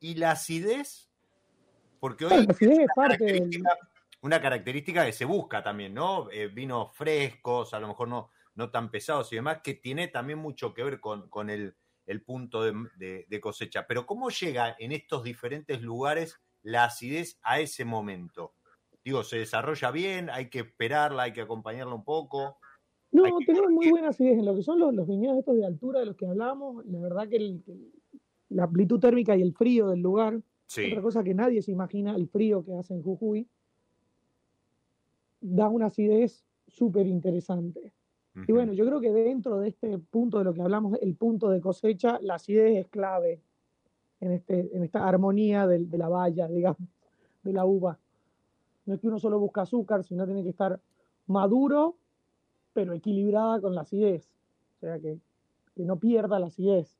¿Y 0.00 0.14
la 0.16 0.32
acidez? 0.32 1.10
Porque 2.00 2.26
hoy 2.26 2.46
es 2.48 2.60
una, 2.60 2.86
característica, 2.94 3.78
una 4.20 4.40
característica 4.40 5.06
que 5.06 5.12
se 5.12 5.24
busca 5.24 5.62
también, 5.62 5.94
¿no? 5.94 6.30
Eh, 6.30 6.48
vinos 6.48 6.94
frescos, 6.94 7.72
a 7.72 7.80
lo 7.80 7.88
mejor 7.88 8.08
no, 8.08 8.30
no 8.54 8.70
tan 8.70 8.90
pesados 8.90 9.32
y 9.32 9.36
demás, 9.36 9.60
que 9.62 9.74
tiene 9.74 10.08
también 10.08 10.38
mucho 10.38 10.74
que 10.74 10.84
ver 10.84 11.00
con, 11.00 11.50
el, 11.50 11.76
punto 12.24 12.62
de, 12.62 13.40
cosecha. 13.40 13.86
Pero 13.86 14.06
¿cómo 14.06 14.30
llega 14.30 14.76
en 14.78 14.92
estos 14.92 15.22
diferentes 15.24 15.80
lugares 15.82 16.40
la 16.64 16.84
acidez 16.84 17.38
a 17.42 17.60
ese 17.60 17.84
momento? 17.84 18.54
Digo, 19.04 19.22
¿se 19.22 19.38
desarrolla 19.38 19.90
bien? 19.90 20.30
¿Hay 20.30 20.48
que 20.48 20.60
esperarla? 20.60 21.24
¿Hay 21.24 21.32
que 21.32 21.42
acompañarla 21.42 21.94
un 21.94 22.04
poco? 22.04 22.58
No, 23.12 23.22
tenemos 23.46 23.70
muy 23.70 23.90
buena 23.90 24.08
acidez 24.08 24.38
en 24.38 24.44
lo 24.44 24.56
que 24.56 24.62
son 24.62 24.80
los, 24.80 24.92
los 24.92 25.06
viñedos 25.06 25.38
estos 25.38 25.56
de 25.56 25.64
altura 25.64 26.00
de 26.00 26.06
los 26.06 26.16
que 26.16 26.26
hablamos. 26.26 26.84
La 26.86 26.98
verdad 26.98 27.28
que, 27.28 27.60
la 28.48 28.64
amplitud 28.64 28.98
térmica 28.98 29.36
y 29.36 29.42
el 29.42 29.52
frío 29.52 29.88
del 29.88 30.00
lugar, 30.00 30.40
otra 30.66 31.02
cosa 31.02 31.22
que 31.22 31.34
nadie 31.34 31.62
se 31.62 31.70
imagina, 31.70 32.16
el 32.16 32.28
frío 32.28 32.64
que 32.64 32.74
hace 32.74 32.94
en 32.94 33.02
Jujuy, 33.02 33.46
da 35.40 35.68
una 35.68 35.86
acidez 35.86 36.44
súper 36.66 37.06
interesante. 37.06 37.92
Y 38.48 38.52
bueno, 38.52 38.72
yo 38.72 38.84
creo 38.84 39.00
que 39.00 39.12
dentro 39.12 39.60
de 39.60 39.68
este 39.68 39.96
punto 39.98 40.38
de 40.38 40.44
lo 40.44 40.52
que 40.52 40.62
hablamos, 40.62 40.98
el 41.00 41.14
punto 41.14 41.50
de 41.50 41.60
cosecha, 41.60 42.18
la 42.20 42.34
acidez 42.34 42.78
es 42.78 42.88
clave 42.88 43.40
en, 44.20 44.32
este, 44.32 44.70
en 44.74 44.84
esta 44.84 45.06
armonía 45.06 45.66
de, 45.66 45.86
la 45.98 46.08
valla, 46.08 46.48
digamos, 46.48 46.88
de 47.42 47.52
la 47.52 47.64
uva. 47.64 47.98
No 48.86 48.94
es 48.94 49.00
que 49.00 49.06
uno 49.06 49.18
solo 49.18 49.38
busca 49.38 49.62
azúcar, 49.62 50.04
sino 50.04 50.26
tiene 50.26 50.42
que 50.42 50.50
estar 50.50 50.80
maduro, 51.26 51.96
pero 52.72 52.92
equilibrada 52.92 53.60
con 53.60 53.74
la 53.74 53.82
acidez. 53.82 54.30
O 54.76 54.80
sea, 54.80 54.98
que, 54.98 55.18
no 55.76 55.98
pierda 55.98 56.38
la 56.38 56.46
acidez. 56.46 56.96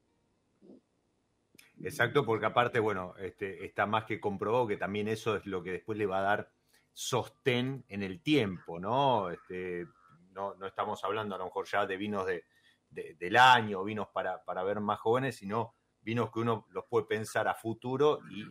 Exacto, 1.81 2.25
porque 2.25 2.47
aparte, 2.47 2.81
bueno, 2.81 3.15
este, 3.19 3.65
está 3.65 3.87
más 3.87 4.05
que 4.05 4.21
comprobado 4.21 4.67
que 4.67 4.77
también 4.77 5.07
eso 5.07 5.37
es 5.37 5.47
lo 5.47 5.63
que 5.63 5.73
después 5.73 5.99
le 5.99 6.07
va 6.07 6.19
a 6.19 6.23
dar 6.23 6.51
sostén 6.93 7.85
en 7.89 8.03
el 8.03 8.21
tiempo, 8.21 8.81
¿no? 8.81 9.31
Este, 9.31 9.87
no, 10.33 10.55
no 10.55 10.67
estamos 10.67 11.05
hablando 11.05 11.35
a 11.35 11.39
lo 11.39 11.45
mejor 11.45 11.67
ya 11.67 11.87
de 11.87 11.97
vinos 11.97 12.27
de, 12.27 12.45
del 12.91 13.37
año, 13.37 13.85
vinos 13.85 14.09
para, 14.09 14.45
para 14.45 14.63
ver 14.63 14.81
más 14.81 14.99
jóvenes, 15.01 15.37
sino 15.37 15.75
vinos 16.05 16.31
que 16.31 16.41
uno 16.41 16.67
los 16.71 16.85
puede 16.85 17.07
pensar 17.07 17.49
a 17.49 17.55
futuro 17.55 18.21
y 18.31 18.45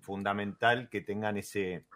fundamental 0.00 0.88
que 0.88 1.00
tengan 1.00 1.36
ese, 1.36 1.86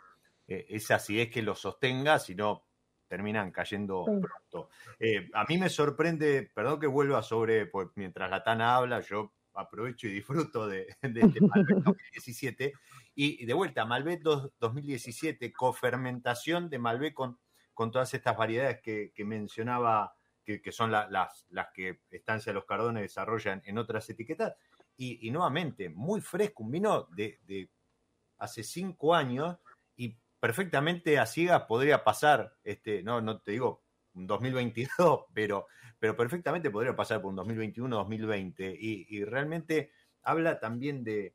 eh, 0.49 0.67
esa 0.69 0.97
acidez 0.97 1.31
que 1.31 1.43
los 1.43 1.61
sostenga, 1.61 2.19
sino 2.19 2.65
terminan 3.09 3.53
cayendo 3.53 4.05
pronto. 4.05 4.71
Eh, 4.99 5.29
a 5.33 5.45
mí 5.45 5.59
me 5.59 5.69
sorprende, 5.69 6.51
perdón 6.53 6.81
que 6.81 6.87
vuelva 6.87 7.23
sobre, 7.23 7.67
pues 7.67 7.89
mientras 7.95 8.31
la 8.31 8.43
Tana 8.43 8.77
habla, 8.77 9.01
yo 9.01 9.33
aprovecho 9.55 10.07
y 10.07 10.13
disfruto 10.13 10.67
de, 10.67 10.87
este 11.03 11.41
Malbec 11.41 11.79
2017. 11.79 12.73
Y, 13.15 13.47
de 13.47 13.55
vuelta, 13.55 13.85
Malbec 13.85 14.23
2017, 14.23 15.53
cofermentación 15.53 16.69
de 16.69 16.79
Malbec 16.79 17.15
con, 17.15 17.39
con 17.73 17.91
todas 17.91 18.13
estas 18.13 18.37
variedades 18.37 18.81
que, 18.83 19.25
mencionaba, 19.25 20.15
que, 20.45 20.61
son 20.73 20.91
las, 20.91 21.09
las 21.49 21.69
que 21.73 22.01
Estancia 22.11 22.53
Los 22.53 22.67
Cardones 22.67 23.03
desarrollan 23.03 23.63
en 23.65 23.79
otras 23.79 24.09
etiquetas. 24.11 24.55
Y, 24.99 25.31
nuevamente, 25.31 25.91
muy 25.91 26.21
fresco, 26.21 26.63
un 26.63 26.71
vino 26.71 27.09
de, 27.15 27.39
de 27.47 27.69
hace 28.39 28.63
cinco 28.63 29.15
años 29.15 29.57
y 29.97 30.17
perfectamente 30.41 31.19
a 31.19 31.27
ciegas 31.27 31.63
podría 31.63 32.05
pasar, 32.05 32.55
este, 32.65 33.03
no, 33.03 33.21
no 33.21 33.41
te 33.41 33.53
digo 33.53 33.83
un 34.15 34.27
2022, 34.27 35.25
pero, 35.35 35.67
pero 35.99 36.17
perfectamente 36.17 36.71
podría 36.71 36.97
pasar 36.97 37.21
por 37.21 37.31
un 37.31 37.37
2021, 37.37 37.97
2020. 37.97 38.77
Y, 38.79 39.25
realmente 39.25 39.93
habla 40.23 40.59
también 40.59 41.05
de, 41.05 41.35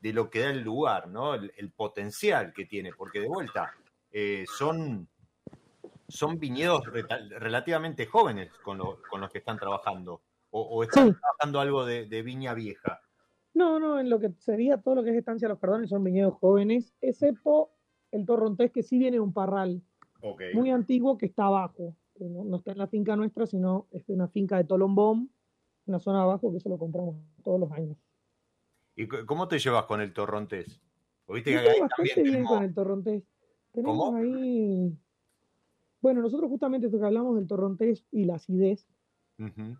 lo 0.00 0.30
que 0.30 0.40
da 0.40 0.50
el 0.50 0.62
lugar, 0.62 1.08
¿no? 1.08 1.34
El, 1.34 1.72
potencial 1.76 2.52
que 2.52 2.64
tiene, 2.64 2.92
porque 2.92 3.20
de 3.20 3.28
vuelta 3.28 3.74
eh, 4.10 4.44
son, 4.56 5.08
son 6.08 6.38
viñedos 6.38 6.84
relativamente 7.30 8.06
jóvenes 8.06 8.50
con, 8.62 8.78
con, 9.08 9.20
los 9.20 9.30
que 9.30 9.38
están 9.38 9.58
trabajando, 9.58 10.22
o, 10.50 10.82
están 10.82 11.16
trabajando 11.18 11.60
algo 11.60 11.84
de, 11.84 12.22
viña 12.22 12.54
vieja. 12.54 13.00
No, 13.54 13.78
no, 13.78 13.98
en 13.98 14.10
lo 14.10 14.20
que 14.20 14.32
sería 14.38 14.78
todo 14.78 14.96
lo 14.96 15.04
que 15.04 15.10
es 15.10 15.16
estancia 15.16 15.48
los 15.48 15.58
cardones 15.58 15.90
son 15.90 16.04
viñedos 16.04 16.34
jóvenes, 16.34 16.92
excepto 17.00 17.70
el 18.10 18.26
torrontés 18.26 18.70
que 18.70 18.82
sí 18.82 18.98
viene 18.98 19.16
de 19.16 19.20
un 19.20 19.32
parral 19.32 19.82
muy 20.54 20.70
antiguo 20.70 21.18
que 21.18 21.26
está 21.26 21.44
abajo. 21.44 21.96
No, 22.18 22.56
está 22.56 22.72
en 22.72 22.78
la 22.78 22.86
finca 22.86 23.16
nuestra, 23.16 23.46
sino 23.46 23.86
es 23.92 24.08
una 24.08 24.28
finca 24.28 24.58
de 24.58 24.64
Tolombón, 24.64 25.30
una 25.86 25.98
zona 25.98 26.22
abajo 26.22 26.50
que 26.50 26.58
eso 26.58 26.68
lo 26.68 26.78
compramos 26.78 27.16
todos 27.42 27.58
los 27.58 27.72
años. 27.72 27.96
¿Y 28.94 29.08
cómo 29.08 29.48
te 29.48 29.58
llevas 29.58 29.84
con 29.86 30.00
el 30.02 30.12
torrontés? 30.12 30.80
¿Viste 31.28 31.52
que 31.52 31.80
bastante 31.80 32.22
bien 32.22 32.44
con 32.44 32.62
el 32.62 32.74
torrontés. 32.74 33.22
Tenemos 33.72 34.14
ahí. 34.14 34.92
Bueno, 36.00 36.22
nosotros 36.22 36.50
justamente 36.50 36.86
esto 36.86 36.98
que 36.98 37.06
hablamos 37.06 37.36
del 37.36 37.46
torrontés 37.46 38.04
y 38.10 38.24
la 38.24 38.34
acidez. 38.34 38.86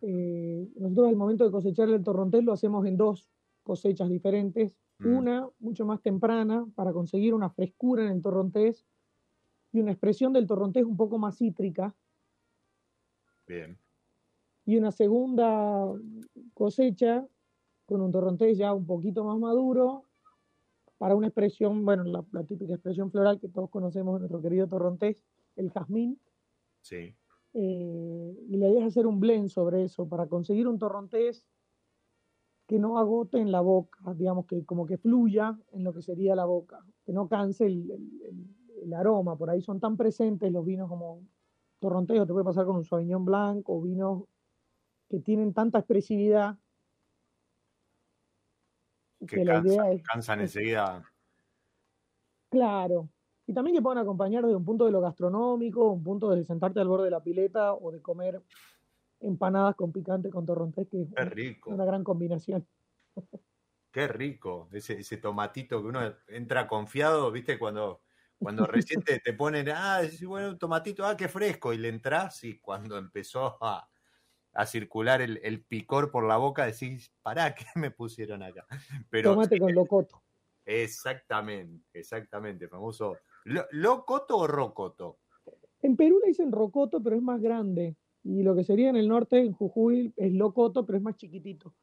Eh, 0.02 0.68
nosotros 0.76 1.08
al 1.08 1.16
momento 1.16 1.44
de 1.44 1.50
cosechar 1.50 1.88
el 1.88 2.02
torrontés 2.02 2.42
lo 2.44 2.52
hacemos 2.52 2.86
en 2.86 2.96
dos 2.96 3.28
cosechas 3.62 4.08
diferentes. 4.08 4.74
Mm. 4.98 5.16
Una 5.16 5.48
mucho 5.58 5.84
más 5.84 6.00
temprana 6.00 6.66
para 6.74 6.92
conseguir 6.92 7.34
una 7.34 7.50
frescura 7.50 8.04
en 8.04 8.12
el 8.12 8.22
torrontés 8.22 8.86
y 9.72 9.80
una 9.80 9.92
expresión 9.92 10.32
del 10.32 10.46
torrontés 10.46 10.84
un 10.84 10.96
poco 10.96 11.18
más 11.18 11.38
cítrica. 11.38 11.94
Bien. 13.46 13.78
Y 14.64 14.76
una 14.76 14.92
segunda 14.92 15.86
cosecha 16.54 17.26
con 17.86 18.00
un 18.00 18.12
torrontés 18.12 18.56
ya 18.56 18.72
un 18.72 18.86
poquito 18.86 19.24
más 19.24 19.38
maduro 19.38 20.04
para 20.98 21.14
una 21.14 21.28
expresión, 21.28 21.84
bueno, 21.84 22.04
la, 22.04 22.44
típica 22.44 22.74
expresión 22.74 23.10
floral 23.10 23.40
que 23.40 23.48
todos 23.48 23.70
conocemos 23.70 24.14
de 24.14 24.20
nuestro 24.20 24.42
querido 24.42 24.68
torrontés, 24.68 25.24
el 25.56 25.70
jazmín. 25.70 26.20
Sí. 26.82 27.14
Eh, 27.52 28.36
y 28.48 28.56
la 28.56 28.68
idea 28.68 28.80
es 28.82 28.86
hacer 28.88 29.06
un 29.06 29.18
blend 29.18 29.48
sobre 29.48 29.84
eso 29.84 30.08
para 30.08 30.26
conseguir 30.26 30.68
un 30.68 30.78
torrontés 30.78 31.44
que 32.66 32.78
no 32.78 32.98
agote 32.98 33.38
en 33.38 33.50
la 33.50 33.60
boca, 33.60 33.98
digamos 34.14 34.46
que 34.46 34.64
como 34.64 34.86
que 34.86 34.96
fluya 34.96 35.58
en 35.72 35.82
lo 35.82 35.92
que 35.92 36.02
sería 36.02 36.36
la 36.36 36.44
boca, 36.44 36.84
que 37.04 37.12
no 37.12 37.28
canse 37.28 37.66
el, 37.66 38.94
aroma. 38.94 39.36
Por 39.36 39.50
ahí 39.50 39.60
son 39.60 39.80
tan 39.80 39.96
presentes 39.96 40.52
los 40.52 40.64
vinos 40.64 40.88
como 40.88 41.22
Torrontejo, 41.80 42.26
te 42.26 42.32
puede 42.32 42.44
pasar 42.44 42.66
con 42.66 42.76
un 42.76 42.84
Sauvignon 42.84 43.24
Blanc 43.24 43.68
o 43.68 43.80
vinos 43.80 44.24
que 45.08 45.18
tienen 45.18 45.52
tanta 45.52 45.78
expresividad 45.78 46.58
que, 49.26 49.44
la 49.44 49.58
idea 49.58 49.90
es, 49.90 50.02
cansan 50.02 50.40
enseguida. 50.40 51.04
Claro. 52.50 53.08
Y 53.50 53.52
también 53.52 53.74
que 53.74 53.82
puedan 53.82 53.98
acompañar 53.98 54.44
desde 54.44 54.54
un 54.54 54.64
punto 54.64 54.86
de 54.86 54.92
lo 54.92 55.00
gastronómico, 55.00 55.90
un 55.90 56.04
punto 56.04 56.30
de 56.30 56.44
sentarte 56.44 56.78
al 56.78 56.86
borde 56.86 57.06
de 57.06 57.10
la 57.10 57.20
pileta 57.20 57.74
o 57.74 57.90
de 57.90 58.00
comer 58.00 58.40
empanadas 59.18 59.74
con 59.74 59.90
picante 59.90 60.30
con 60.30 60.46
torrontés, 60.46 60.86
que 60.86 61.02
es 61.02 61.08
una 61.66 61.84
gran 61.84 62.04
combinación. 62.04 62.64
Qué 63.90 64.06
rico, 64.06 64.68
ese, 64.70 65.00
ese 65.00 65.16
tomatito 65.16 65.82
que 65.82 65.88
uno 65.88 66.14
entra 66.28 66.68
confiado, 66.68 67.32
viste, 67.32 67.58
cuando, 67.58 68.02
cuando 68.38 68.66
recién 68.68 69.02
te, 69.02 69.18
ponen, 69.32 69.68
ah, 69.70 70.02
bueno, 70.22 70.50
un 70.50 70.58
tomatito, 70.60 71.04
ah, 71.04 71.16
qué 71.16 71.26
fresco, 71.26 71.72
y 71.72 71.78
le 71.78 71.88
entras 71.88 72.44
y 72.44 72.60
cuando 72.60 72.98
empezó 72.98 73.58
a, 73.60 73.90
circular 74.64 75.22
el, 75.22 75.64
picor 75.64 76.12
por 76.12 76.22
la 76.22 76.36
boca 76.36 76.66
decís, 76.66 77.12
pará, 77.20 77.52
¿qué 77.56 77.64
me 77.74 77.90
pusieron 77.90 78.44
acá? 78.44 78.64
Pero, 79.10 79.32
Tomate 79.32 79.58
con 79.58 79.74
locoto. 79.74 80.22
Exactamente, 80.64 81.98
exactamente, 81.98 82.68
famoso. 82.68 83.16
¿Locoto 83.44 84.38
o 84.38 84.46
rocoto? 84.46 85.18
En 85.82 85.96
Perú 85.96 86.18
le 86.20 86.28
dicen 86.28 86.52
rocoto, 86.52 87.02
pero 87.02 87.16
es 87.16 87.22
más 87.22 87.40
grande. 87.40 87.96
Y 88.22 88.42
lo 88.42 88.54
que 88.54 88.64
sería 88.64 88.90
en 88.90 88.96
el 88.96 89.08
norte, 89.08 89.38
en 89.38 89.52
Jujuy, 89.52 90.12
es 90.16 90.32
locoto, 90.32 90.84
pero 90.84 90.98
es 90.98 91.02
más 91.02 91.16
chiquitito. 91.16 91.74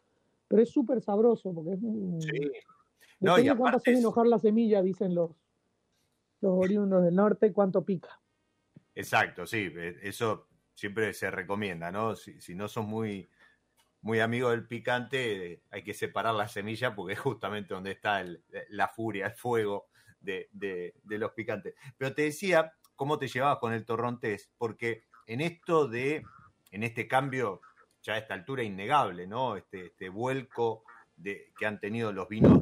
Pero 0.47 0.61
es 0.61 0.69
súper 0.69 1.01
sabroso, 1.01 1.53
porque 1.53 1.73
es 1.73 1.81
un... 1.81 2.21
Sí. 2.21 2.51
No, 3.19 3.39
y 3.39 3.49
cuánto 3.55 3.77
hace 3.77 3.93
enojar 3.93 4.27
la 4.27 4.37
semilla, 4.37 4.83
dicen 4.83 5.15
los, 5.15 5.31
los 6.41 6.53
oriundos 6.53 7.03
del 7.03 7.15
norte, 7.15 7.51
cuánto 7.51 7.83
pica. 7.83 8.19
Exacto, 8.93 9.47
sí, 9.47 9.71
e, 9.75 9.97
eso 10.03 10.47
siempre 10.73 11.13
se 11.13 11.31
recomienda, 11.31 11.91
¿no? 11.91 12.15
Si, 12.15 12.53
no 12.53 12.67
son 12.67 12.85
muy, 12.85 13.29
muy 14.01 14.19
amigos 14.19 14.51
del 14.51 14.67
picante, 14.67 15.63
hay 15.71 15.83
que 15.83 15.95
separar 15.95 16.35
la 16.35 16.47
semilla 16.47 16.95
porque 16.95 17.13
es 17.13 17.19
justamente 17.19 17.73
donde 17.73 17.91
está 17.91 18.23
la 18.69 18.87
furia, 18.87 19.27
el 19.27 19.33
fuego 19.33 19.87
de, 20.27 20.93
de, 21.03 21.17
los 21.17 21.31
picantes. 21.31 21.75
Pero 21.97 22.13
te 22.13 22.23
decía, 22.23 22.73
¿cómo 22.95 23.17
te 23.17 23.27
llevabas 23.27 23.59
con 23.59 23.73
el 23.73 23.85
torrontés? 23.85 24.51
Porque 24.57 25.03
en 25.25 25.41
esto 25.41 25.87
de, 25.87 26.23
en 26.71 26.83
este 26.83 27.07
cambio, 27.07 27.61
ya 28.03 28.13
a 28.13 28.17
esta 28.17 28.33
altura 28.33 28.63
innegable, 28.63 29.27
¿no? 29.27 29.55
Este, 29.55 29.87
este 29.87 30.09
vuelco 30.09 30.83
de, 31.15 31.51
que 31.57 31.65
han 31.65 31.79
tenido 31.79 32.11
los 32.11 32.27
vinos 32.27 32.61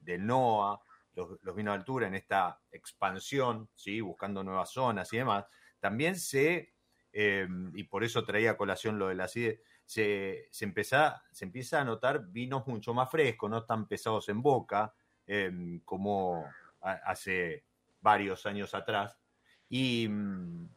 del 0.00 0.26
NOA, 0.26 0.80
los, 1.14 1.56
vinos 1.56 1.72
de 1.72 1.78
altura 1.78 2.06
en 2.06 2.14
esta 2.14 2.60
expansión, 2.70 3.68
¿sí? 3.74 4.00
Buscando 4.00 4.42
nuevas 4.42 4.70
zonas 4.70 5.12
y 5.12 5.18
demás, 5.18 5.46
también 5.80 6.16
se, 6.16 6.74
em, 7.12 7.72
y 7.74 7.84
por 7.84 8.04
eso 8.04 8.24
traía 8.24 8.52
a 8.52 8.56
colación 8.56 8.98
lo 8.98 9.08
de 9.08 9.14
la 9.14 9.28
se, 9.28 9.62
se, 9.84 10.48
empieza, 10.60 11.22
se 11.32 11.44
empieza 11.44 11.80
a 11.80 11.84
notar 11.84 12.26
vinos 12.28 12.66
mucho 12.66 12.94
más 12.94 13.10
frescos, 13.10 13.50
no 13.50 13.64
tan 13.64 13.88
pesados 13.88 14.28
en 14.28 14.42
boca, 14.42 14.94
em, 15.26 15.80
como 15.80 16.44
hace 16.80 17.64
varios 18.00 18.46
años 18.46 18.74
atrás. 18.74 19.18
Y, 19.68 20.08
mm, 20.08 20.68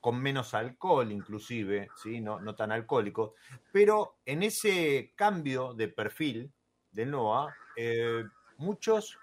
con 0.00 0.20
menos 0.20 0.52
alcohol 0.54 1.12
inclusive, 1.12 1.88
¿sí? 1.96 2.20
no, 2.20 2.40
no 2.40 2.56
tan 2.56 2.72
alcohólico, 2.72 3.34
pero 3.70 4.16
en 4.26 4.42
ese 4.42 5.12
cambio 5.14 5.74
de 5.74 5.86
perfil 5.88 6.52
del 6.90 7.12
NOA, 7.12 7.54
eh, 7.76 8.24
muchos 8.56 9.16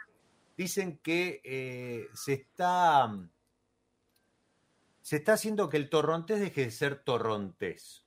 dicen 0.56 1.00
que 1.04 1.42
eh, 1.44 2.08
se 2.14 2.34
está 2.34 3.14
se 5.02 5.16
está 5.18 5.34
haciendo 5.34 5.70
que 5.70 5.78
el 5.78 5.90
torrontés 5.90 6.40
deje 6.40 6.66
de 6.66 6.72
ser 6.72 7.04
torrontés. 7.04 8.06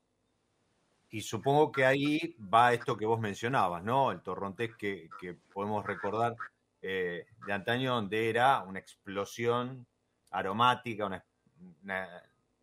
Y 1.11 1.23
supongo 1.23 1.73
que 1.73 1.85
ahí 1.85 2.37
va 2.39 2.73
esto 2.73 2.97
que 2.97 3.07
vos 3.07 3.19
mencionabas, 3.19 3.83
¿no? 3.83 4.13
El 4.13 4.23
torrontés 4.23 4.77
que, 4.77 5.11
podemos 5.53 5.85
recordar 5.85 6.37
eh, 6.83 7.27
de 7.47 7.53
antaño, 7.53 7.95
donde 7.95 8.29
era 8.29 8.63
una 8.63 8.81
explosión 8.81 9.87
aromática, 10.31 11.07
una, 11.07 11.25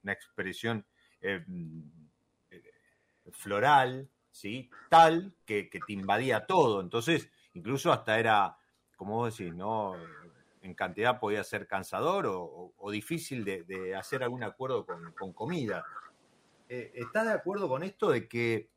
una 0.03 0.13
expresión 0.13 0.85
eh, 1.21 1.43
eh, 2.51 2.61
floral, 3.31 4.09
¿sí? 4.31 4.69
Tal 4.89 5.35
que, 5.45 5.69
te 5.69 5.93
invadía 5.93 6.45
todo. 6.45 6.81
Entonces, 6.81 7.29
incluso 7.53 7.91
hasta 7.91 8.19
era, 8.19 8.57
como 8.95 9.17
vos 9.17 9.37
decís, 9.37 9.53
¿no? 9.53 9.95
En 10.61 10.73
cantidad 10.73 11.19
podía 11.19 11.43
ser 11.43 11.67
cansador 11.67 12.25
o, 12.27 12.91
difícil 12.91 13.45
de, 13.45 13.95
hacer 13.95 14.23
algún 14.23 14.43
acuerdo 14.43 14.85
con, 14.85 15.33
comida. 15.33 15.85
Eh, 16.67 16.91
¿Estás 16.95 17.25
de 17.27 17.33
acuerdo 17.33 17.69
con 17.69 17.83
esto 17.83 18.09
de 18.09 18.27
que 18.27 18.69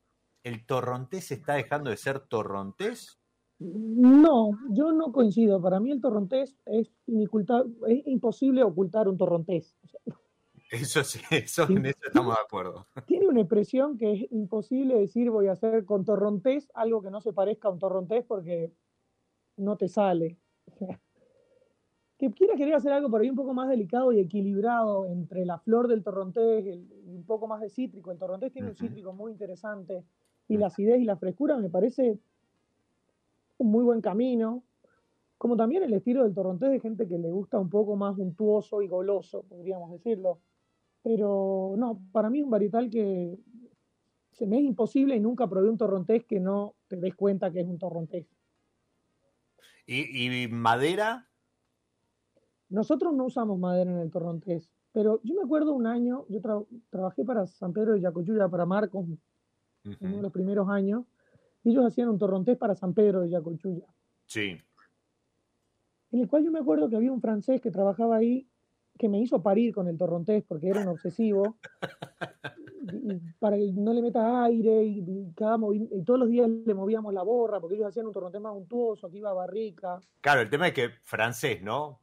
el 0.43 0.65
torrontés 0.65 1.31
está 1.31 1.53
dejando 1.53 1.89
de 1.89 1.97
ser 1.97 2.19
torrontés? 2.19 3.19
No, 3.59 4.51
yo 4.71 4.91
no 4.91 5.11
coincido. 5.11 5.61
Para 5.61 5.79
mí 5.79 5.91
el 5.91 6.01
torrontés 6.01 6.57
es, 6.65 6.91
es 7.07 8.01
imposible 8.05 8.63
ocultar 8.63 9.07
un 9.07 9.17
torrontés. 9.17 9.75
Eso 10.73 11.03
sí, 11.03 11.19
eso, 11.29 11.69
en 11.69 11.85
eso 11.85 11.99
estamos 12.07 12.35
de 12.35 12.41
acuerdo. 12.43 12.87
Tiene 13.05 13.27
una 13.27 13.41
expresión 13.41 13.97
que 13.97 14.13
es 14.13 14.31
imposible 14.31 14.97
decir 14.97 15.29
voy 15.29 15.47
a 15.47 15.51
hacer 15.51 15.85
con 15.85 16.03
torrontés 16.03 16.69
algo 16.73 17.01
que 17.01 17.11
no 17.11 17.21
se 17.21 17.31
parezca 17.31 17.67
a 17.67 17.71
un 17.71 17.79
torrontés 17.79 18.25
porque 18.25 18.73
no 19.57 19.77
te 19.77 19.87
sale. 19.87 20.39
que 22.17 22.31
quiera 22.31 22.55
querer 22.55 22.73
hacer 22.73 22.91
algo 22.91 23.11
por 23.11 23.21
ahí 23.21 23.29
un 23.29 23.35
poco 23.35 23.53
más 23.53 23.69
delicado 23.69 24.11
y 24.11 24.19
equilibrado 24.19 25.05
entre 25.05 25.45
la 25.45 25.59
flor 25.59 25.87
del 25.87 26.03
torrontés 26.03 26.65
y 26.65 26.87
un 27.05 27.23
poco 27.23 27.47
más 27.47 27.61
de 27.61 27.69
cítrico. 27.69 28.11
El 28.11 28.17
torrontés 28.17 28.51
tiene 28.51 28.69
un 28.69 28.75
cítrico 28.75 29.13
muy 29.13 29.31
interesante 29.31 30.03
y 30.47 30.57
la 30.57 30.67
acidez 30.67 30.99
y 30.99 31.05
la 31.05 31.17
frescura 31.17 31.55
me 31.57 31.69
parece 31.69 32.19
un 33.63 33.71
muy 33.71 33.83
buen 33.83 34.01
camino. 34.01 34.63
Como 35.37 35.57
también 35.57 35.83
el 35.83 35.93
estilo 35.93 36.23
del 36.23 36.33
torrontés 36.33 36.69
de 36.71 36.79
gente 36.79 37.07
que 37.07 37.17
le 37.17 37.31
gusta 37.31 37.59
un 37.59 37.69
poco 37.69 37.95
más 37.95 38.17
untuoso 38.17 38.81
y 38.81 38.87
goloso, 38.87 39.43
podríamos 39.43 39.91
decirlo. 39.91 40.39
Pero 41.01 41.75
no, 41.77 41.99
para 42.11 42.29
mí 42.29 42.39
es 42.39 42.45
un 42.45 42.51
varietal 42.51 42.89
que 42.89 43.37
se 44.31 44.47
me 44.47 44.57
es 44.57 44.63
imposible 44.63 45.15
y 45.15 45.19
nunca 45.19 45.47
probé 45.47 45.69
un 45.69 45.77
torrontés 45.77 46.23
que 46.25 46.39
no 46.39 46.75
te 46.87 46.97
des 46.97 47.15
cuenta 47.15 47.51
que 47.51 47.61
es 47.61 47.67
un 47.67 47.77
torrontés. 47.77 48.25
¿Y, 49.85 50.47
madera? 50.47 51.27
Nosotros 52.69 53.13
no 53.13 53.25
usamos 53.25 53.59
madera 53.59 53.91
en 53.91 53.99
el 53.99 54.09
torrontés, 54.09 54.71
pero 54.91 55.19
yo 55.23 55.35
me 55.35 55.43
acuerdo 55.43 55.73
un 55.73 55.85
año, 55.85 56.25
yo 56.29 56.39
trabajé 56.89 57.25
para 57.25 57.45
San 57.45 57.73
Pedro 57.73 57.93
de 57.93 58.01
Yacochulla, 58.01 58.47
para 58.49 58.65
Marcos, 58.65 59.05
en 59.83 59.97
uno 59.99 60.17
de 60.17 60.21
los 60.23 60.31
primeros 60.31 60.69
años, 60.69 61.05
ellos 61.63 61.85
hacían 61.85 62.09
un 62.09 62.17
torrontés 62.17 62.57
para 62.57 62.75
San 62.75 62.93
Pedro 62.93 63.21
de 63.21 63.29
Yacochulla. 63.29 63.87
Sí. 64.25 64.57
En 66.11 66.19
el 66.19 66.27
cual 66.27 66.43
yo 66.43 66.51
me 66.51 66.59
acuerdo 66.59 66.89
que 66.89 66.95
había 66.95 67.11
un 67.11 67.21
francés 67.21 67.61
que 67.61 67.71
trabajaba 67.71 68.17
ahí 68.17 68.47
que 68.97 69.09
me 69.09 69.19
hizo 69.19 69.41
parir 69.41 69.73
con 69.73 69.87
el 69.87 69.97
torrontés 69.97 70.43
porque 70.43 70.69
era 70.69 70.81
un 70.81 70.87
obsesivo. 70.89 71.57
para 73.39 73.57
que 73.57 73.71
no 73.73 73.93
le 73.93 74.01
meta 74.01 74.43
aire 74.43 74.83
y, 74.83 75.31
cada 75.35 75.57
y 75.73 76.03
todos 76.03 76.19
los 76.19 76.29
días 76.29 76.49
le 76.49 76.73
movíamos 76.73 77.13
la 77.13 77.23
borra 77.23 77.59
porque 77.59 77.75
ellos 77.75 77.87
hacían 77.87 78.05
un 78.05 78.13
torrontés 78.13 78.41
más 78.41 78.55
untuoso, 78.55 79.09
que 79.09 79.17
iba 79.17 79.29
a 79.29 79.33
barrica. 79.33 79.99
Claro, 80.21 80.41
el 80.41 80.49
tema 80.49 80.67
es 80.67 80.73
que 80.73 80.89
francés, 81.03 81.61
¿no? 81.61 81.99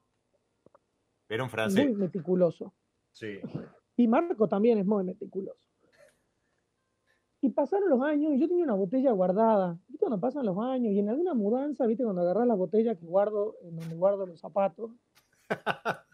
Era 1.29 1.45
un 1.45 1.51
francés. 1.51 1.87
Muy 1.87 1.97
meticuloso. 1.97 2.73
Sí. 3.13 3.39
Y 3.97 4.09
Marco 4.09 4.49
también 4.49 4.79
es 4.79 4.87
muy 4.87 5.05
meticuloso. 5.05 5.70
Y 7.43 7.51
pasaron 7.51 7.89
los 7.89 8.03
años 8.03 8.35
y 8.35 8.39
yo 8.39 8.49
tenía 8.49 8.65
una 8.65 8.75
botella 8.75 9.13
guardada. 9.13 9.79
¿Viste 9.89 10.05
cuando 10.05 10.21
pasan 10.21 10.45
los 10.45 10.59
años? 10.59 10.93
Y 10.93 10.99
en 10.99 11.09
alguna 11.09 11.33
mudanza, 11.33 11.87
¿viste? 11.87 12.05
Cuando 12.05 12.21
agarras 12.23 12.47
la 12.47 12.55
botella 12.55 12.95
que 12.95 13.07
guardo, 13.07 13.57
en 13.63 13.77
donde 13.77 13.97
guardo 13.97 14.27
los 14.27 14.41
zapatos. 14.41 14.91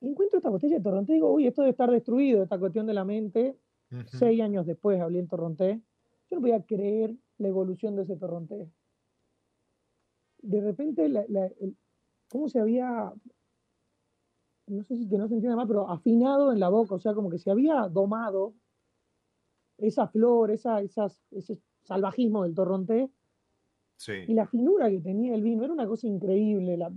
encuentro 0.00 0.38
esta 0.38 0.50
botella 0.50 0.76
de 0.76 0.82
Torronté 0.82 1.12
y 1.12 1.14
digo, 1.16 1.32
uy, 1.32 1.46
esto 1.46 1.62
debe 1.62 1.70
estar 1.70 1.90
destruido, 1.90 2.42
esta 2.42 2.58
cuestión 2.58 2.86
de 2.86 2.94
la 2.94 3.04
mente. 3.04 3.58
Seis 4.06 4.40
años 4.40 4.66
después 4.66 5.00
hablé 5.00 5.20
en 5.20 5.28
Torronté. 5.28 5.80
Yo 6.30 6.36
no 6.36 6.40
podía 6.40 6.62
creer 6.64 7.14
la 7.38 7.48
evolución 7.48 7.94
de 7.96 8.02
ese 8.02 8.16
Torronté. 8.16 8.70
De 10.42 10.60
repente, 10.60 11.08
cómo 12.28 12.48
se 12.48 12.60
había, 12.60 13.12
no 14.66 14.82
sé 14.84 14.96
si 14.96 15.08
que 15.08 15.18
no 15.18 15.28
se 15.28 15.34
entiende 15.34 15.56
mal, 15.56 15.68
pero 15.68 15.88
afinado 15.88 16.52
en 16.52 16.60
la 16.60 16.68
boca, 16.68 16.94
o 16.94 16.98
sea, 16.98 17.14
como 17.14 17.30
que 17.30 17.38
se 17.38 17.50
había 17.50 17.88
domado 17.88 18.54
esa 19.78 20.08
flor, 20.08 20.50
esa, 20.50 20.80
esas, 20.80 21.20
ese 21.30 21.60
salvajismo 21.82 22.44
del 22.44 22.54
Torronté. 22.54 23.10
Y 24.28 24.34
la 24.34 24.46
finura 24.46 24.90
que 24.90 25.00
tenía 25.00 25.34
el 25.34 25.42
vino 25.42 25.64
era 25.64 25.72
una 25.72 25.86
cosa 25.86 26.06
increíble, 26.06 26.76
la, 26.76 26.92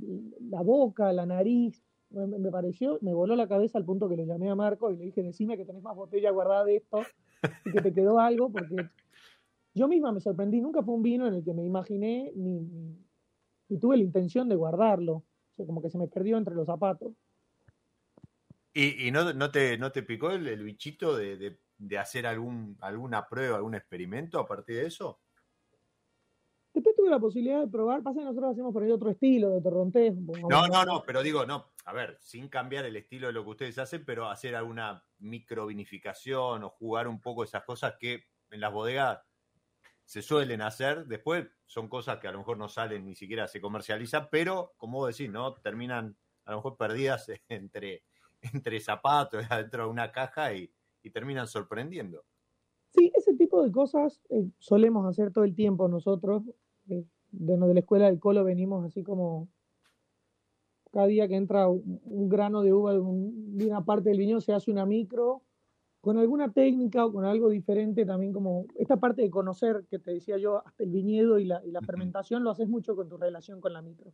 la 0.49 0.61
boca, 0.61 1.13
la 1.13 1.25
nariz, 1.25 1.81
me, 2.09 2.51
pareció, 2.51 2.97
me 3.01 3.13
voló 3.13 3.35
la 3.35 3.47
cabeza 3.47 3.77
al 3.77 3.85
punto 3.85 4.09
que 4.09 4.17
le 4.17 4.25
llamé 4.25 4.49
a 4.49 4.55
Marco 4.55 4.91
y 4.91 4.97
le 4.97 5.05
dije, 5.05 5.21
decime 5.21 5.57
que 5.57 5.65
tenés 5.65 5.83
más 5.83 5.95
botella 5.95 6.31
guardada 6.31 6.65
de 6.65 6.77
esto 6.77 7.01
y 7.65 7.71
que 7.71 7.81
te 7.81 7.93
quedó 7.93 8.19
algo, 8.19 8.51
porque 8.51 8.89
yo 9.73 9.87
misma 9.87 10.11
me 10.11 10.19
sorprendí, 10.19 10.59
nunca 10.59 10.81
fue 10.81 10.95
un 10.95 11.03
vino 11.03 11.27
en 11.27 11.35
el 11.35 11.43
que 11.43 11.53
me 11.53 11.63
imaginé 11.63 12.31
ni, 12.35 12.61
ni, 13.69 13.77
tuve 13.79 13.97
la 13.97 14.03
intención 14.03 14.49
de 14.49 14.55
guardarlo, 14.55 15.13
o 15.13 15.55
sea, 15.55 15.65
como 15.65 15.81
que 15.81 15.89
se 15.89 15.97
me 15.97 16.07
perdió 16.07 16.37
entre 16.37 16.55
los 16.55 16.65
zapatos. 16.65 17.13
¿Y, 18.73 19.07
y 19.07 19.11
no, 19.11 19.33
no, 19.33 19.51
te, 19.51 19.77
no 19.77 19.91
te 19.91 20.03
picó 20.03 20.31
el, 20.31 20.63
bichito 20.63 21.15
de, 21.15 21.37
de, 21.37 21.59
de, 21.79 21.97
hacer 21.97 22.27
algún, 22.27 22.77
alguna 22.81 23.27
prueba, 23.27 23.57
algún 23.57 23.73
experimento 23.73 24.39
a 24.39 24.47
partir 24.47 24.75
de 24.75 24.85
eso? 24.85 25.19
Después 26.73 26.95
tuve 26.95 27.09
la 27.09 27.19
posibilidad 27.19 27.61
de 27.61 27.67
probar, 27.67 28.03
pasa 28.03 28.19
que 28.19 28.25
nosotros 28.25 28.51
hacemos 28.51 28.71
por 28.71 28.83
ahí 28.83 28.91
otro 28.91 29.09
estilo 29.09 29.49
de 29.49 29.61
torrontés. 29.61 30.15
No, 30.15 30.67
no, 30.67 30.85
no, 30.85 31.03
pero 31.03 31.23
digo, 31.23 31.45
no, 31.45 31.71
a 31.85 31.93
ver, 31.93 32.17
sin 32.21 32.47
cambiar 32.47 32.85
el 32.85 32.95
estilo 32.95 33.27
de 33.27 33.33
lo 33.33 33.43
que 33.43 33.49
ustedes 33.49 33.77
hacen, 33.79 34.05
pero 34.05 34.29
hacer 34.29 34.55
alguna 34.55 35.03
microvinificación 35.17 36.63
o 36.63 36.69
jugar 36.69 37.07
un 37.07 37.19
poco 37.19 37.43
esas 37.43 37.63
cosas 37.63 37.95
que 37.99 38.25
en 38.51 38.61
las 38.61 38.71
bodegas 38.71 39.19
se 40.05 40.21
suelen 40.21 40.61
hacer. 40.61 41.05
Después 41.07 41.47
son 41.65 41.87
cosas 41.87 42.19
que 42.19 42.27
a 42.27 42.31
lo 42.31 42.39
mejor 42.39 42.57
no 42.57 42.69
salen, 42.69 43.05
ni 43.05 43.15
siquiera 43.15 43.47
se 43.47 43.59
comercializan, 43.59 44.27
pero 44.31 44.73
como 44.77 44.99
vos 44.99 45.17
decís, 45.17 45.31
¿no? 45.31 45.53
Terminan 45.55 46.17
a 46.45 46.51
lo 46.51 46.57
mejor 46.57 46.77
perdidas 46.77 47.29
entre, 47.49 48.03
entre 48.41 48.79
zapatos, 48.79 49.43
dentro 49.49 49.83
de 49.83 49.89
una 49.89 50.11
caja 50.11 50.53
y, 50.53 50.71
terminan 51.11 51.47
sorprendiendo. 51.47 52.23
Sí, 52.89 53.11
ese 53.15 53.35
tipo 53.35 53.63
de 53.63 53.71
cosas 53.71 54.21
eh, 54.29 54.49
solemos 54.57 55.05
hacer 55.05 55.31
todo 55.31 55.43
el 55.43 55.55
tiempo 55.55 55.87
nosotros. 55.87 56.43
Eh, 56.89 57.05
de, 57.31 57.57
de 57.57 57.73
la 57.73 57.79
escuela 57.79 58.05
del 58.07 58.19
Colo 58.19 58.43
venimos 58.43 58.85
así 58.85 59.03
como 59.03 59.47
cada 60.91 61.07
día 61.07 61.27
que 61.27 61.35
entra 61.35 61.67
un, 61.67 62.29
grano 62.29 62.61
de 62.61 62.73
uva 62.73 62.93
de, 62.93 62.99
una 62.99 63.85
parte 63.85 64.09
del 64.09 64.17
viñedo 64.17 64.41
se 64.41 64.53
hace 64.53 64.71
una 64.71 64.85
micro 64.85 65.43
con 66.01 66.17
alguna 66.17 66.51
técnica 66.51 67.05
o 67.05 67.11
con 67.11 67.25
algo 67.25 67.49
diferente 67.49 68.05
también 68.05 68.33
como 68.33 68.65
esta 68.75 68.97
parte 68.97 69.21
de 69.21 69.29
conocer 69.29 69.85
que 69.89 69.99
te 69.99 70.11
decía 70.11 70.37
yo 70.37 70.65
hasta 70.65 70.83
el 70.83 70.89
viñedo 70.89 71.39
y 71.39 71.45
la, 71.45 71.61
fermentación 71.85 72.43
lo 72.43 72.51
haces 72.51 72.67
mucho 72.67 72.95
con 72.95 73.09
tu 73.09 73.17
relación 73.17 73.61
con 73.61 73.73
la 73.73 73.81
micro 73.81 74.11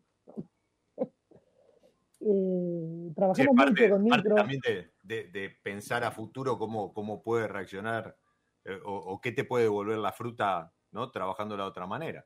eh, 2.28 3.12
trabajamos 3.16 3.56
mucho 3.56 3.90
con 3.90 4.04
micro 4.04 4.36
también 4.36 4.62
de, 5.04 5.50
pensar 5.64 6.04
a 6.04 6.12
futuro 6.12 6.58
cómo, 6.58 6.94
cómo 6.94 7.22
puede 7.22 7.48
reaccionar 7.48 8.18
eh, 8.64 8.80
o, 8.84 8.96
o, 8.96 9.22
qué 9.22 9.32
te 9.32 9.44
puede 9.44 9.66
devolver 9.66 9.98
la 9.98 10.12
fruta 10.12 10.74
no 10.92 11.12
trabajando 11.12 11.56
de 11.56 11.64
otra 11.64 11.86
manera 11.86 12.26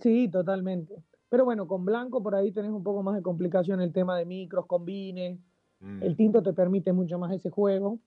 sí 0.00 0.28
totalmente 0.28 1.04
pero 1.28 1.44
bueno, 1.44 1.66
con 1.66 1.84
blanco 1.84 2.22
por 2.22 2.34
ahí 2.34 2.52
tenés 2.52 2.70
un 2.70 2.82
poco 2.82 3.02
más 3.02 3.14
de 3.16 3.22
complicación 3.22 3.80
el 3.80 3.92
tema 3.92 4.16
de 4.16 4.24
micros, 4.24 4.66
combines. 4.66 5.38
Mm. 5.80 6.02
El 6.02 6.16
tinto 6.16 6.42
te 6.42 6.52
permite 6.52 6.92
mucho 6.92 7.18
más 7.18 7.32
ese 7.32 7.50
juego. 7.50 7.98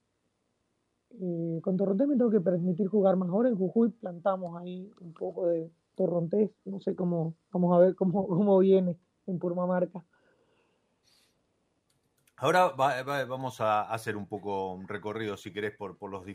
Eh, 1.20 1.60
con 1.62 1.76
torrontés 1.76 2.08
me 2.08 2.16
tengo 2.16 2.30
que 2.30 2.40
permitir 2.40 2.88
jugar 2.88 3.16
más. 3.16 3.28
Ahora 3.28 3.48
en 3.48 3.56
Jujuy 3.56 3.90
plantamos 3.90 4.60
ahí 4.60 4.90
un 5.00 5.12
poco 5.12 5.46
de 5.46 5.70
torrontés. 5.94 6.50
No 6.64 6.80
sé 6.80 6.96
cómo, 6.96 7.34
vamos 7.52 7.76
a 7.76 7.78
ver 7.78 7.94
cómo, 7.94 8.26
cómo 8.26 8.58
viene 8.58 8.98
en 9.26 9.38
Purmamarca. 9.38 10.04
Ahora 12.42 12.70
vamos 12.70 13.60
a 13.60 13.82
hacer 13.82 14.16
un 14.16 14.26
poco 14.26 14.72
un 14.72 14.88
recorrido, 14.88 15.36
si 15.36 15.52
querés, 15.52 15.76
por, 15.76 15.96
por 15.96 16.10
los, 16.10 16.26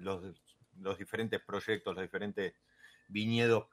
los, 0.00 0.42
los 0.80 0.98
diferentes 0.98 1.40
proyectos, 1.40 1.94
los 1.94 2.02
diferentes 2.02 2.54
viñedos 3.06 3.68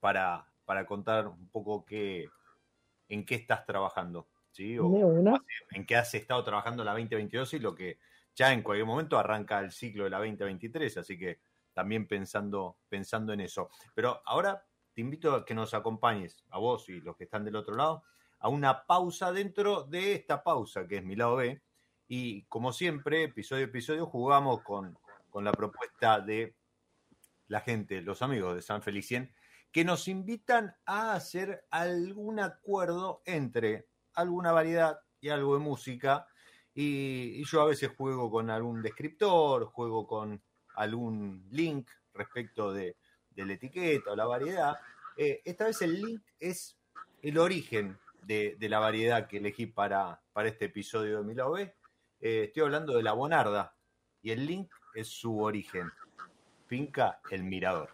para, 0.00 0.50
para 0.64 0.86
contar 0.86 1.28
un 1.28 1.50
poco 1.50 1.84
qué, 1.84 2.30
en 3.10 3.26
qué 3.26 3.34
estás 3.34 3.66
trabajando, 3.66 4.26
¿sí? 4.52 4.78
en 5.72 5.84
qué 5.84 5.96
has 5.96 6.14
estado 6.14 6.42
trabajando 6.42 6.82
la 6.82 6.92
2022 6.92 7.52
y 7.52 7.58
lo 7.58 7.74
que 7.74 7.98
ya 8.34 8.50
en 8.50 8.62
cualquier 8.62 8.86
momento 8.86 9.18
arranca 9.18 9.60
el 9.60 9.70
ciclo 9.70 10.04
de 10.04 10.10
la 10.10 10.20
2023, 10.20 10.96
así 10.96 11.18
que 11.18 11.40
también 11.74 12.08
pensando, 12.08 12.78
pensando 12.88 13.34
en 13.34 13.42
eso. 13.42 13.68
Pero 13.94 14.22
ahora 14.24 14.64
te 14.94 15.02
invito 15.02 15.34
a 15.34 15.44
que 15.44 15.54
nos 15.54 15.74
acompañes, 15.74 16.42
a 16.48 16.58
vos 16.58 16.88
y 16.88 17.02
los 17.02 17.14
que 17.18 17.24
están 17.24 17.44
del 17.44 17.56
otro 17.56 17.74
lado, 17.74 18.02
a 18.44 18.50
una 18.50 18.84
pausa 18.84 19.32
dentro 19.32 19.84
de 19.84 20.12
esta 20.12 20.44
pausa 20.44 20.86
que 20.86 20.98
es 20.98 21.02
mi 21.02 21.16
lado 21.16 21.36
B. 21.36 21.62
Y 22.06 22.42
como 22.44 22.74
siempre, 22.74 23.24
episodio 23.24 23.64
a 23.64 23.68
episodio, 23.68 24.04
jugamos 24.04 24.60
con, 24.60 24.98
con 25.30 25.44
la 25.44 25.52
propuesta 25.52 26.20
de 26.20 26.54
la 27.48 27.62
gente, 27.62 28.02
los 28.02 28.20
amigos 28.20 28.54
de 28.54 28.60
San 28.60 28.82
Felicien, 28.82 29.34
que 29.72 29.82
nos 29.82 30.08
invitan 30.08 30.76
a 30.84 31.14
hacer 31.14 31.64
algún 31.70 32.38
acuerdo 32.38 33.22
entre 33.24 33.88
alguna 34.12 34.52
variedad 34.52 35.00
y 35.22 35.30
algo 35.30 35.54
de 35.54 35.60
música. 35.60 36.26
Y, 36.74 37.42
yo 37.46 37.62
a 37.62 37.66
veces 37.66 37.92
juego 37.96 38.30
con 38.30 38.50
algún 38.50 38.82
descriptor, 38.82 39.64
juego 39.64 40.06
con 40.06 40.42
algún 40.74 41.48
link 41.50 41.88
respecto 42.12 42.74
de, 42.74 42.98
la 43.36 43.54
etiqueta 43.54 44.12
o 44.12 44.16
la 44.16 44.26
variedad. 44.26 44.74
Eh, 45.16 45.40
esta 45.46 45.64
vez 45.64 45.80
el 45.80 45.98
link 45.98 46.22
es 46.38 46.76
el 47.22 47.38
origen 47.38 47.98
de, 48.26 48.56
la 48.60 48.78
variedad 48.78 49.26
que 49.26 49.38
elegí 49.38 49.66
para, 49.66 50.22
para 50.32 50.48
este 50.48 50.66
episodio 50.66 51.18
de 51.18 51.24
Milao 51.24 51.52
B. 51.52 51.74
Eh, 52.20 52.44
estoy 52.44 52.62
hablando 52.62 52.96
de 52.96 53.02
la 53.02 53.12
Bonarda 53.12 53.76
y 54.22 54.30
el 54.30 54.46
link 54.46 54.72
es 54.94 55.08
su 55.08 55.40
origen. 55.40 55.90
Finca 56.66 57.20
El 57.30 57.44
Mirador. 57.44 57.90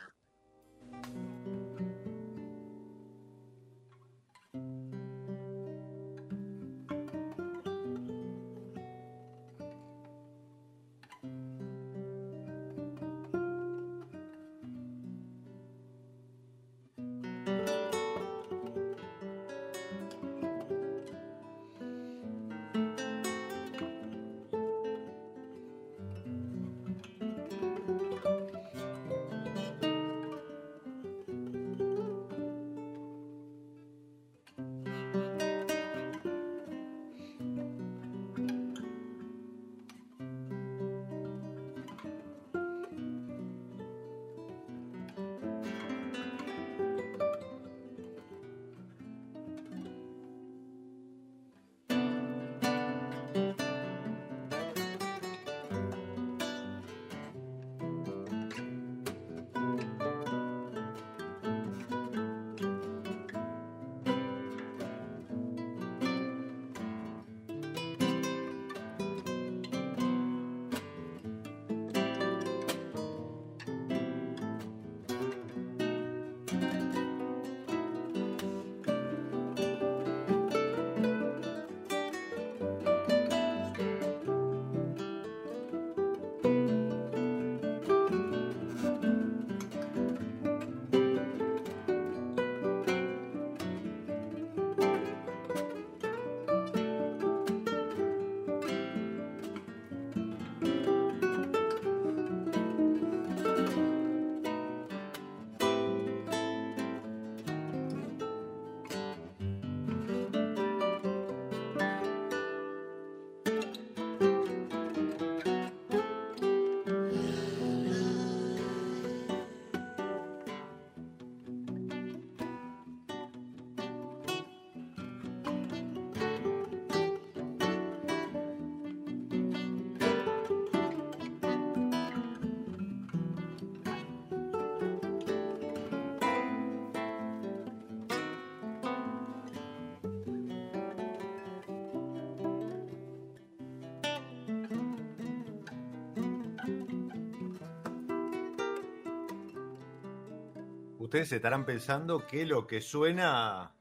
Ustedes 151.10 151.32
estarán 151.32 151.66
pensando 151.66 152.24
que 152.24 152.46
lo 152.46 152.68
que 152.68 152.80
suena 152.80 153.74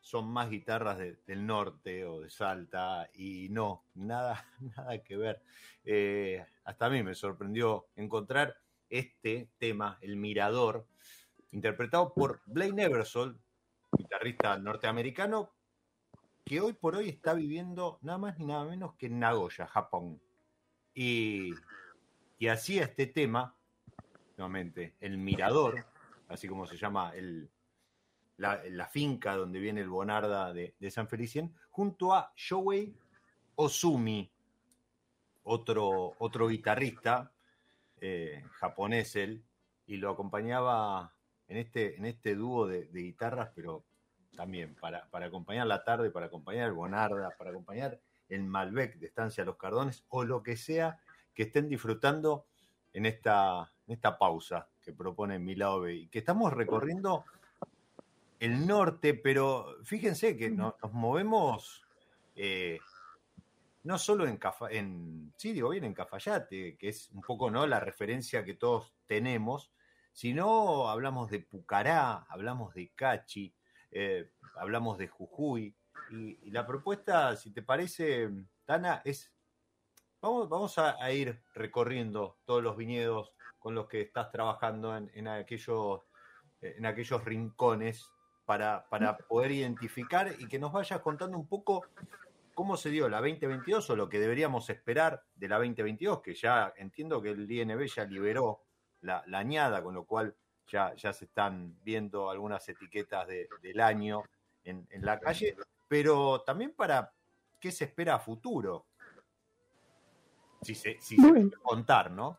son 0.00 0.28
más 0.28 0.48
guitarras 0.48 0.96
del 0.96 1.44
norte 1.44 2.04
o 2.04 2.20
de 2.20 2.30
Salta 2.30 3.10
y 3.14 3.48
no, 3.48 3.82
nada, 3.96 4.46
nada 4.76 5.02
que 5.02 5.16
ver. 5.16 5.42
Eh, 5.82 6.46
hasta 6.62 6.86
a 6.86 6.90
mí 6.90 7.02
me 7.02 7.16
sorprendió 7.16 7.88
encontrar 7.96 8.58
este 8.88 9.50
tema, 9.58 9.98
El 10.00 10.18
Mirador, 10.18 10.86
interpretado 11.50 12.14
por 12.14 12.42
Blaine 12.46 12.84
Eversole, 12.84 13.34
guitarrista 13.98 14.56
norteamericano, 14.56 15.50
que 16.44 16.60
hoy 16.60 16.74
por 16.74 16.94
hoy 16.94 17.08
está 17.08 17.34
viviendo 17.34 17.98
nada 18.02 18.18
más 18.18 18.38
ni 18.38 18.44
nada 18.44 18.64
menos 18.66 18.94
que 18.94 19.06
en 19.06 19.18
Nagoya, 19.18 19.66
Japón. 19.66 20.22
Y, 20.94 21.50
y 22.38 22.46
hacía 22.46 22.84
este 22.84 23.08
tema, 23.08 23.56
nuevamente, 24.36 24.94
El 25.00 25.18
Mirador, 25.18 25.84
así 26.28 26.48
como 26.48 26.66
se 26.66 26.76
llama 26.76 27.12
el, 27.14 27.50
la, 28.38 28.86
finca 28.86 29.34
donde 29.34 29.58
viene 29.58 29.80
el 29.80 29.88
Bonarda 29.88 30.52
de, 30.52 30.90
San 30.90 31.08
Felicien, 31.08 31.54
junto 31.70 32.14
a 32.14 32.32
Shoei 32.36 32.94
Osumi, 33.56 34.30
otro, 35.44 36.14
otro 36.18 36.48
guitarrista 36.48 37.30
eh, 38.00 38.44
japonés 38.52 39.16
él, 39.16 39.42
y 39.86 39.96
lo 39.96 40.10
acompañaba 40.10 41.12
en 41.48 41.58
este, 41.58 41.96
en 41.96 42.06
este 42.06 42.34
dúo 42.34 42.66
de, 42.66 42.88
guitarras, 42.92 43.50
pero 43.54 43.84
también 44.36 44.74
para, 44.74 45.08
para, 45.08 45.26
acompañar 45.26 45.66
la 45.66 45.84
tarde, 45.84 46.10
para 46.10 46.26
acompañar 46.26 46.66
el 46.66 46.74
Bonarda, 46.74 47.30
para 47.38 47.50
acompañar 47.50 47.98
el 48.28 48.42
Malbec 48.44 48.98
de 48.98 49.06
Estancia 49.06 49.44
Los 49.44 49.56
Cardones, 49.56 50.04
o 50.08 50.24
lo 50.24 50.42
que 50.42 50.56
sea 50.56 51.00
que 51.32 51.44
estén 51.44 51.68
disfrutando 51.68 52.46
en 52.92 53.06
esta, 53.06 53.72
en 53.86 53.94
esta 53.94 54.18
pausa 54.18 54.68
que 54.86 54.92
propone 54.92 55.40
Milao 55.40 55.88
y 55.88 56.06
que 56.06 56.20
estamos 56.20 56.52
recorriendo 56.52 57.24
el 58.38 58.68
norte, 58.68 59.14
pero 59.14 59.78
fíjense 59.82 60.36
que 60.36 60.48
nos, 60.48 60.74
movemos 60.92 61.84
eh, 62.36 62.78
no 63.82 63.98
solo 63.98 64.28
en, 64.28 64.38
en, 64.70 65.32
sí, 65.36 65.52
digo 65.52 65.70
bien, 65.70 65.82
en 65.82 65.92
Cafayate, 65.92 66.76
que 66.76 66.88
es 66.88 67.10
un 67.10 67.20
poco 67.20 67.50
no 67.50 67.66
la 67.66 67.80
referencia 67.80 68.44
que 68.44 68.54
todos 68.54 68.94
tenemos, 69.06 69.72
sino 70.12 70.88
hablamos 70.88 71.28
de 71.30 71.40
Pucará, 71.40 72.24
hablamos 72.28 72.72
de 72.74 72.92
Cachi, 72.94 73.52
eh, 73.90 74.30
hablamos 74.54 74.98
de 74.98 75.08
Jujuy, 75.08 75.74
y, 76.12 76.50
la 76.52 76.64
propuesta, 76.64 77.34
si 77.34 77.50
te 77.50 77.62
parece, 77.62 78.30
Tana, 78.64 79.02
es, 79.04 79.32
vamos, 80.20 80.48
vamos 80.48 80.78
a, 80.78 81.10
ir 81.10 81.42
recorriendo 81.54 82.38
todos 82.44 82.62
los 82.62 82.76
viñedos 82.76 83.35
con 83.66 83.74
los 83.74 83.88
que 83.88 84.00
estás 84.00 84.30
trabajando 84.30 84.96
en, 84.96 85.26
aquellos, 85.26 86.02
en 86.60 86.86
aquellos 86.86 87.24
rincones 87.24 88.08
para, 88.44 88.88
para 88.88 89.18
poder 89.18 89.50
identificar 89.50 90.32
y 90.38 90.46
que 90.46 90.60
nos 90.60 90.70
vayas 90.70 91.00
contando 91.00 91.36
un 91.36 91.48
poco 91.48 91.84
cómo 92.54 92.76
se 92.76 92.90
dio 92.90 93.08
la 93.08 93.16
2022 93.16 93.90
o 93.90 93.96
lo 93.96 94.08
que 94.08 94.20
deberíamos 94.20 94.70
esperar 94.70 95.24
de 95.34 95.48
la 95.48 95.56
2022, 95.56 96.22
que 96.22 96.34
ya 96.34 96.74
entiendo 96.76 97.20
que 97.20 97.30
el 97.30 97.50
INB 97.50 97.86
ya 97.86 98.04
liberó 98.04 98.62
la, 99.00 99.24
añada, 99.32 99.82
con 99.82 99.94
lo 99.94 100.04
cual 100.04 100.36
ya, 100.68 100.94
ya 100.94 101.12
se 101.12 101.24
están 101.24 101.76
viendo 101.82 102.30
algunas 102.30 102.68
etiquetas 102.68 103.26
del 103.26 103.80
año 103.80 104.22
en, 104.62 104.86
la 105.00 105.18
calle, 105.18 105.56
pero 105.88 106.42
también 106.42 106.72
para 106.72 107.12
qué 107.58 107.72
se 107.72 107.86
espera 107.86 108.14
a 108.14 108.20
futuro. 108.20 108.86
Si 110.66 110.74
se, 110.74 110.96
si 111.00 111.16
puede 111.16 111.50
contar, 111.62 112.10
¿no? 112.10 112.38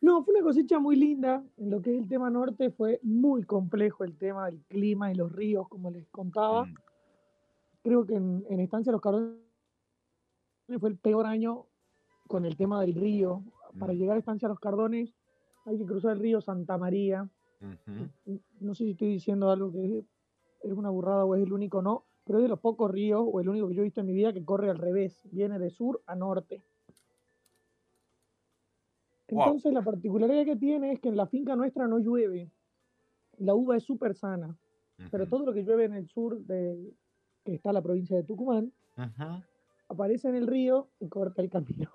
No, 0.00 0.22
fue 0.22 0.34
una 0.34 0.44
cosecha 0.44 0.78
muy 0.78 0.94
linda. 0.94 1.42
En 1.56 1.70
lo 1.70 1.80
que 1.80 1.94
es 1.94 2.02
el 2.02 2.08
tema 2.08 2.30
norte 2.30 2.70
fue 2.70 3.00
muy 3.02 3.42
complejo 3.42 4.04
el 4.04 4.16
tema 4.16 4.46
del 4.46 4.62
clima 4.68 5.10
y 5.10 5.14
los 5.14 5.32
ríos, 5.32 5.68
como 5.68 5.90
les 5.90 6.06
contaba. 6.10 6.66
Mm. 6.66 6.74
Creo 7.82 8.06
que 8.06 8.14
en, 8.14 8.60
Estancia 8.60 8.92
Los 8.92 9.00
Cardones 9.00 9.40
fue 10.78 10.90
el 10.90 10.96
peor 10.98 11.26
año 11.26 11.66
con 12.28 12.44
el 12.44 12.56
tema 12.56 12.80
del 12.82 12.94
río. 12.94 13.42
Para 13.78 13.94
mm. 13.94 13.96
llegar 13.96 14.16
a 14.16 14.18
Estancia 14.20 14.48
Los 14.48 14.60
Cardones 14.60 15.12
hay 15.64 15.78
que 15.78 15.86
cruzar 15.86 16.12
el 16.12 16.20
río 16.20 16.40
Santa 16.40 16.78
María. 16.78 17.28
No 18.60 18.74
sé 18.74 18.84
si 18.84 18.90
estoy 18.92 19.08
diciendo 19.08 19.50
algo 19.50 19.72
que 19.72 20.04
es 20.62 20.72
una 20.72 20.90
burrada 20.90 21.24
o 21.24 21.34
es 21.34 21.42
el 21.42 21.52
único 21.52 21.82
no, 21.82 22.04
pero 22.26 22.40
es 22.40 22.42
de 22.42 22.48
los 22.48 22.58
pocos 22.58 22.90
ríos 22.90 23.22
o 23.24 23.40
el 23.40 23.48
único 23.48 23.68
que 23.68 23.74
yo 23.74 23.82
he 23.82 23.84
visto 23.84 24.00
en 24.00 24.06
mi 24.06 24.12
vida 24.12 24.32
que 24.32 24.44
corre 24.44 24.68
al 24.68 24.78
revés, 24.78 25.22
viene 25.30 25.60
de 25.60 25.70
sur 25.70 26.02
a 26.06 26.16
norte. 26.16 26.62
Entonces 29.28 29.72
la 29.72 29.82
particularidad 29.82 30.44
que 30.44 30.56
tiene 30.56 30.92
es 30.92 31.00
que 31.00 31.08
en 31.08 31.16
la 31.16 31.26
finca 31.26 31.54
nuestra 31.54 31.86
no 31.86 31.98
llueve. 31.98 32.50
La 33.38 33.54
uva 33.54 33.76
es 33.76 33.84
súper 33.84 34.14
sana. 34.14 34.56
Pero 35.10 35.28
todo 35.28 35.44
lo 35.46 35.52
que 35.52 35.62
llueve 35.62 35.84
en 35.84 35.94
el 35.94 36.08
sur 36.08 36.38
de 36.40 36.94
que 37.44 37.54
está 37.54 37.72
la 37.72 37.82
provincia 37.82 38.16
de 38.16 38.24
Tucumán, 38.24 38.72
aparece 39.88 40.28
en 40.28 40.34
el 40.34 40.48
río 40.48 40.88
y 40.98 41.08
corta 41.08 41.42
el 41.42 41.50
camino. 41.50 41.90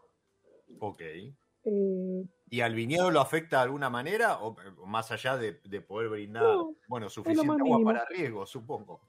Ok. 0.79 1.01
Eh, 1.63 2.25
¿Y 2.49 2.61
al 2.61 2.73
viñedo 2.73 3.11
lo 3.11 3.19
afecta 3.19 3.57
de 3.57 3.63
alguna 3.63 3.89
manera? 3.89 4.41
¿O, 4.41 4.55
más 4.85 5.11
allá 5.11 5.35
de, 5.35 5.53
poder 5.81 6.09
brindar, 6.09 6.45
bueno, 6.87 7.09
suficiente 7.09 7.51
agua 7.51 7.79
para 7.83 8.05
riego, 8.05 8.45
supongo? 8.45 9.01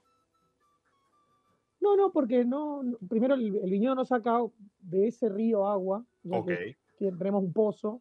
No, 1.83 1.97
no, 1.97 2.12
porque 2.12 2.45
no, 2.45 2.83
primero 3.09 3.35
el, 3.35 3.51
viñedo 3.51 3.95
no 3.95 4.05
saca 4.05 4.39
de 4.80 5.09
ese 5.09 5.28
río 5.28 5.66
agua, 5.66 6.07
ok. 6.30 6.51
tenemos 6.99 7.43
un 7.43 7.53
pozo, 7.53 8.01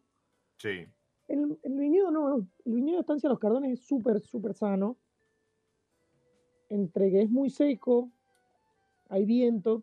Sí. 0.62 0.86
El, 1.26 1.58
viñedo 1.64 2.12
no, 2.12 2.36
el 2.36 2.72
viñedo 2.72 2.98
de 2.98 3.00
Estancia 3.00 3.28
Los 3.28 3.40
Cardones 3.40 3.72
es 3.72 3.84
súper, 3.84 4.20
súper 4.20 4.54
sano. 4.54 4.96
Entre 6.68 7.10
que 7.10 7.22
es 7.22 7.30
muy 7.30 7.50
seco, 7.50 8.10
hay 9.08 9.24
viento 9.24 9.82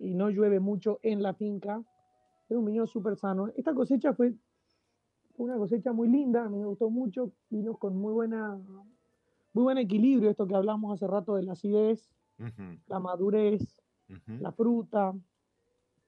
y 0.00 0.14
no 0.14 0.28
llueve 0.28 0.58
mucho 0.58 0.98
en 1.02 1.22
la 1.22 1.34
finca. 1.34 1.84
Es 2.48 2.56
un 2.56 2.64
viñedo 2.64 2.88
súper 2.88 3.16
sano. 3.16 3.52
Esta 3.56 3.72
cosecha 3.74 4.12
fue, 4.12 4.34
una 5.36 5.56
cosecha 5.56 5.92
muy 5.92 6.08
linda, 6.08 6.48
me 6.48 6.66
gustó 6.66 6.90
mucho. 6.90 7.30
Vino 7.48 7.76
con 7.76 7.96
muy 7.96 8.12
buena, 8.12 8.58
muy 9.52 9.62
buen 9.62 9.78
equilibrio, 9.78 10.30
esto 10.30 10.48
que 10.48 10.56
hablamos 10.56 10.94
hace 10.94 11.06
rato 11.06 11.36
de 11.36 11.44
la 11.44 11.52
acidez, 11.52 12.10
la 12.86 12.98
madurez, 13.00 13.80
la 14.26 14.52
fruta, 14.52 15.14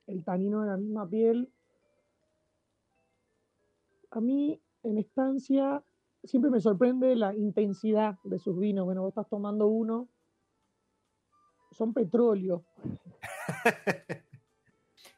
el 0.06 0.24
tanino 0.24 0.62
de 0.62 0.66
la 0.68 0.76
misma 0.76 1.08
piel 1.08 1.52
a 4.12 4.20
mí 4.20 4.60
en 4.82 4.98
estancia 4.98 5.82
siempre 6.22 6.50
me 6.50 6.60
sorprende 6.60 7.16
la 7.16 7.34
intensidad 7.34 8.18
de 8.22 8.38
sus 8.38 8.58
vinos. 8.58 8.84
Bueno, 8.84 9.02
vos 9.02 9.10
estás 9.10 9.28
tomando 9.28 9.66
uno, 9.66 10.08
son 11.72 11.92
petróleo. 11.92 12.64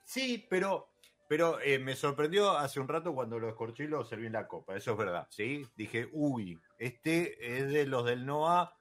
sí, 0.05 0.47
pero, 0.49 0.89
pero 1.29 1.61
eh, 1.61 1.79
me 1.79 1.97
sorprendió 1.97 2.53
hace 2.53 2.81
un 2.81 2.89
rato 2.89 3.15
cuando 3.15 3.39
lo 3.39 3.49
escorché 3.49 3.85
y 3.85 3.89
lo 3.89 4.05
serví 4.05 4.27
en 4.27 4.33
la 4.35 4.47
copa, 4.47 4.77
eso 4.77 4.93
es 4.93 4.97
verdad, 4.97 5.27
¿sí? 5.31 5.67
Dije, 5.77 6.09
uy, 6.13 6.59
este 6.79 7.59
es 7.59 7.69
de 7.71 7.87
los 7.87 8.07
del 8.07 8.25
NOA 8.25 8.73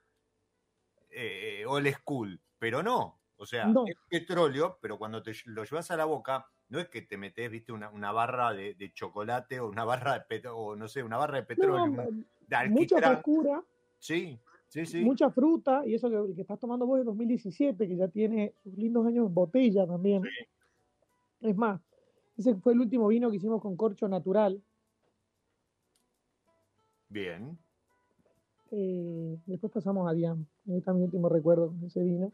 eh, 1.16 1.66
old 1.66 1.88
school, 1.94 2.42
pero 2.60 2.84
no, 2.84 3.24
o 3.38 3.46
sea, 3.46 3.72
es 3.88 3.98
petróleo, 4.08 4.78
pero 4.82 4.98
cuando 4.98 5.22
te 5.22 5.34
lo 5.46 5.64
llevas 5.64 5.92
a 5.92 5.98
la 5.98 6.06
boca, 6.06 6.48
no 6.70 6.80
es 6.80 6.88
que 6.88 7.02
te 7.02 7.18
metes, 7.18 7.52
viste, 7.52 7.74
una, 7.74 8.12
barra 8.12 8.54
de, 8.54 8.92
chocolate 8.94 9.60
o 9.60 9.68
una 9.68 9.84
barra 9.84 10.14
de 10.14 10.22
petróleo, 10.22 10.58
o 10.58 10.76
no 10.76 10.88
sé, 10.88 11.04
una 11.04 11.18
barra 11.18 11.38
de 11.38 11.44
petróleo. 11.44 12.08
mucha 12.70 12.98
frescura. 12.98 13.64
Sí, 14.00 14.40
sí, 14.68 14.86
sí. 14.86 15.04
Mucha 15.04 15.30
fruta, 15.30 15.86
y 15.86 15.96
eso 15.96 16.10
que, 16.10 16.42
estás 16.42 16.60
tomando 16.60 16.86
vos 16.86 17.00
de 17.00 17.04
2017, 17.04 17.88
que 17.88 17.98
ya 17.98 18.08
tiene 18.08 18.54
sus 18.64 18.78
lindos 18.78 19.06
años 19.08 19.28
en 19.28 19.34
botella 19.34 19.86
también. 19.86 20.24
Es 21.42 21.58
más, 21.58 21.82
ese 22.38 22.56
fue 22.56 22.74
el 22.74 22.80
último 22.80 23.08
vino 23.08 23.30
que 23.30 23.38
hicimos 23.38 23.62
con 23.62 23.76
corcho 23.76 24.08
natural. 24.08 24.64
Bien. 27.10 27.58
Eh, 28.76 29.38
después 29.46 29.72
pasamos 29.72 30.10
a 30.10 30.14
Diam. 30.14 30.48
Este 30.66 30.90
es 30.90 30.96
mi 30.96 31.04
último 31.04 31.30
recuerdo 31.30 31.70
de 31.76 31.88
ese 31.88 32.02
vino. 32.02 32.34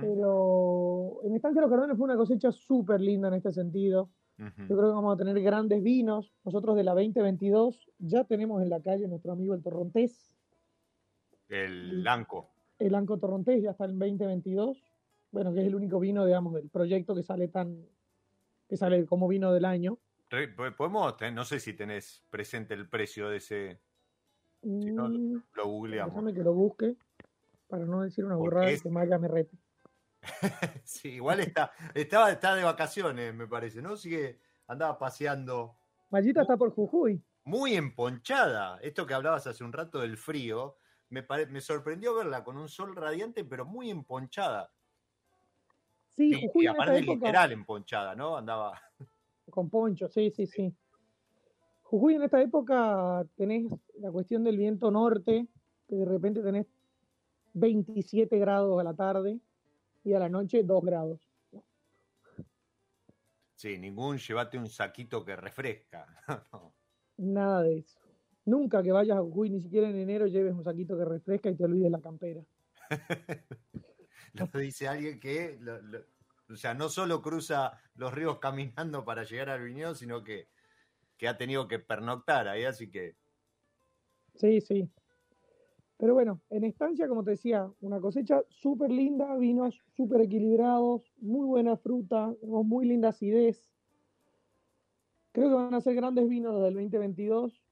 Pero 0.00 1.18
en 1.24 1.34
Estancia 1.34 1.60
Los 1.60 1.68
Cardones 1.68 1.96
fue 1.96 2.04
una 2.04 2.16
cosecha 2.16 2.52
súper 2.52 3.00
linda 3.00 3.26
en 3.26 3.34
este 3.34 3.50
sentido. 3.50 4.08
Yo 4.38 4.76
creo 4.76 4.90
que 4.90 4.94
vamos 4.94 5.14
a 5.14 5.18
tener 5.18 5.40
grandes 5.42 5.82
vinos. 5.82 6.32
Nosotros 6.44 6.76
de 6.76 6.84
la 6.84 6.92
2022 6.92 7.90
ya 7.98 8.22
tenemos 8.22 8.62
en 8.62 8.70
la 8.70 8.80
calle 8.80 9.08
nuestro 9.08 9.32
amigo 9.32 9.52
el 9.52 9.62
Torrontés. 9.62 10.36
El 11.48 12.04
Lanco. 12.04 12.50
El 12.78 12.92
Lanco 12.92 13.18
Torrontés 13.18 13.60
ya 13.62 13.72
está 13.72 13.86
en 13.86 13.98
2022. 13.98 14.80
Bueno, 15.32 15.52
que 15.52 15.60
es 15.60 15.66
el 15.66 15.74
único 15.74 15.98
vino, 15.98 16.24
digamos, 16.24 16.54
del 16.54 16.68
proyecto 16.68 17.16
que 17.16 17.24
sale 17.24 17.48
tan. 17.48 17.84
que 18.68 18.76
sale 18.76 19.04
como 19.06 19.26
vino 19.26 19.52
del 19.52 19.64
año. 19.64 19.98
Podemos, 20.76 21.14
no 21.32 21.44
sé 21.44 21.58
si 21.58 21.74
tenés 21.74 22.22
presente 22.30 22.74
el 22.74 22.88
precio 22.88 23.28
de 23.28 23.38
ese. 23.38 23.80
Si 24.64 24.92
no, 24.92 25.08
mm, 25.08 25.42
lo 25.52 25.66
googleamos. 25.66 26.14
Déjame 26.14 26.34
que 26.34 26.42
lo 26.42 26.54
busque 26.54 26.96
para 27.68 27.84
no 27.84 28.02
decir 28.02 28.24
una 28.24 28.36
burrada 28.36 28.70
que 28.82 28.88
Maya 28.88 29.18
me 29.18 29.28
rete. 29.28 29.58
sí, 30.84 31.10
igual 31.10 31.40
está, 31.40 31.72
estaba, 31.94 32.34
de 32.34 32.64
vacaciones, 32.64 33.34
me 33.34 33.46
parece, 33.46 33.82
¿no? 33.82 33.96
Sigue, 33.96 34.40
andaba 34.66 34.98
paseando. 34.98 35.76
Mayita 36.10 36.42
está 36.42 36.56
por 36.56 36.70
Jujuy. 36.70 37.22
muy 37.44 37.74
emponchada. 37.74 38.78
Esto 38.80 39.06
que 39.06 39.12
hablabas 39.12 39.46
hace 39.46 39.64
un 39.64 39.72
rato 39.72 40.00
del 40.00 40.16
frío, 40.16 40.78
me, 41.10 41.26
me 41.50 41.60
sorprendió 41.60 42.14
verla 42.14 42.42
con 42.42 42.56
un 42.56 42.68
sol 42.68 42.96
radiante, 42.96 43.44
pero 43.44 43.66
muy 43.66 43.90
emponchada. 43.90 44.72
Sí, 46.16 46.32
Jujuy 46.40 46.64
y, 46.64 46.66
aparte 46.68 47.02
literal 47.02 47.52
emponchada, 47.52 48.14
¿no? 48.14 48.36
Andaba. 48.36 48.80
Con 49.50 49.68
poncho, 49.68 50.08
sí, 50.08 50.30
sí, 50.30 50.46
sí. 50.46 50.74
Jujuy 51.94 52.16
en 52.16 52.24
esta 52.24 52.42
época 52.42 53.24
tenés 53.36 53.70
la 54.00 54.10
cuestión 54.10 54.42
del 54.42 54.56
viento 54.56 54.90
norte, 54.90 55.46
que 55.88 55.94
de 55.94 56.04
repente 56.04 56.42
tenés 56.42 56.66
27 57.52 58.36
grados 58.36 58.80
a 58.80 58.82
la 58.82 58.94
tarde 58.94 59.38
y 60.02 60.12
a 60.12 60.18
la 60.18 60.28
noche 60.28 60.64
2 60.64 60.84
grados. 60.84 61.20
Sí, 63.54 63.78
ningún 63.78 64.18
llévate 64.18 64.58
un 64.58 64.68
saquito 64.68 65.24
que 65.24 65.36
refresca. 65.36 66.04
Nada 67.16 67.62
de 67.62 67.78
eso. 67.78 68.00
Nunca 68.44 68.82
que 68.82 68.90
vayas 68.90 69.16
a 69.16 69.20
Jujuy, 69.20 69.50
ni 69.50 69.60
siquiera 69.60 69.88
en 69.88 69.94
enero, 69.94 70.26
lleves 70.26 70.52
un 70.52 70.64
saquito 70.64 70.98
que 70.98 71.04
refresca 71.04 71.48
y 71.48 71.54
te 71.54 71.64
olvides 71.64 71.92
la 71.92 72.00
campera. 72.00 72.42
lo 74.32 74.58
dice 74.58 74.88
alguien 74.88 75.20
que, 75.20 75.60
o 76.50 76.56
sea, 76.56 76.74
no 76.74 76.88
solo 76.88 77.22
cruza 77.22 77.78
los 77.94 78.12
ríos 78.12 78.40
caminando 78.40 79.04
para 79.04 79.22
llegar 79.22 79.50
al 79.50 79.62
viñedo, 79.62 79.94
sino 79.94 80.24
que, 80.24 80.48
que 81.16 81.28
ha 81.28 81.36
tenido 81.36 81.68
que 81.68 81.78
pernoctar 81.78 82.48
ahí, 82.48 82.64
así 82.64 82.90
que... 82.90 83.16
Sí, 84.34 84.60
sí. 84.60 84.90
Pero 85.96 86.14
bueno, 86.14 86.40
en 86.50 86.64
estancia, 86.64 87.08
como 87.08 87.22
te 87.22 87.32
decía, 87.32 87.70
una 87.80 88.00
cosecha 88.00 88.42
súper 88.48 88.90
linda, 88.90 89.36
vinos 89.36 89.80
súper 89.96 90.22
equilibrados, 90.22 91.12
muy 91.18 91.46
buena 91.46 91.76
fruta, 91.76 92.34
muy 92.42 92.86
linda 92.86 93.10
acidez. 93.10 93.70
Creo 95.32 95.48
que 95.48 95.54
van 95.54 95.74
a 95.74 95.80
ser 95.80 95.94
grandes 95.94 96.28
vinos 96.28 96.54
desde 96.54 96.68
el 96.68 96.74
2022. 96.74 97.64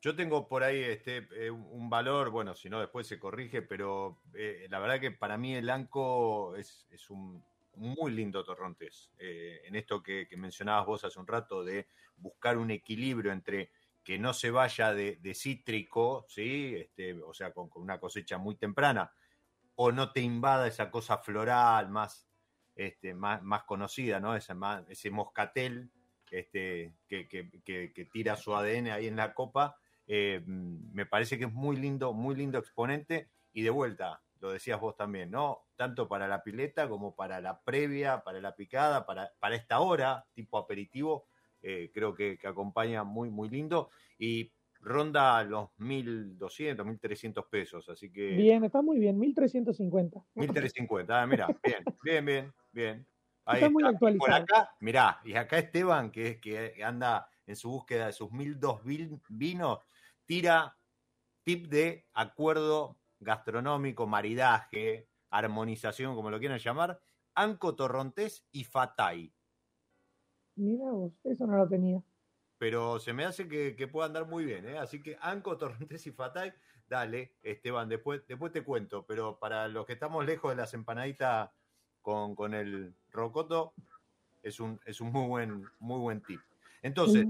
Yo 0.00 0.14
tengo 0.14 0.46
por 0.46 0.62
ahí 0.62 0.78
este, 0.78 1.26
eh, 1.32 1.50
un 1.50 1.90
valor, 1.90 2.30
bueno, 2.30 2.54
si 2.54 2.70
no 2.70 2.78
después 2.78 3.06
se 3.08 3.18
corrige, 3.18 3.62
pero 3.62 4.20
eh, 4.34 4.68
la 4.70 4.78
verdad 4.78 5.00
que 5.00 5.10
para 5.10 5.36
mí 5.36 5.54
el 5.54 5.68
Anco 5.70 6.54
es, 6.54 6.86
un 7.10 7.44
muy 7.78 8.12
lindo 8.12 8.44
torrontés. 8.44 9.10
Eh, 9.18 9.62
en 9.64 9.76
esto 9.76 10.02
que, 10.02 10.28
mencionabas 10.36 10.86
vos 10.86 11.04
hace 11.04 11.18
un 11.18 11.26
rato 11.26 11.64
de 11.64 11.88
buscar 12.16 12.58
un 12.58 12.70
equilibrio 12.70 13.32
entre 13.32 13.70
que 14.02 14.18
no 14.18 14.32
se 14.32 14.50
vaya 14.50 14.92
de, 14.94 15.34
cítrico, 15.34 16.24
¿sí? 16.28 16.74
Este, 16.76 17.14
o 17.22 17.34
sea, 17.34 17.52
con, 17.52 17.70
una 17.74 18.00
cosecha 18.00 18.38
muy 18.38 18.56
temprana, 18.56 19.12
o 19.76 19.92
no 19.92 20.12
te 20.12 20.20
invada 20.20 20.66
esa 20.66 20.90
cosa 20.90 21.18
floral 21.18 21.90
más, 21.90 22.26
este, 22.74 23.14
más, 23.14 23.42
más 23.42 23.64
conocida, 23.64 24.18
¿no? 24.18 24.34
Ese, 24.34 24.54
ese 24.88 25.10
moscatel 25.10 25.90
este, 26.30 26.94
que, 27.06 27.28
que, 27.28 28.08
tira 28.12 28.36
su 28.36 28.54
ADN 28.54 28.88
ahí 28.88 29.06
en 29.06 29.16
la 29.16 29.34
copa. 29.34 29.76
Eh, 30.06 30.42
me 30.46 31.06
parece 31.06 31.38
que 31.38 31.44
es 31.44 31.52
muy 31.52 31.76
lindo, 31.76 32.12
muy 32.12 32.34
lindo 32.34 32.58
exponente. 32.58 33.30
Y 33.52 33.62
de 33.62 33.70
vuelta, 33.70 34.22
lo 34.40 34.52
decías 34.52 34.80
vos 34.80 34.96
también, 34.96 35.30
¿no? 35.30 35.66
Tanto 35.76 36.08
para 36.08 36.28
la 36.28 36.42
pileta 36.42 36.88
como 36.88 37.14
para 37.14 37.40
la 37.40 37.60
previa, 37.60 38.22
para 38.22 38.40
la 38.40 38.54
picada, 38.54 39.06
para, 39.06 39.32
para 39.38 39.56
esta 39.56 39.80
hora, 39.80 40.26
tipo 40.34 40.58
aperitivo, 40.58 41.26
eh, 41.62 41.90
creo 41.92 42.14
que, 42.14 42.38
acompaña 42.44 43.04
muy, 43.04 43.30
muy 43.30 43.48
lindo. 43.48 43.90
Y 44.18 44.52
ronda 44.80 45.42
los 45.44 45.70
1.200, 45.78 46.84
1.300 46.84 47.48
pesos, 47.48 47.88
así 47.88 48.12
que... 48.12 48.36
Bien, 48.36 48.62
está 48.64 48.80
muy 48.80 48.98
bien, 48.98 49.18
1.350. 49.18 50.24
1.350, 50.34 51.06
ah, 51.10 51.26
mira, 51.26 51.46
bien, 51.62 51.84
bien, 52.02 52.24
bien, 52.24 52.54
bien. 52.72 53.06
Ahí 53.44 53.56
está, 53.56 53.70
muy 53.70 53.82
actualizado. 53.84 54.18
Por 54.18 54.32
acá, 54.32 54.70
mirá, 54.80 55.20
y 55.24 55.34
acá 55.34 55.58
Esteban, 55.58 56.10
que, 56.10 56.38
que 56.40 56.84
anda 56.84 57.28
en 57.46 57.56
su 57.56 57.70
búsqueda 57.70 58.06
de 58.06 58.12
sus 58.12 58.28
1.002 58.30 59.20
vinos, 59.28 59.78
tira 60.26 60.76
tip 61.42 61.66
de 61.68 62.06
acuerdo 62.12 62.97
gastronómico, 63.20 64.06
maridaje, 64.06 65.08
armonización, 65.30 66.14
como 66.14 66.30
lo 66.30 66.38
quieran 66.38 66.58
llamar, 66.58 67.00
Anco 67.34 67.74
Torrontés 67.74 68.44
y 68.52 68.64
Fatay. 68.64 69.32
Mira 70.56 70.90
vos, 70.90 71.12
eso 71.24 71.46
no 71.46 71.56
lo 71.56 71.68
tenía. 71.68 72.02
Pero 72.58 72.98
se 72.98 73.12
me 73.12 73.24
hace 73.24 73.46
que, 73.48 73.88
pueda 73.88 74.06
andar 74.06 74.26
muy 74.26 74.44
bien, 74.44 74.66
¿eh? 74.66 74.78
Así 74.78 75.00
que 75.00 75.16
Anco, 75.20 75.56
Torrentes 75.56 76.04
y 76.08 76.10
Fatay, 76.10 76.52
dale, 76.88 77.36
Esteban, 77.42 77.88
después, 77.88 78.22
después 78.26 78.50
te 78.50 78.64
cuento. 78.64 79.06
Pero 79.06 79.38
para 79.38 79.68
los 79.68 79.86
que 79.86 79.92
estamos 79.92 80.26
lejos 80.26 80.50
de 80.50 80.56
las 80.56 80.74
empanaditas 80.74 81.50
con, 82.02 82.34
con 82.34 82.54
el 82.54 82.92
rocoto, 83.12 83.74
es 84.42 84.58
un, 84.58 84.80
es 84.84 85.00
un 85.00 85.12
muy 85.12 85.28
buen, 85.28 85.64
muy 85.78 86.00
buen 86.00 86.20
tip. 86.22 86.40
Entonces, 86.82 87.26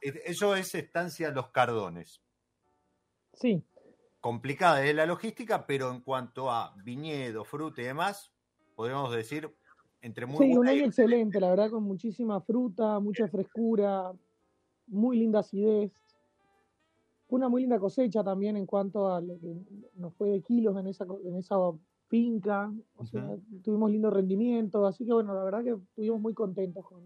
eso 0.00 0.54
es 0.54 0.74
estancia 0.74 1.30
Los 1.30 1.48
Cardones. 1.48 2.20
Sí. 3.34 3.64
Complicada 4.20 4.84
es 4.84 4.94
la 4.94 5.06
logística, 5.06 5.66
pero 5.66 5.90
en 5.90 6.00
cuanto 6.00 6.50
a 6.50 6.74
viñedo, 6.84 7.44
fruta 7.44 7.80
y 7.80 7.86
demás, 7.86 8.32
podemos 8.74 9.12
decir 9.14 9.50
entre 10.02 10.26
muy 10.26 10.46
Sí, 10.46 10.56
un 10.56 10.68
año 10.68 10.84
excelente, 10.84 11.40
la 11.40 11.50
verdad, 11.50 11.70
con 11.70 11.84
muchísima 11.84 12.40
fruta, 12.40 13.00
mucha 13.00 13.28
frescura, 13.28 14.12
muy 14.86 15.18
linda 15.18 15.40
acidez. 15.40 15.92
Una 17.28 17.48
muy 17.48 17.62
linda 17.62 17.78
cosecha 17.78 18.24
también 18.24 18.56
en 18.56 18.66
cuanto 18.66 19.12
a 19.12 19.20
lo 19.20 19.38
que 19.38 19.54
nos 19.94 20.14
fue 20.14 20.30
de 20.30 20.42
kilos 20.42 20.76
en 20.78 20.88
esa, 20.88 21.06
en 21.24 21.36
esa 21.36 21.56
finca. 22.08 22.72
tuvimos 23.62 23.90
lindo 23.90 24.10
rendimiento, 24.10 24.84
así 24.84 25.06
que 25.06 25.12
bueno, 25.12 25.32
la 25.32 25.44
verdad 25.44 25.62
que 25.62 25.70
estuvimos 25.70 26.20
muy 26.20 26.34
contentos 26.34 26.84
con, 26.84 27.02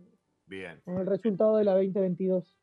Bien. 0.47 0.81
con 0.85 0.99
el 0.99 1.07
resultado 1.07 1.59
de 1.59 1.65
la 1.65 1.73
2022. 1.75 2.59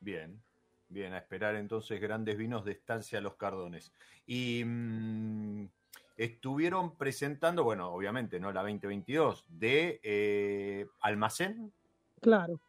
Bien, 0.00 0.42
bien, 0.88 1.12
a 1.12 1.18
esperar 1.18 1.56
entonces 1.56 2.00
grandes 2.00 2.36
vinos 2.36 2.64
de 2.64 2.72
estancia 2.72 3.18
a 3.18 3.22
los 3.22 3.36
cardones. 3.36 3.92
Y 4.26 4.62
mm, 4.64 5.68
estuvieron 6.16 6.96
presentando, 6.96 7.64
bueno, 7.64 7.92
obviamente, 7.92 8.40
¿no? 8.40 8.52
La 8.52 8.62
2022, 8.62 9.44
de 9.48 10.00
eh, 10.02 10.86
almacén. 11.00 11.72
Claro. 12.20 12.60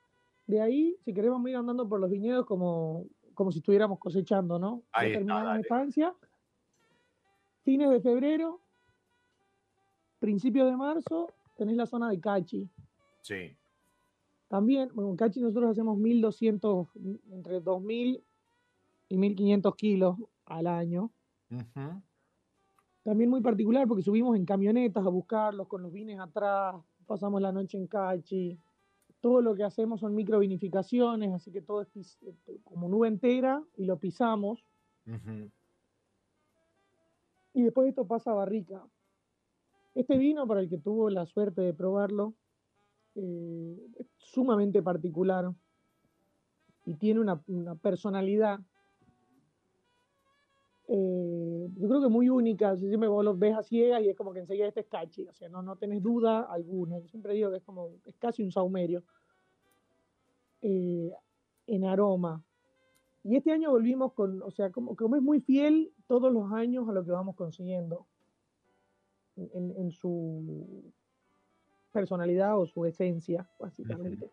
De 0.46 0.62
ahí, 0.62 0.98
si 1.04 1.14
queremos 1.14 1.46
ir 1.50 1.56
andando 1.56 1.88
por 1.88 2.00
los 2.00 2.10
viñedos 2.10 2.46
como, 2.46 3.06
como 3.34 3.52
si 3.52 3.60
estuviéramos 3.60 4.00
cosechando, 4.00 4.58
¿no? 4.58 4.84
Ahí 4.92 5.14
está, 5.14 5.60
estancia. 5.60 6.16
Fines 7.64 7.90
de 7.90 8.00
febrero, 8.00 8.62
principios 10.20 10.70
de 10.70 10.78
marzo, 10.78 11.34
tenés 11.58 11.76
la 11.76 11.86
zona 11.86 12.10
de 12.10 12.20
Cachi. 12.20 12.70
Sí. 13.22 13.58
También, 14.48 14.90
bueno, 14.94 15.10
en 15.12 15.18
Cachi 15.18 15.42
nosotros 15.42 15.72
hacemos 15.72 15.98
1200, 15.98 16.88
entre 17.32 17.60
2000 17.60 18.24
y 19.10 19.18
1500 19.18 19.76
kilos 19.76 20.18
al 20.46 20.68
año. 20.68 21.12
También 23.04 23.30
muy 23.30 23.42
particular 23.42 23.88
porque 23.88 24.04
subimos 24.04 24.36
en 24.36 24.46
camionetas 24.46 25.06
a 25.06 25.10
buscarlos 25.10 25.68
con 25.68 25.82
los 25.82 25.92
vines 25.94 26.20
atrás, 26.20 26.76
pasamos 27.06 27.42
la 27.42 27.52
noche 27.52 27.78
en 27.78 27.88
Cachi. 27.88 28.60
Todo 29.20 29.42
lo 29.42 29.56
que 29.56 29.64
hacemos 29.64 30.00
son 30.00 30.14
microvinificaciones, 30.14 31.34
así 31.34 31.52
que 31.52 31.62
todo 31.62 31.82
es 31.82 32.18
como 32.64 32.88
nube 32.88 33.08
entera 33.08 33.64
y 33.76 33.86
lo 33.86 33.98
pisamos. 33.98 34.64
Y 37.54 37.64
después 37.64 37.90
esto 37.90 38.06
pasa 38.06 38.32
a 38.32 38.36
barrica. 38.36 38.86
Este 39.96 40.18
vino, 40.18 40.46
para 40.46 40.60
el 40.60 40.70
que 40.70 40.78
tuvo 40.78 41.10
la 41.10 41.26
suerte 41.26 41.62
de 41.62 41.74
probarlo, 41.74 42.36
eh, 43.18 44.06
sumamente 44.18 44.82
particular 44.82 45.52
y 46.86 46.94
tiene 46.96 47.20
una, 47.20 47.42
una 47.48 47.76
personalidad 47.76 48.60
eh, 50.88 51.70
yo 51.76 51.88
creo 51.90 52.02
que 52.02 52.08
muy 52.08 52.30
única. 52.30 52.76
Si 52.78 52.88
siempre 52.88 53.10
vos 53.10 53.24
los 53.24 53.38
ves 53.38 53.56
a 53.56 53.64
ciegas 53.64 54.02
y 54.02 54.10
es 54.10 54.16
como 54.16 54.32
que 54.34 54.40
enseguida 54.40 54.68
este 54.68 54.82
es 54.82 54.88
cachi, 54.88 55.28
o 55.28 55.34
sea, 55.34 55.50
no, 55.50 55.62
no 55.62 55.76
tenés 55.76 56.02
duda 56.02 56.42
alguna. 56.42 57.00
Yo 57.00 57.08
siempre 57.08 57.34
digo 57.34 57.52
que 57.52 57.58
es 57.58 57.64
como, 57.64 57.90
es 58.06 58.16
casi 58.18 58.44
un 58.44 58.52
saumerio 58.52 59.04
eh, 60.62 61.12
en 61.68 61.86
aroma. 61.86 62.44
Y 63.24 63.36
este 63.36 63.52
año 63.52 63.72
volvimos 63.72 64.14
con, 64.14 64.42
o 64.42 64.52
sea, 64.52 64.72
como, 64.72 64.96
como 64.96 65.18
es 65.18 65.22
muy 65.22 65.42
fiel 65.42 65.92
todos 66.08 66.32
los 66.32 66.54
años 66.54 66.88
a 66.88 66.94
lo 66.94 67.04
que 67.04 67.12
vamos 67.12 67.36
consiguiendo 67.36 68.08
en, 69.36 69.72
en 69.78 69.92
su 69.92 70.94
personalidad 71.98 72.60
o 72.60 72.68
su 72.68 72.86
esencia, 72.86 73.50
básicamente. 73.60 74.30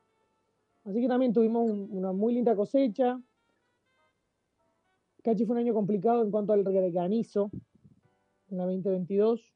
Así 0.85 1.01
que 1.01 1.09
también 1.09 1.33
tuvimos 1.33 1.71
una 1.71 2.13
muy 2.13 2.35
linda 2.35 2.55
cosecha. 2.55 3.19
Cachi 5.23 5.47
fue 5.47 5.55
un 5.55 5.61
año 5.61 5.73
complicado 5.73 6.23
en 6.23 6.31
cuanto 6.31 6.53
al 6.53 6.63
granizo 6.63 7.51
en 8.51 8.59
la 8.59 8.65
2022, 8.65 9.55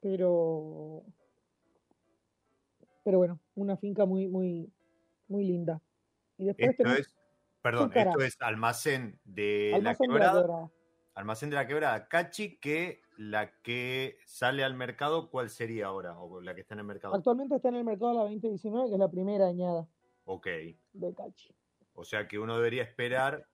pero 0.00 1.04
pero 3.04 3.18
bueno, 3.18 3.38
una 3.54 3.76
finca 3.76 4.06
muy 4.06 4.28
muy 4.28 4.72
muy 5.28 5.44
linda. 5.44 5.82
Y 6.38 6.46
después 6.46 6.70
esto 6.70 6.88
es, 6.88 7.14
perdón, 7.60 7.92
esto 7.94 8.20
es 8.20 8.36
almacén 8.40 9.20
de 9.24 9.78
la 9.82 9.94
quebrada. 9.94 10.70
Almacén 11.14 11.50
de 11.50 11.56
la 11.56 11.66
quebrada. 11.66 12.08
Cachi, 12.08 12.56
que 12.56 13.02
la 13.16 13.50
que 13.62 14.18
sale 14.26 14.64
al 14.64 14.74
mercado, 14.74 15.30
¿cuál 15.30 15.50
sería 15.50 15.86
ahora? 15.86 16.18
O 16.18 16.40
la 16.40 16.54
que 16.54 16.60
está 16.60 16.74
en 16.74 16.80
el 16.80 16.86
mercado. 16.86 17.14
Actualmente 17.14 17.56
está 17.56 17.68
en 17.68 17.76
el 17.76 17.84
mercado 17.84 18.14
la 18.14 18.20
2019, 18.22 18.88
que 18.88 18.94
es 18.94 18.98
la 18.98 19.10
primera 19.10 19.46
añada. 19.48 19.88
Ok. 20.24 20.46
De 20.92 21.14
Cachi. 21.14 21.54
O 21.94 22.04
sea 22.04 22.28
que 22.28 22.38
uno 22.38 22.56
debería 22.56 22.82
esperar 22.82 23.46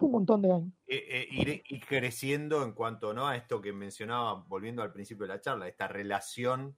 un 0.00 0.12
montón 0.12 0.42
de 0.42 0.52
años. 0.52 0.72
Eh, 0.86 1.28
ir, 1.30 1.62
creciendo 1.86 2.62
en 2.62 2.72
cuanto 2.72 3.14
¿no? 3.14 3.26
a 3.26 3.36
esto 3.36 3.60
que 3.60 3.72
mencionaba, 3.72 4.44
volviendo 4.48 4.82
al 4.82 4.92
principio 4.92 5.26
de 5.26 5.34
la 5.34 5.40
charla, 5.40 5.68
esta 5.68 5.88
relación 5.88 6.76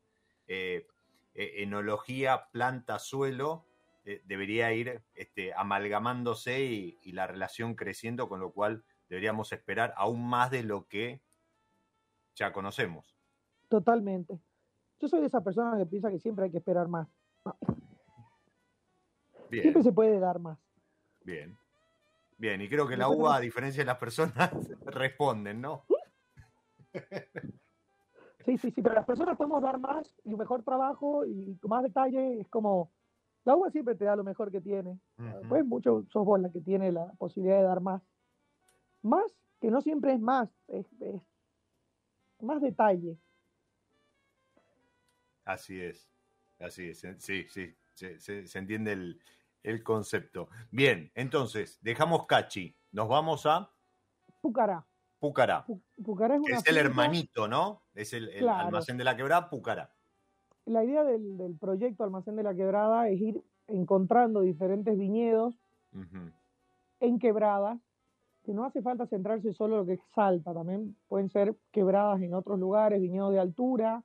enología, 1.34 2.48
planta, 2.52 2.98
suelo, 2.98 3.64
debería 4.24 4.72
ir 4.72 5.02
este, 5.14 5.52
amalgamándose 5.54 6.64
y, 6.64 6.98
y, 7.02 7.12
la 7.12 7.26
relación 7.26 7.74
creciendo, 7.74 8.28
con 8.28 8.38
lo 8.38 8.52
cual 8.52 8.84
deberíamos 9.08 9.52
esperar 9.52 9.92
aún 9.96 10.28
más 10.28 10.50
de 10.50 10.62
lo 10.62 10.86
que 10.86 11.20
ya 12.36 12.52
conocemos. 12.52 13.16
Totalmente. 13.68 14.38
Yo 15.00 15.08
soy 15.08 15.20
de 15.20 15.26
esa 15.26 15.42
persona 15.42 15.76
que 15.76 15.86
piensa 15.86 16.10
que 16.10 16.20
siempre 16.20 16.44
hay 16.44 16.50
que 16.50 16.58
esperar 16.58 16.86
más. 16.86 17.08
Siempre 19.50 19.82
se 19.82 19.92
puede 19.92 20.18
dar 20.20 20.38
más. 20.38 20.58
Bien. 21.24 21.56
Bien, 22.38 22.60
y 22.60 22.68
creo 22.68 22.86
que 22.86 22.96
la 22.96 23.08
uva, 23.08 23.36
a 23.36 23.40
diferencia 23.40 23.82
de 23.82 23.86
las 23.86 23.98
personas, 23.98 24.50
responden, 24.86 25.60
¿no? 25.60 25.84
Sí, 28.44 28.58
sí, 28.58 28.70
sí, 28.70 28.82
pero 28.82 28.94
las 28.94 29.06
personas 29.06 29.36
podemos 29.36 29.62
dar 29.62 29.78
más 29.78 30.06
y 30.24 30.32
un 30.32 30.38
mejor 30.38 30.62
trabajo 30.62 31.24
y 31.24 31.56
con 31.56 31.70
más 31.70 31.82
detalle. 31.82 32.40
Es 32.40 32.48
como, 32.48 32.92
la 33.44 33.56
uva 33.56 33.70
siempre 33.70 33.94
te 33.94 34.04
da 34.04 34.14
lo 34.16 34.24
mejor 34.24 34.52
que 34.52 34.60
tiene. 34.60 35.00
Pues 35.48 35.64
mucho 35.64 36.04
sos 36.10 36.24
vos 36.24 36.38
la 36.38 36.50
que 36.50 36.60
tiene 36.60 36.92
la 36.92 37.06
posibilidad 37.18 37.56
de 37.56 37.64
dar 37.64 37.80
más. 37.80 38.02
Más, 39.02 39.24
que 39.60 39.70
no 39.70 39.80
siempre 39.80 40.12
es 40.12 40.20
más, 40.20 40.48
es 40.68 40.86
más 42.40 42.60
detalle. 42.60 43.16
Así 45.44 45.80
es, 45.80 46.10
así 46.58 46.88
es, 46.88 47.06
sí, 47.18 47.46
sí, 47.48 47.74
se, 47.94 48.58
entiende 48.58 49.16
el, 49.62 49.82
concepto. 49.84 50.48
Bien, 50.70 51.10
entonces, 51.14 51.78
dejamos 51.82 52.26
Cachi, 52.26 52.76
nos 52.92 53.08
vamos 53.08 53.46
a... 53.46 53.70
Pucará. 54.40 54.84
Pucará. 55.18 55.64
Pucará 56.04 56.36
es, 56.36 56.66
el 56.66 56.76
hermanito, 56.76 57.48
¿no? 57.48 57.84
Es 57.94 58.12
el, 58.12 58.46
almacén 58.48 58.96
de 58.98 59.04
la 59.04 59.16
quebrada, 59.16 59.48
Pucará. 59.48 59.90
La 60.66 60.84
idea 60.84 61.04
del, 61.04 61.56
proyecto 61.60 62.02
Almacén 62.02 62.34
de 62.34 62.42
la 62.42 62.54
Quebrada 62.54 63.08
es 63.08 63.20
ir 63.20 63.42
encontrando 63.68 64.40
diferentes 64.40 64.98
viñedos 64.98 65.54
en 67.00 67.18
quebradas 67.20 67.78
que 68.46 68.54
no 68.54 68.64
hace 68.64 68.80
falta 68.80 69.06
centrarse 69.08 69.52
solo 69.52 69.74
en 69.74 69.80
lo 69.80 69.86
que 69.86 69.94
es 69.94 70.00
Salta, 70.14 70.54
también 70.54 70.96
pueden 71.08 71.28
ser 71.28 71.56
quebradas 71.72 72.22
en 72.22 72.32
otros 72.32 72.58
lugares, 72.58 73.00
viñedos 73.00 73.32
de 73.32 73.40
altura. 73.40 74.04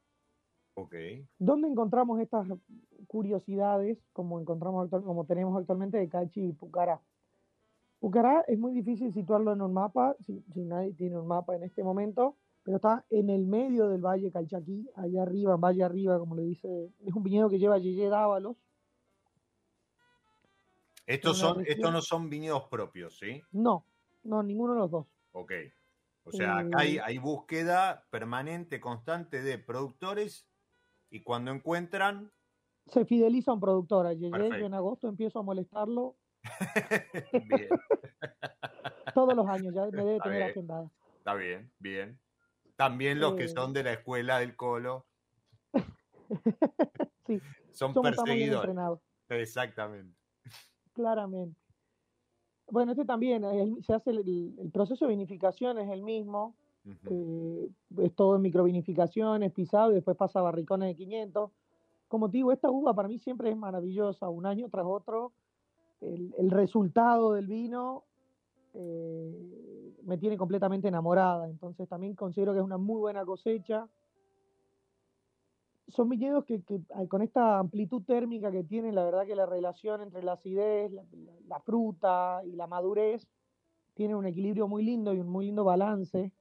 Ok. 0.73 0.95
¿Dónde 1.37 1.67
encontramos 1.67 2.19
estas 2.19 2.47
curiosidades 3.07 3.99
como 4.13 4.39
encontramos 4.39 4.89
como 4.89 5.25
tenemos 5.25 5.57
actualmente 5.59 5.99
de 5.99 6.09
Cachi 6.09 6.47
y 6.47 6.53
Pucará? 6.53 6.99
Pucará 7.99 8.43
es 8.47 8.57
muy 8.57 8.73
difícil 8.73 9.13
situarlo 9.13 9.53
en 9.53 9.61
un 9.61 9.73
mapa, 9.73 10.15
si, 10.25 10.43
nadie 10.55 10.93
tiene 10.93 11.19
un 11.19 11.27
mapa 11.27 11.55
en 11.55 11.63
este 11.63 11.83
momento, 11.83 12.35
pero 12.63 12.77
está 12.77 13.05
en 13.11 13.29
el 13.29 13.45
medio 13.45 13.89
del 13.89 14.01
Valle 14.01 14.31
Calchaquí, 14.31 14.89
allá 14.95 15.21
arriba, 15.21 15.53
en 15.53 15.61
Valle 15.61 15.83
Arriba, 15.83 16.17
como 16.17 16.35
le 16.35 16.43
dice, 16.43 16.89
es 17.05 17.13
un 17.13 17.21
viñedo 17.21 17.47
que 17.47 17.59
lleva 17.59 17.77
Yeye 17.77 18.09
Dávalos. 18.09 18.57
Estos, 21.05 21.37
son, 21.37 21.63
estos 21.67 21.91
no 21.91 22.01
son 22.01 22.29
viñedos 22.29 22.63
propios, 22.69 23.17
¿sí? 23.17 23.41
No, 23.51 23.83
no, 24.24 24.43
ninguno 24.43 24.74
de 24.74 24.80
los 24.80 24.91
dos. 24.91 25.07
Ok. 25.32 25.51
O 26.24 26.32
sea, 26.32 26.59
acá 26.59 26.80
hay, 26.80 26.97
eh, 26.97 27.01
hay 27.03 27.17
búsqueda 27.17 28.05
permanente, 28.11 28.80
constante 28.80 29.41
de 29.41 29.57
productores 29.57 30.47
y 31.09 31.24
cuando 31.24 31.51
encuentran... 31.51 32.32
Se 32.88 33.05
fideliza 33.05 33.53
un 33.53 33.59
productor. 33.59 34.11
Yo 34.17 34.30
en 34.36 34.74
agosto 34.74 35.07
empiezo 35.07 35.39
a 35.39 35.43
molestarlo. 35.43 36.15
bien. 37.49 37.69
Todos 39.13 39.36
los 39.36 39.47
años, 39.47 39.74
ya 39.74 39.86
me 39.86 40.03
debe 40.03 40.19
tener 40.19 40.43
agendada. 40.43 40.89
Está 41.17 41.34
bien, 41.36 41.72
bien. 41.80 42.19
También 42.76 43.19
los 43.19 43.36
que 43.36 43.43
eh. 43.43 43.49
son 43.49 43.74
de 43.74 43.84
la 43.84 43.93
escuela 43.93 44.39
del 44.39 44.55
Colo. 44.55 45.05
sí. 47.28 47.39
Son 47.72 47.93
perseguidores. 47.93 48.76
Exactamente. 49.30 50.17
Claramente. 50.93 51.61
Bueno, 52.72 52.93
este 52.93 53.03
también, 53.03 53.43
se 53.84 53.93
hace 53.93 54.11
el, 54.11 54.72
proceso 54.74 55.05
de 55.05 55.11
vinificación 55.11 55.78
es 55.78 55.89
el 55.91 56.01
mismo, 56.01 56.55
es 57.97 58.15
todo 58.15 58.38
en 58.38 58.41
microvinificaciones, 58.41 59.51
pisado 59.51 59.91
y 59.91 59.95
después 59.95 60.15
pasa 60.15 60.39
a 60.39 60.43
barricones 60.43 60.88
de 60.88 60.95
500. 60.95 61.51
Como 62.07 62.30
te 62.30 62.38
digo, 62.38 62.51
esta 62.53 62.72
uva 62.72 62.93
para 62.93 63.09
mí 63.09 63.19
siempre 63.19 63.49
es 63.49 63.57
maravillosa, 63.57 64.30
un 64.30 64.45
año 64.45 64.69
tras 64.69 64.86
otro, 64.86 65.34
el, 65.99 66.49
resultado 66.49 67.34
del 67.34 67.45
vino 67.45 68.03
eh, 68.74 69.93
me 70.03 70.17
tiene 70.17 70.38
completamente 70.38 70.88
enamorada, 70.88 71.49
entonces 71.49 71.89
también 71.89 72.15
considero 72.15 72.53
que 72.53 72.59
es 72.59 72.65
una 72.65 72.78
muy 72.78 72.99
buena 72.99 73.26
cosecha 73.26 73.88
son 75.91 76.09
viñedos 76.09 76.45
que, 76.45 76.61
con 77.07 77.21
esta 77.21 77.59
amplitud 77.59 78.03
térmica 78.03 78.51
que 78.51 78.63
tienen, 78.63 78.95
la 78.95 79.03
verdad 79.03 79.25
que 79.25 79.35
la 79.35 79.45
relación 79.45 80.01
entre 80.01 80.23
la 80.23 80.33
acidez, 80.33 80.91
la, 81.47 81.59
fruta 81.59 82.41
y 82.45 82.53
la 82.53 82.67
madurez 82.67 83.27
tiene 83.93 84.15
un 84.15 84.25
equilibrio 84.25 84.67
muy 84.67 84.83
lindo 84.83 85.13
y 85.13 85.19
un 85.19 85.27
muy 85.27 85.45
lindo 85.45 85.63
balance. 85.63 86.31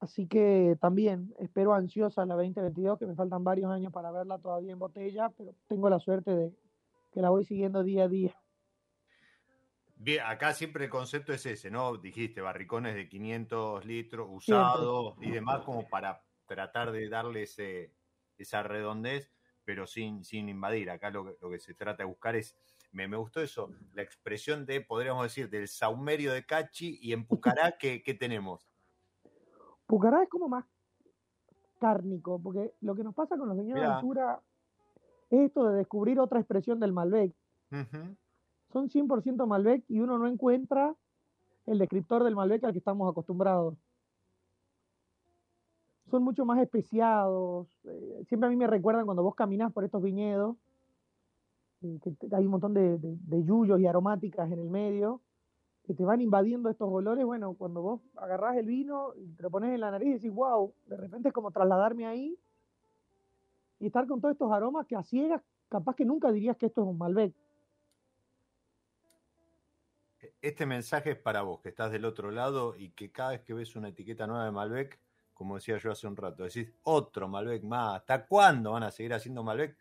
Así 0.00 0.26
que 0.26 0.76
también 0.80 1.32
espero 1.38 1.74
ansiosa 1.74 2.26
la 2.26 2.34
2022, 2.34 2.98
que 2.98 3.06
me 3.06 3.14
faltan 3.14 3.44
varios 3.44 3.70
años 3.70 3.92
para 3.92 4.10
verla 4.10 4.38
todavía 4.38 4.72
en 4.72 4.78
botella, 4.78 5.30
pero 5.36 5.54
tengo 5.68 5.88
la 5.88 6.00
suerte 6.00 6.34
de 6.34 6.52
que 7.12 7.20
la 7.20 7.30
voy 7.30 7.44
siguiendo 7.44 7.84
día 7.84 8.04
a 8.04 8.08
día. 8.08 8.36
Bien, 9.94 10.24
acá 10.26 10.52
siempre 10.52 10.86
el 10.86 10.90
concepto 10.90 11.32
es 11.32 11.46
ese, 11.46 11.70
¿no? 11.70 11.96
Dijiste, 11.96 12.40
barricones 12.40 12.96
de 12.96 13.08
500 13.08 13.84
litros 13.84 14.26
usados 14.28 15.14
y 15.20 15.30
demás 15.30 15.60
como 15.60 15.88
para 15.88 16.20
tratar 16.52 16.92
de 16.92 17.08
darle 17.08 17.44
esa 18.36 18.62
redondez, 18.62 19.32
pero 19.64 19.86
sin, 19.86 20.22
sin 20.22 20.50
invadir. 20.50 20.90
Acá 20.90 21.10
lo, 21.10 21.24
que 21.24 21.58
se 21.58 21.72
trata 21.72 22.02
de 22.02 22.08
buscar 22.08 22.36
es, 22.36 22.54
me, 22.92 23.06
gustó 23.16 23.40
eso, 23.40 23.70
la 23.94 24.02
expresión 24.02 24.66
de, 24.66 24.82
podríamos 24.82 25.22
decir, 25.22 25.48
del 25.48 25.66
saumerio 25.66 26.32
de 26.32 26.44
Cachi 26.44 26.98
y 27.00 27.14
en 27.14 27.24
Pucará, 27.24 27.76
¿qué, 27.78 28.16
tenemos? 28.20 28.68
Pucará 29.86 30.22
es 30.22 30.28
como 30.28 30.48
más 30.48 30.66
cárnico, 31.80 32.38
porque 32.40 32.74
lo 32.82 32.94
que 32.94 33.02
nos 33.02 33.14
pasa 33.14 33.38
con 33.38 33.48
los 33.48 33.56
viñedos 33.56 33.80
de 33.80 33.86
altura 33.86 34.40
es 35.30 35.40
esto 35.46 35.70
de 35.70 35.78
descubrir 35.78 36.20
otra 36.20 36.38
expresión 36.38 36.78
del 36.80 36.92
Malbec. 36.92 37.32
Son 38.72 38.90
100% 38.90 39.46
Malbec 39.46 39.84
y 39.88 40.00
uno 40.00 40.18
no 40.18 40.28
encuentra 40.28 40.94
el 41.64 41.78
descriptor 41.78 42.24
del 42.24 42.36
Malbec 42.36 42.62
al 42.64 42.72
que 42.72 42.78
estamos 42.78 43.10
acostumbrados 43.10 43.76
son 46.12 46.22
mucho 46.22 46.44
más 46.44 46.60
especiados. 46.60 47.66
Eh, 47.84 48.24
siempre 48.28 48.46
a 48.46 48.50
mí 48.50 48.56
me 48.56 48.66
recuerdan 48.66 49.06
cuando 49.06 49.22
vos 49.22 49.34
caminás 49.34 49.72
por 49.72 49.82
estos 49.82 50.02
viñedos, 50.02 50.56
que 51.80 52.14
hay 52.36 52.44
un 52.44 52.50
montón 52.50 52.74
de, 52.74 52.98
de, 53.00 53.44
yuyos 53.44 53.80
y 53.80 53.86
aromáticas 53.86 54.52
en 54.52 54.58
el 54.58 54.68
medio, 54.68 55.22
que 55.84 55.94
te 55.94 56.04
van 56.04 56.20
invadiendo 56.20 56.68
estos 56.68 56.88
olores. 56.92 57.24
Bueno, 57.24 57.54
cuando 57.54 57.80
vos 57.80 58.02
agarrás 58.16 58.58
el 58.58 58.66
vino 58.66 59.14
te 59.36 59.42
lo 59.42 59.50
pones 59.50 59.70
en 59.70 59.80
la 59.80 59.90
nariz 59.90 60.08
y 60.08 60.12
decís, 60.12 60.32
wow, 60.32 60.74
de 60.86 60.98
repente 60.98 61.28
es 61.28 61.34
como 61.34 61.50
trasladarme 61.50 62.06
ahí 62.06 62.38
y 63.80 63.86
estar 63.86 64.06
con 64.06 64.20
todos 64.20 64.32
estos 64.32 64.52
aromas 64.52 64.86
que 64.86 64.96
a 64.96 65.02
ciegas 65.02 65.42
capaz 65.70 65.96
que 65.96 66.04
nunca 66.04 66.30
dirías 66.30 66.58
que 66.58 66.66
esto 66.66 66.82
es 66.82 66.88
un 66.88 66.98
Malbec. 66.98 67.34
Este 70.42 70.66
mensaje 70.66 71.12
es 71.12 71.18
para 71.18 71.40
vos, 71.40 71.60
que 71.60 71.70
estás 71.70 71.90
del 71.90 72.04
otro 72.04 72.30
lado 72.30 72.76
y 72.76 72.90
que 72.90 73.10
cada 73.10 73.30
vez 73.30 73.40
que 73.40 73.54
ves 73.54 73.74
una 73.76 73.88
etiqueta 73.88 74.26
nueva 74.26 74.44
de 74.44 74.50
Malbec, 74.50 75.00
como 75.42 75.56
decía 75.56 75.76
yo 75.76 75.90
hace 75.90 76.06
un 76.06 76.16
rato, 76.16 76.44
decís 76.44 76.72
otro 76.84 77.26
Malbec 77.26 77.64
más, 77.64 77.96
¿hasta 77.96 78.26
cuándo 78.26 78.70
van 78.70 78.84
a 78.84 78.92
seguir 78.92 79.12
haciendo 79.12 79.42
Malbec? 79.42 79.76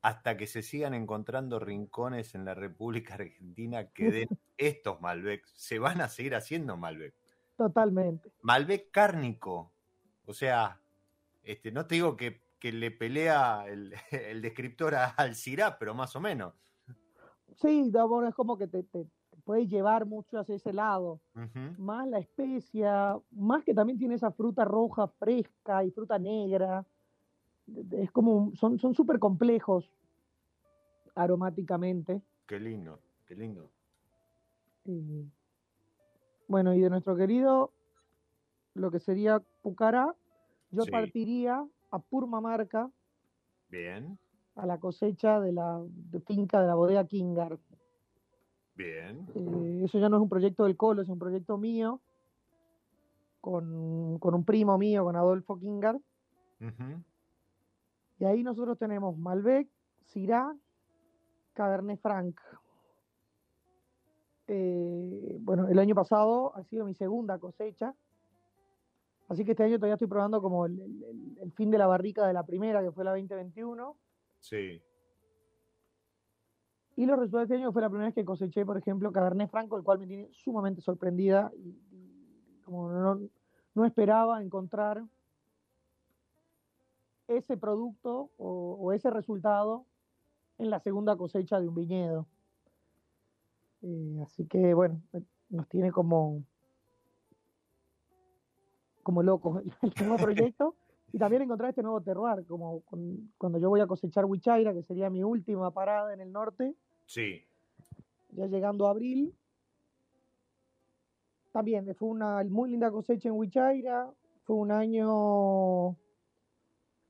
Hasta 0.00 0.38
que 0.38 0.46
se 0.46 0.62
sigan 0.62 0.94
encontrando 0.94 1.58
rincones 1.58 2.34
en 2.34 2.46
la 2.46 2.54
República 2.54 3.12
Argentina 3.12 3.90
que 3.92 4.10
den 4.10 4.28
estos 4.56 5.02
Malbec, 5.02 5.44
se 5.52 5.78
van 5.78 6.00
a 6.00 6.08
seguir 6.08 6.34
haciendo 6.34 6.78
Malbec. 6.78 7.14
Totalmente. 7.58 8.32
Malbec 8.40 8.90
cárnico, 8.90 9.70
o 10.24 10.32
sea, 10.32 10.80
este, 11.42 11.70
no 11.70 11.86
te 11.86 11.96
digo 11.96 12.16
que, 12.16 12.40
le 12.62 12.90
pelea 12.90 13.66
el, 13.68 13.94
descriptor 14.40 14.94
al 14.94 15.36
Cirá, 15.36 15.78
pero 15.78 15.94
más 15.94 16.16
o 16.16 16.20
menos. 16.20 16.54
Sí, 17.60 17.92
es 17.92 18.34
como 18.34 18.56
que 18.56 18.66
te, 18.66 18.82
puede 19.46 19.68
llevar 19.68 20.04
mucho 20.06 20.40
hacia 20.40 20.56
ese 20.56 20.72
lado. 20.72 21.20
Más 21.78 22.06
la 22.08 22.18
especia, 22.18 23.16
más 23.30 23.62
que 23.64 23.72
también 23.72 23.96
tiene 23.96 24.16
esa 24.16 24.32
fruta 24.32 24.64
roja 24.64 25.06
fresca 25.06 25.84
y 25.84 25.92
fruta 25.92 26.18
negra. 26.18 26.84
Es 27.92 28.10
como, 28.10 28.52
son 28.56 28.78
súper 28.78 29.20
complejos 29.20 29.90
aromáticamente. 31.14 32.20
Qué 32.46 32.58
lindo, 32.58 32.98
qué 33.26 33.36
lindo. 33.36 33.70
bueno, 36.48 36.74
y 36.74 36.80
de 36.80 36.90
nuestro 36.90 37.16
querido, 37.16 37.70
lo 38.74 38.90
que 38.90 38.98
sería 38.98 39.40
Pucará, 39.62 40.12
yo 40.70 40.84
partiría 40.86 41.64
a 41.92 41.98
Purmamarca. 42.00 42.90
Bien. 43.68 44.18
a 44.54 44.64
la 44.64 44.78
cosecha 44.78 45.40
de 45.40 45.52
la 45.52 45.84
finca 46.26 46.60
de 46.60 46.66
la 46.66 46.74
bodega 46.74 47.06
Kingar. 47.06 47.58
Bien. 48.76 49.26
Eh, 49.34 49.82
eso 49.84 49.98
ya 49.98 50.08
no 50.08 50.16
es 50.16 50.22
un 50.22 50.28
proyecto 50.28 50.64
del 50.64 50.76
Colo, 50.76 51.02
es 51.02 51.08
un 51.08 51.18
proyecto 51.18 51.56
mío, 51.56 52.00
con, 53.40 53.64
un 54.20 54.44
primo 54.44 54.76
mío, 54.76 55.04
con 55.04 55.16
Adolfo 55.16 55.58
Kingar. 55.58 55.98
Y 58.18 58.24
ahí 58.24 58.42
nosotros 58.42 58.78
tenemos 58.78 59.16
Malbec, 59.16 59.68
Syrah, 60.06 60.54
Cabernet 61.52 62.00
Franc. 62.00 62.38
Eh, 64.48 65.36
bueno, 65.40 65.68
el 65.68 65.78
año 65.78 65.94
pasado 65.94 66.54
ha 66.54 66.62
sido 66.64 66.84
mi 66.84 66.94
segunda 66.94 67.38
cosecha. 67.38 67.94
Así 69.28 69.44
que 69.44 69.52
este 69.52 69.64
año 69.64 69.76
todavía 69.76 69.94
estoy 69.94 70.08
probando 70.08 70.40
como 70.40 70.66
el, 70.66 71.36
el 71.40 71.52
fin 71.52 71.70
de 71.70 71.78
la 71.78 71.86
barrica 71.86 72.26
de 72.26 72.32
la 72.32 72.44
primera, 72.44 72.82
que 72.82 72.92
fue 72.92 73.04
la 73.04 73.10
2021. 73.10 73.96
Sí. 74.38 74.80
Y 76.96 77.04
los 77.04 77.18
resultados 77.18 77.48
de 77.48 77.54
este 77.54 77.62
año 77.62 77.72
fue 77.72 77.82
la 77.82 77.90
primera 77.90 78.06
vez 78.06 78.14
que 78.14 78.24
coseché, 78.24 78.64
por 78.64 78.78
ejemplo, 78.78 79.12
Cabernet 79.12 79.50
Franco, 79.50 79.76
el 79.76 79.84
cual 79.84 79.98
me 79.98 80.06
tiene 80.06 80.28
sumamente 80.32 80.80
sorprendida 80.80 81.52
y, 81.54 81.76
como 82.64 82.90
no, 83.74 83.84
esperaba 83.84 84.42
encontrar 84.42 85.04
ese 87.28 87.58
producto 87.58 88.30
o, 88.38 88.92
ese 88.92 89.10
resultado 89.10 89.84
en 90.56 90.70
la 90.70 90.80
segunda 90.80 91.16
cosecha 91.16 91.60
de 91.60 91.68
un 91.68 91.74
viñedo. 91.74 92.26
Eh, 93.82 94.22
así 94.22 94.46
que 94.46 94.72
bueno, 94.72 95.02
nos 95.50 95.68
tiene 95.68 95.92
como 95.92 96.42
como 99.02 99.22
locos 99.22 99.62
el 99.82 99.92
nuevo 100.00 100.16
proyecto 100.16 100.74
y 101.12 101.18
también 101.18 101.42
encontrar 101.42 101.68
este 101.70 101.82
nuevo 101.82 102.00
terroir, 102.00 102.44
como 102.46 102.82
cuando 103.38 103.58
yo 103.60 103.68
voy 103.68 103.80
a 103.80 103.86
cosechar 103.86 104.24
Huichaira, 104.24 104.72
que 104.72 104.82
sería 104.82 105.10
mi 105.10 105.22
última 105.22 105.70
parada 105.70 106.12
en 106.12 106.20
el 106.20 106.32
norte, 106.32 106.74
Sí. 107.06 107.42
Ya 108.30 108.46
llegando 108.46 108.86
a 108.86 108.90
abril. 108.90 109.34
También 111.52 111.94
fue 111.94 112.08
una 112.08 112.44
muy 112.44 112.70
linda 112.70 112.90
cosecha 112.90 113.28
en 113.28 113.36
Huichaira. 113.36 114.12
Fue 114.42 114.56
un 114.56 114.70
año 114.70 115.96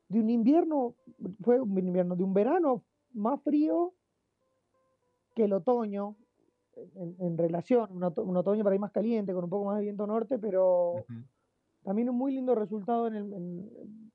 de 0.08 0.20
un 0.20 0.30
invierno, 0.30 0.94
fue 1.42 1.60
un 1.60 1.76
invierno, 1.76 2.14
de 2.14 2.22
un 2.22 2.32
verano 2.32 2.84
más 3.12 3.42
frío 3.42 3.92
que 5.34 5.44
el 5.44 5.52
otoño, 5.52 6.16
en, 6.94 7.36
relación, 7.36 7.88
un, 7.90 8.36
otoño 8.36 8.62
para 8.62 8.74
ahí 8.74 8.78
más 8.78 8.92
caliente, 8.92 9.34
con 9.34 9.44
un 9.44 9.50
poco 9.50 9.64
más 9.66 9.78
de 9.78 9.84
viento 9.84 10.06
norte, 10.06 10.38
pero 10.38 11.04
también 11.82 12.08
un 12.08 12.16
muy 12.16 12.32
lindo 12.32 12.54
resultado 12.54 13.08
en 13.08 13.14
el, 13.16 13.70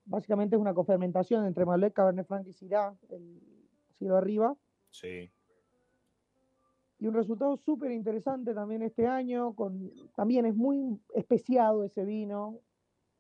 básicamente 0.06 0.56
es 0.56 0.62
una 0.62 0.74
cofermentación 0.74 1.46
entre 1.46 1.66
Malbec, 1.66 1.94
Cabernet 1.94 2.26
Franc 2.26 2.48
y 2.48 2.54
Syrah, 2.54 2.96
el 3.10 3.42
cielo 3.98 4.18
arriba. 4.18 4.56
Sí 4.90 5.30
y 7.02 7.08
un 7.08 7.16
resultado 7.16 7.58
súper 7.58 7.92
interesante 7.92 8.54
también 8.54 8.84
este 8.84 9.08
año, 9.08 9.56
con, 9.56 9.92
también 10.16 10.46
es 10.46 10.56
muy 10.56 11.00
especiado 11.16 11.84
ese 11.84 12.06
vino, 12.06 12.60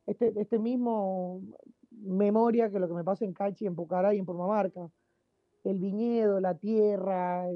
este, 0.05 0.31
este 0.39 0.59
mismo 0.59 1.41
memoria 1.89 2.69
que 2.69 2.77
lo 2.77 2.87
que 2.87 2.93
me 2.93 3.03
pasa 3.03 3.25
en 3.25 3.33
Cachi, 3.33 3.65
en 3.65 3.75
Pucará 3.75 4.13
y 4.13 4.19
en 4.19 4.25
Purmamarca, 4.25 4.87
el 5.63 5.79
viñedo, 5.79 6.39
la 6.39 6.53
tierra, 6.53 7.47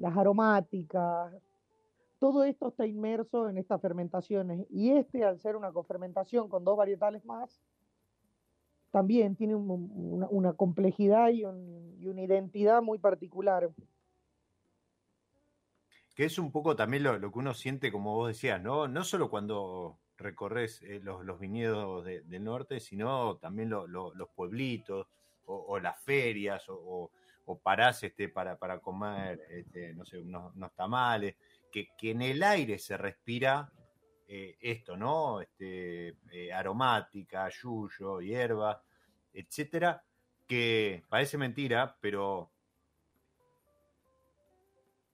las 0.00 0.16
aromáticas, 0.16 1.30
todo 2.18 2.44
esto 2.44 2.68
está 2.68 2.86
inmerso 2.86 3.50
en 3.50 3.58
estas 3.58 3.82
fermentaciones. 3.82 4.66
Y 4.70 4.92
este 4.92 5.24
al 5.24 5.40
ser 5.40 5.56
una 5.56 5.72
cofermentación 5.72 6.48
con 6.48 6.64
dos 6.64 6.76
varietales 6.78 7.22
más, 7.26 7.60
también 8.90 9.36
tiene 9.36 9.56
una, 9.56 10.54
complejidad 10.54 11.28
y, 11.28 11.42
y 11.42 12.08
una 12.08 12.22
identidad 12.22 12.80
muy 12.80 12.98
particular 12.98 13.70
que 16.20 16.26
es 16.26 16.38
un 16.38 16.52
poco 16.52 16.76
también 16.76 17.02
lo, 17.02 17.18
que 17.18 17.38
uno 17.38 17.54
siente, 17.54 17.90
como 17.90 18.14
vos 18.14 18.28
decías, 18.28 18.60
¿no? 18.60 18.86
No 18.86 19.04
solo 19.04 19.30
cuando 19.30 20.00
recorres 20.18 20.82
eh, 20.82 21.00
los, 21.02 21.40
viñedos 21.40 22.04
del 22.04 22.44
norte, 22.44 22.78
sino 22.78 23.38
también 23.38 23.70
los 23.70 24.28
pueblitos 24.36 25.06
o, 25.46 25.80
las 25.80 25.98
ferias 26.02 26.66
o, 26.68 27.10
parás 27.62 28.02
este, 28.02 28.28
para, 28.28 28.58
para 28.58 28.80
comer, 28.80 29.40
este, 29.48 29.94
no 29.94 30.04
sé, 30.04 30.18
unos, 30.18 30.52
tamales, 30.74 31.36
que, 31.72 31.88
en 32.02 32.20
el 32.20 32.42
aire 32.42 32.78
se 32.78 32.98
respira 32.98 33.72
eh, 34.28 34.58
esto, 34.60 34.98
¿no? 34.98 35.40
Este, 35.40 36.16
eh, 36.32 36.52
aromática, 36.52 37.48
yuyo, 37.48 38.20
hierba, 38.20 38.82
etcétera, 39.32 40.04
que 40.46 41.02
parece 41.08 41.38
mentira, 41.38 41.96
pero 41.98 42.49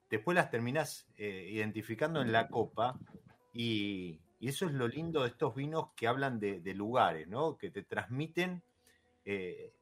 después 0.09 0.35
las 0.35 0.49
terminás 0.49 1.07
eh, 1.17 1.49
identificando 1.51 2.21
en 2.21 2.31
la 2.31 2.47
copa 2.47 2.99
y, 3.53 4.19
eso 4.39 4.67
es 4.67 4.71
lo 4.73 4.87
lindo 4.87 5.23
de 5.23 5.29
estos 5.29 5.55
vinos 5.55 5.89
que 5.95 6.07
hablan 6.07 6.39
de, 6.39 6.61
lugares, 6.75 7.27
¿no? 7.27 7.57
Que 7.57 7.71
te 7.71 7.81
transmiten 7.81 8.61
eh, 9.25 9.73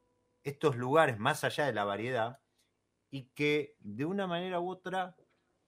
estos 0.44 0.76
lugares 0.76 1.18
más 1.18 1.44
allá 1.44 1.66
de 1.66 1.74
la 1.74 1.84
variedad 1.84 2.38
y 3.10 3.24
que 3.34 3.76
de 3.80 4.06
una 4.06 4.26
manera 4.26 4.58
u 4.58 4.70
otra 4.70 5.14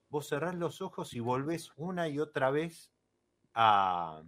vos 0.08 0.26
cerrás 0.26 0.54
los 0.54 0.80
ojos 0.80 1.12
y 1.12 1.20
volvés 1.20 1.70
una 1.76 2.08
y 2.08 2.18
otra 2.18 2.50
vez 2.50 2.90
a, 3.52 4.22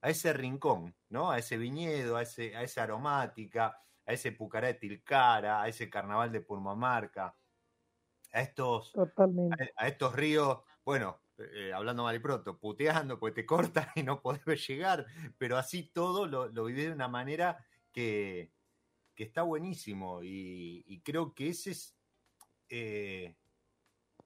a 0.00 0.08
ese 0.08 0.32
rincón, 0.32 0.94
¿no? 1.08 1.32
A 1.32 1.38
ese 1.38 1.56
viñedo, 1.56 2.16
a, 2.16 2.22
ese, 2.22 2.52
esa 2.62 2.84
aromática, 2.84 3.76
a 4.06 4.12
ese 4.12 4.30
Pucará 4.30 4.68
de 4.68 4.74
Tilcara, 4.74 5.62
a 5.62 5.68
ese 5.68 5.90
carnaval 5.90 6.30
de 6.30 6.42
Purmamarca, 6.42 7.34
a 8.36 8.42
estos, 8.42 8.92
A, 9.76 9.88
estos 9.88 10.14
ríos, 10.14 10.58
bueno, 10.84 11.18
eh, 11.38 11.72
hablando 11.74 12.02
mal 12.02 12.14
y 12.14 12.18
pronto, 12.18 12.58
puteando, 12.58 13.18
pues 13.18 13.32
te 13.32 13.46
cortan 13.46 13.88
y 13.94 14.02
no 14.02 14.20
podés 14.20 14.66
llegar, 14.68 15.06
pero 15.38 15.56
así 15.56 15.84
todo 15.84 16.26
lo, 16.26 16.48
lo 16.48 16.66
de 16.66 16.92
una 16.92 17.08
manera 17.08 17.64
que, 17.92 18.52
está 19.16 19.42
buenísimo 19.42 20.20
y, 20.22 21.00
creo 21.02 21.32
que 21.32 21.48
ese 21.48 21.70
es, 21.70 21.96
eh, 22.68 23.34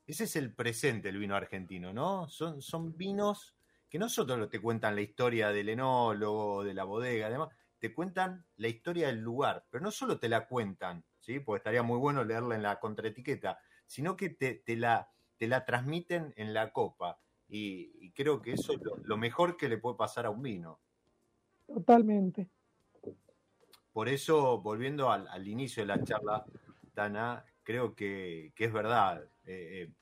ese 0.04 0.24
es 0.24 0.34
el 0.34 0.52
presente 0.52 1.08
el 1.08 1.18
vino 1.18 1.36
argentino, 1.36 1.92
¿no? 1.92 2.28
Son, 2.28 2.60
son 2.60 2.96
vinos 2.96 3.54
que 3.88 4.00
no 4.00 4.08
solo 4.08 4.48
te 4.48 4.60
cuentan 4.60 4.96
la 4.96 5.02
historia 5.02 5.50
del 5.50 5.68
enólogo, 5.68 6.64
de 6.64 6.74
la 6.74 6.82
bodega, 6.82 7.28
además, 7.28 7.50
te 7.78 7.94
cuentan 7.94 8.44
la 8.56 8.66
historia 8.66 9.06
del 9.06 9.20
lugar, 9.20 9.64
pero 9.70 9.84
no 9.84 9.92
solo 9.92 10.18
te 10.18 10.28
la 10.28 10.48
cuentan, 10.48 11.04
¿sí? 11.20 11.38
Porque 11.38 11.58
estaría 11.58 11.84
muy 11.84 11.98
bueno 11.98 12.24
leerla 12.24 12.56
en 12.56 12.62
la 12.62 12.80
contraetiqueta, 12.80 13.60
sino 13.90 14.16
que 14.16 14.30
te, 14.30 14.62
la, 14.76 15.10
te 15.36 15.48
la 15.48 15.64
transmiten 15.64 16.32
en 16.36 16.54
la 16.54 16.72
copa. 16.72 17.18
Y, 17.48 18.12
creo 18.12 18.40
que 18.40 18.52
eso 18.52 18.74
es 18.74 18.78
lo, 19.02 19.16
mejor 19.16 19.56
que 19.56 19.68
le 19.68 19.78
puede 19.78 19.96
pasar 19.96 20.26
a 20.26 20.30
un 20.30 20.40
vino. 20.40 20.78
Totalmente. 21.66 22.48
Por 23.92 24.08
eso, 24.08 24.60
volviendo 24.60 25.10
al, 25.10 25.48
inicio 25.48 25.82
de 25.82 25.88
la 25.88 26.04
charla, 26.04 26.44
Tana, 26.94 27.44
creo 27.64 27.96
que, 27.96 28.52
es 28.56 28.72
verdad. 28.72 29.24
Eh, 29.44 29.88
eh, 29.88 29.92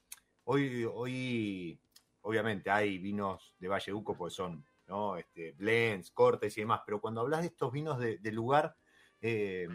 hoy, 0.45 0.85
hoy, 0.85 1.81
obviamente, 2.21 2.69
hay 2.69 2.99
vinos 2.99 3.55
de 3.59 3.69
Valle 3.69 3.95
Uco, 3.95 4.19
pues 4.19 4.35
son 4.35 4.63
¿no? 4.87 5.17
este, 5.17 5.53
blends, 5.53 6.11
cortes 6.11 6.59
y 6.59 6.61
demás, 6.61 6.83
pero 6.85 7.01
cuando 7.01 7.23
hablas 7.23 7.41
de 7.41 7.47
estos 7.47 7.73
vinos 7.73 7.99
de, 7.99 8.33
lugar, 8.33 8.77
eh, 9.23 9.67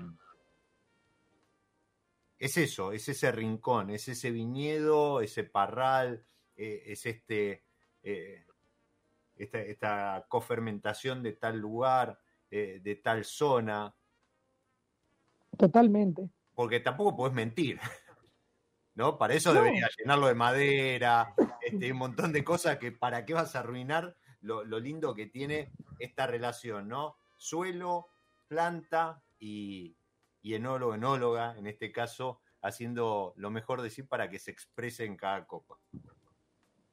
es 2.43 2.57
eso, 2.57 2.91
es 2.91 3.07
ese 3.07 3.31
rincón, 3.31 3.89
es 3.89 4.09
ese 4.09 4.29
viñedo, 4.29 5.21
ese 5.21 5.45
parral, 5.45 6.25
eh, 6.57 6.83
es 6.87 7.05
este, 7.05 7.63
eh, 8.03 8.45
esta, 9.37 10.25
cofermentación 10.27 11.23
de 11.23 11.33
tal 11.33 11.57
lugar, 11.57 12.19
eh, 12.51 12.81
de 12.83 12.97
tal 12.97 13.23
zona. 13.23 13.95
Totalmente. 15.57 16.29
Porque 16.53 16.81
tampoco 16.81 17.15
puedes 17.15 17.33
mentir. 17.33 17.79
¿No? 18.95 19.17
Para 19.17 19.35
eso 19.35 19.53
debería 19.53 19.89
llenarlo 19.97 20.27
de 20.27 20.35
madera, 20.35 21.33
este, 21.61 21.93
un 21.93 21.97
montón 21.97 22.33
de 22.33 22.43
cosas 22.43 22.77
que 22.77 22.91
para 22.91 23.23
qué 23.23 23.33
vas 23.33 23.55
a 23.55 23.59
arruinar 23.59 24.17
lo, 24.41 24.65
lo 24.65 24.81
lindo 24.81 25.15
que 25.15 25.27
tiene 25.27 25.71
esta 25.97 26.27
relación, 26.27 26.89
¿no? 26.89 27.15
Suelo, 27.37 28.09
planta 28.49 29.23
y, 29.39 29.95
y 30.43 30.53
enólogo, 30.53 30.93
enóloga, 30.93 31.57
en 31.57 31.65
este 31.65 31.91
caso, 31.91 32.41
haciendo 32.61 33.33
lo 33.37 33.49
mejor 33.49 33.81
de 33.81 33.89
sí 33.89 34.03
para 34.03 34.29
que 34.29 34.37
se 34.37 34.51
exprese 34.51 35.05
en 35.05 35.15
cada 35.15 35.47
copa. 35.47 35.79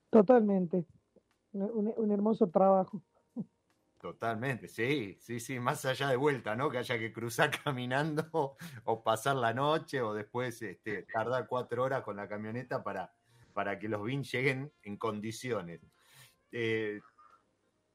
Totalmente. 0.08 0.86
Un, 1.52 2.10
hermoso 2.10 2.48
trabajo. 2.48 3.02
Totalmente, 4.00 4.66
sí, 4.68 5.18
sí, 5.20 5.40
sí, 5.40 5.58
más 5.58 5.84
allá 5.84 6.08
de 6.08 6.16
vuelta, 6.16 6.56
¿no? 6.56 6.70
Que 6.70 6.78
haya 6.78 6.98
que 6.98 7.12
cruzar 7.12 7.50
caminando 7.64 8.56
o 8.84 9.02
pasar 9.02 9.36
la 9.36 9.52
noche 9.52 10.00
o 10.00 10.14
después 10.14 10.62
este, 10.62 11.02
tardar 11.02 11.46
cuatro 11.46 11.82
horas 11.82 12.02
con 12.02 12.16
la 12.16 12.28
camioneta 12.28 12.82
para, 12.82 13.12
para 13.52 13.78
que 13.78 13.88
los 13.88 14.02
vins 14.02 14.30
lleguen 14.32 14.72
en 14.82 14.96
condiciones. 14.96 15.80
Eh, 16.52 17.00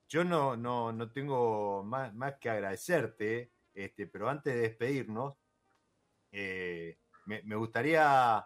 yo 0.07 0.23
no, 0.23 0.55
no, 0.55 0.91
no 0.91 1.11
tengo 1.11 1.83
más, 1.83 2.13
más, 2.13 2.35
que 2.35 2.49
agradecerte, 2.49 3.51
este, 3.73 4.05
pero 4.05 4.29
antes 4.29 4.53
de 4.53 4.61
despedirnos, 4.61 5.37
eh, 6.31 6.97
me, 7.25 7.55
gustaría 7.55 8.45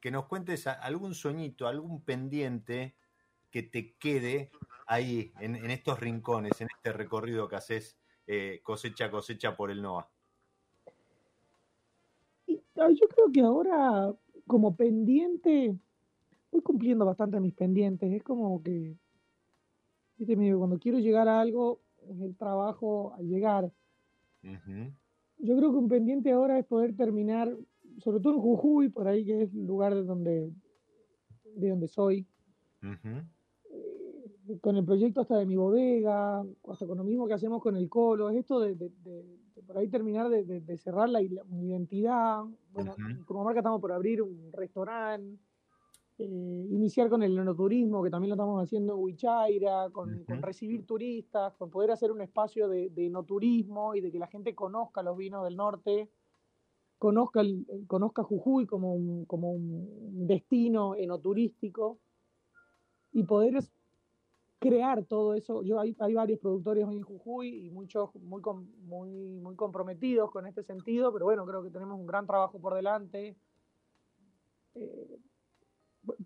que 0.00 0.10
nos 0.10 0.26
cuentes 0.26 0.66
algún 0.66 1.14
sueñito, 1.14 1.66
algún 1.66 2.02
pendiente 2.02 2.94
que 3.50 3.62
te 3.62 3.94
quede 3.94 4.50
ahí, 4.86 5.32
en, 5.40 5.70
estos 5.70 6.00
rincones, 6.00 6.60
en 6.60 6.68
este 6.76 6.92
recorrido 6.92 7.48
que 7.48 7.56
haces 7.56 7.98
eh, 8.26 8.60
cosecha 8.62 9.10
cosecha 9.10 9.56
por 9.56 9.70
el 9.70 9.82
NOA. 9.82 10.10
Ah, 12.76 12.90
yo 12.90 13.08
creo 13.08 13.30
que 13.32 13.40
ahora, 13.40 14.12
como 14.46 14.74
pendiente, 14.74 15.78
voy 16.50 16.60
cumpliendo 16.62 17.04
bastante 17.04 17.38
mis 17.40 17.54
pendientes. 17.54 18.12
Es 18.12 18.22
como 18.22 18.62
que, 18.62 18.96
cuando 20.16 20.78
quiero 20.78 20.98
llegar 20.98 21.28
a 21.28 21.40
algo, 21.40 21.80
es 22.08 22.20
el 22.20 22.36
trabajo 22.36 23.14
al 23.14 23.26
llegar. 23.26 23.72
Yo 25.44 25.54
creo 25.58 25.72
que 25.72 25.76
un 25.76 25.88
pendiente 25.88 26.32
ahora 26.32 26.58
es 26.58 26.64
poder 26.64 26.96
terminar, 26.96 27.54
sobre 27.98 28.20
todo 28.20 28.32
en 28.32 28.40
Jujuy, 28.40 28.88
por 28.88 29.06
ahí 29.06 29.26
que 29.26 29.42
es 29.42 29.52
el 29.52 29.66
lugar 29.66 29.94
de 29.94 30.02
donde, 30.02 30.50
de 31.54 31.68
donde 31.68 31.86
soy. 31.86 32.26
Con 34.62 34.76
el 34.76 34.84
proyecto 34.86 35.20
hasta 35.20 35.36
de 35.36 35.44
mi 35.44 35.56
bodega, 35.56 36.42
hasta 36.66 36.86
con 36.86 36.96
lo 36.96 37.04
mismo 37.04 37.26
que 37.26 37.34
hacemos 37.34 37.62
con 37.62 37.76
el 37.76 37.90
colo, 37.90 38.30
es 38.30 38.38
esto 38.38 38.58
de, 38.58 38.90
por 39.66 39.76
ahí 39.76 39.88
terminar 39.88 40.30
de, 40.30 40.78
cerrar 40.78 41.10
la, 41.10 41.20
identidad. 41.20 42.42
Bueno, 42.72 42.96
como 43.26 43.44
marca 43.44 43.60
estamos 43.60 43.82
por 43.82 43.92
abrir 43.92 44.22
un 44.22 44.50
restaurante, 44.50 45.38
eh, 46.16 46.24
iniciar 46.70 47.08
con 47.08 47.24
el 47.24 47.36
enoturismo, 47.36 48.02
que 48.02 48.10
también 48.10 48.30
lo 48.30 48.34
estamos 48.36 48.62
haciendo 48.62 48.94
en 48.94 49.00
Huichaira, 49.00 49.90
con, 49.90 50.24
recibir 50.42 50.86
turistas, 50.86 51.54
con 51.54 51.70
poder 51.70 51.90
hacer 51.90 52.12
un 52.12 52.20
espacio 52.20 52.68
de, 52.68 52.92
enoturismo 52.96 53.96
y 53.96 54.00
de 54.00 54.12
que 54.12 54.20
la 54.20 54.28
gente 54.28 54.54
conozca 54.54 55.02
los 55.02 55.16
vinos 55.16 55.42
del 55.44 55.56
norte, 55.56 56.08
conozca, 56.98 57.40
el, 57.40 57.66
conozca 57.88 58.22
Jujuy 58.22 58.64
como 58.64 58.94
un, 58.94 59.24
como 59.24 59.50
un 59.50 60.26
destino 60.28 60.94
enoturístico 60.94 61.98
y 63.12 63.24
poder 63.24 63.58
crear 64.60 65.04
todo 65.04 65.34
eso. 65.34 65.64
Yo 65.64 65.80
hay, 65.80 65.96
hay 65.98 66.14
varios 66.14 66.38
productores 66.38 66.86
hoy 66.86 66.96
en 66.96 67.02
Jujuy 67.02 67.66
y 67.66 67.70
muchos 67.70 68.14
muy, 68.14 68.40
muy, 68.86 69.10
muy 69.10 69.56
comprometidos 69.56 70.30
con 70.30 70.46
este 70.46 70.62
sentido, 70.62 71.12
pero 71.12 71.24
bueno, 71.24 71.44
creo 71.44 71.62
que 71.64 71.70
tenemos 71.70 71.98
un 71.98 72.06
gran 72.06 72.24
trabajo 72.24 72.60
por 72.60 72.74
delante. 72.74 73.36
Eh, 74.76 75.18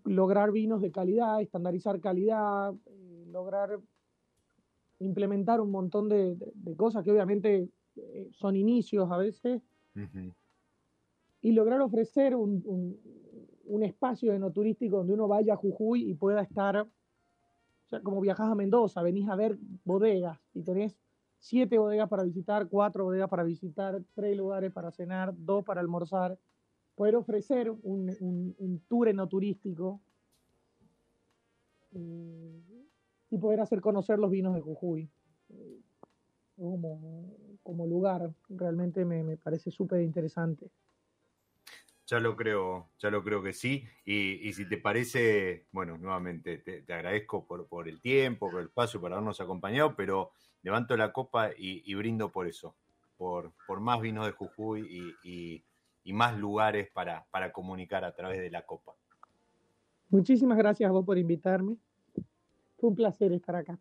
lograr 0.03 0.51
vinos 0.51 0.81
de 0.81 0.91
calidad, 0.91 1.41
estandarizar 1.41 1.99
calidad, 1.99 2.73
eh, 2.85 3.25
lograr 3.31 3.79
implementar 4.99 5.61
un 5.61 5.71
montón 5.71 6.09
de, 6.09 6.37
cosas 6.75 7.03
que 7.03 7.11
obviamente 7.11 7.69
eh, 7.95 8.29
son 8.31 8.55
inicios 8.55 9.09
a 9.11 9.17
veces, 9.17 9.61
y 11.41 11.51
lograr 11.51 11.81
ofrecer 11.81 12.35
un, 12.35 12.61
un, 12.65 12.99
un 13.65 13.83
espacio 13.83 14.33
enoturístico 14.33 14.97
donde 14.97 15.13
uno 15.13 15.27
vaya 15.27 15.53
a 15.53 15.57
Jujuy 15.57 16.09
y 16.09 16.13
pueda 16.13 16.41
estar 16.41 16.87
o 17.89 17.89
sea, 17.89 18.01
como 18.01 18.21
viajas 18.21 18.47
a 18.47 18.53
Mendoza, 18.53 19.01
venís 19.01 19.27
a 19.29 19.35
ver 19.35 19.57
bodegas 19.83 20.39
y 20.53 20.61
tenés 20.61 20.95
siete 21.39 21.79
bodegas 21.79 22.07
para 22.07 22.23
visitar, 22.23 22.67
cuatro 22.67 23.05
bodegas 23.05 23.29
para 23.29 23.43
visitar, 23.43 23.99
tres 24.13 24.37
lugares 24.37 24.71
para 24.71 24.91
cenar, 24.91 25.33
dos 25.35 25.63
para 25.65 25.81
almorzar. 25.81 26.37
Poder 26.99 27.15
ofrecer 27.15 27.69
un, 27.69 28.13
un, 28.59 28.83
tour 28.89 29.07
enoturístico 29.07 30.01
eh, 31.93 32.61
y 33.29 33.37
poder 33.37 33.61
hacer 33.61 33.79
conocer 33.79 34.19
los 34.19 34.29
vinos 34.29 34.53
de 34.53 34.59
Jujuy 34.59 35.09
eh, 35.47 35.79
como, 36.57 37.37
como 37.63 37.87
lugar. 37.87 38.29
Realmente 38.49 39.05
me, 39.05 39.23
me 39.23 39.37
parece 39.37 39.71
súper 39.71 40.01
interesante. 40.01 40.69
Ya 42.05 42.19
lo 42.19 42.35
creo, 42.35 42.89
ya 42.97 43.09
lo 43.09 43.23
creo 43.23 43.41
que 43.41 43.53
sí. 43.53 43.85
Y, 44.03 44.51
si 44.51 44.67
te 44.67 44.77
parece, 44.77 45.67
bueno, 45.71 45.97
nuevamente 45.97 46.57
te, 46.57 46.93
agradezco 46.93 47.45
por, 47.45 47.87
el 47.87 48.01
tiempo, 48.01 48.51
por 48.51 48.59
el 48.59 48.67
espacio, 48.67 48.99
por 48.99 49.13
habernos 49.13 49.39
acompañado, 49.39 49.95
pero 49.95 50.31
levanto 50.63 50.97
la 50.97 51.13
copa 51.13 51.51
y, 51.57 51.95
brindo 51.95 52.29
por 52.29 52.45
eso, 52.45 52.75
por, 53.15 53.53
por, 53.65 53.79
más 53.79 54.01
vinos 54.01 54.25
de 54.25 54.33
Jujuy 54.33 55.17
y, 55.23 55.63
más 56.05 56.37
lugares 56.37 56.89
para, 56.91 57.25
para 57.31 57.51
comunicar 57.51 58.03
a 58.03 58.13
través 58.13 58.39
de 58.39 58.49
la 58.49 58.65
copa. 58.65 58.95
Muchísimas 60.09 60.57
gracias 60.57 60.89
a 60.89 60.91
vos 60.91 61.05
por 61.05 61.17
invitarme. 61.17 61.77
Fue 62.77 62.89
un 62.89 62.95
placer 62.95 63.31
estar 63.31 63.55
acá. 63.55 63.77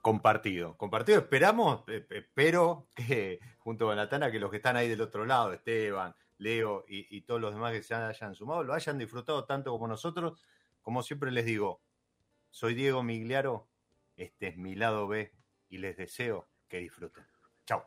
Compartido, 0.00 0.76
compartido. 0.76 1.18
Esperamos, 1.18 1.84
eh, 1.88 2.06
espero 2.10 2.88
que 2.94 3.38
junto 3.58 3.86
con 3.86 3.96
la 3.96 4.08
Tana, 4.08 4.32
que 4.32 4.40
los 4.40 4.50
que 4.50 4.56
están 4.56 4.76
ahí 4.76 4.88
del 4.88 5.00
otro 5.00 5.24
lado, 5.24 5.52
Esteban, 5.52 6.14
Leo 6.38 6.84
y, 6.88 7.20
todos 7.22 7.40
los 7.40 7.54
demás 7.54 7.72
que 7.72 7.82
se 7.82 7.94
hayan 7.94 8.34
sumado, 8.34 8.64
lo 8.64 8.74
hayan 8.74 8.98
disfrutado 8.98 9.44
tanto 9.44 9.70
como 9.70 9.86
nosotros. 9.86 10.42
Como 10.80 11.02
siempre 11.02 11.30
les 11.30 11.44
digo, 11.44 11.80
soy 12.50 12.74
Diego 12.74 13.04
Migliaro, 13.04 13.68
este 14.16 14.48
es 14.48 14.56
mi 14.56 14.74
lado 14.74 15.06
B 15.06 15.32
y 15.68 15.78
les 15.78 15.96
deseo 15.96 16.48
que 16.68 16.78
disfruten. 16.78 17.24
Chao. 17.64 17.86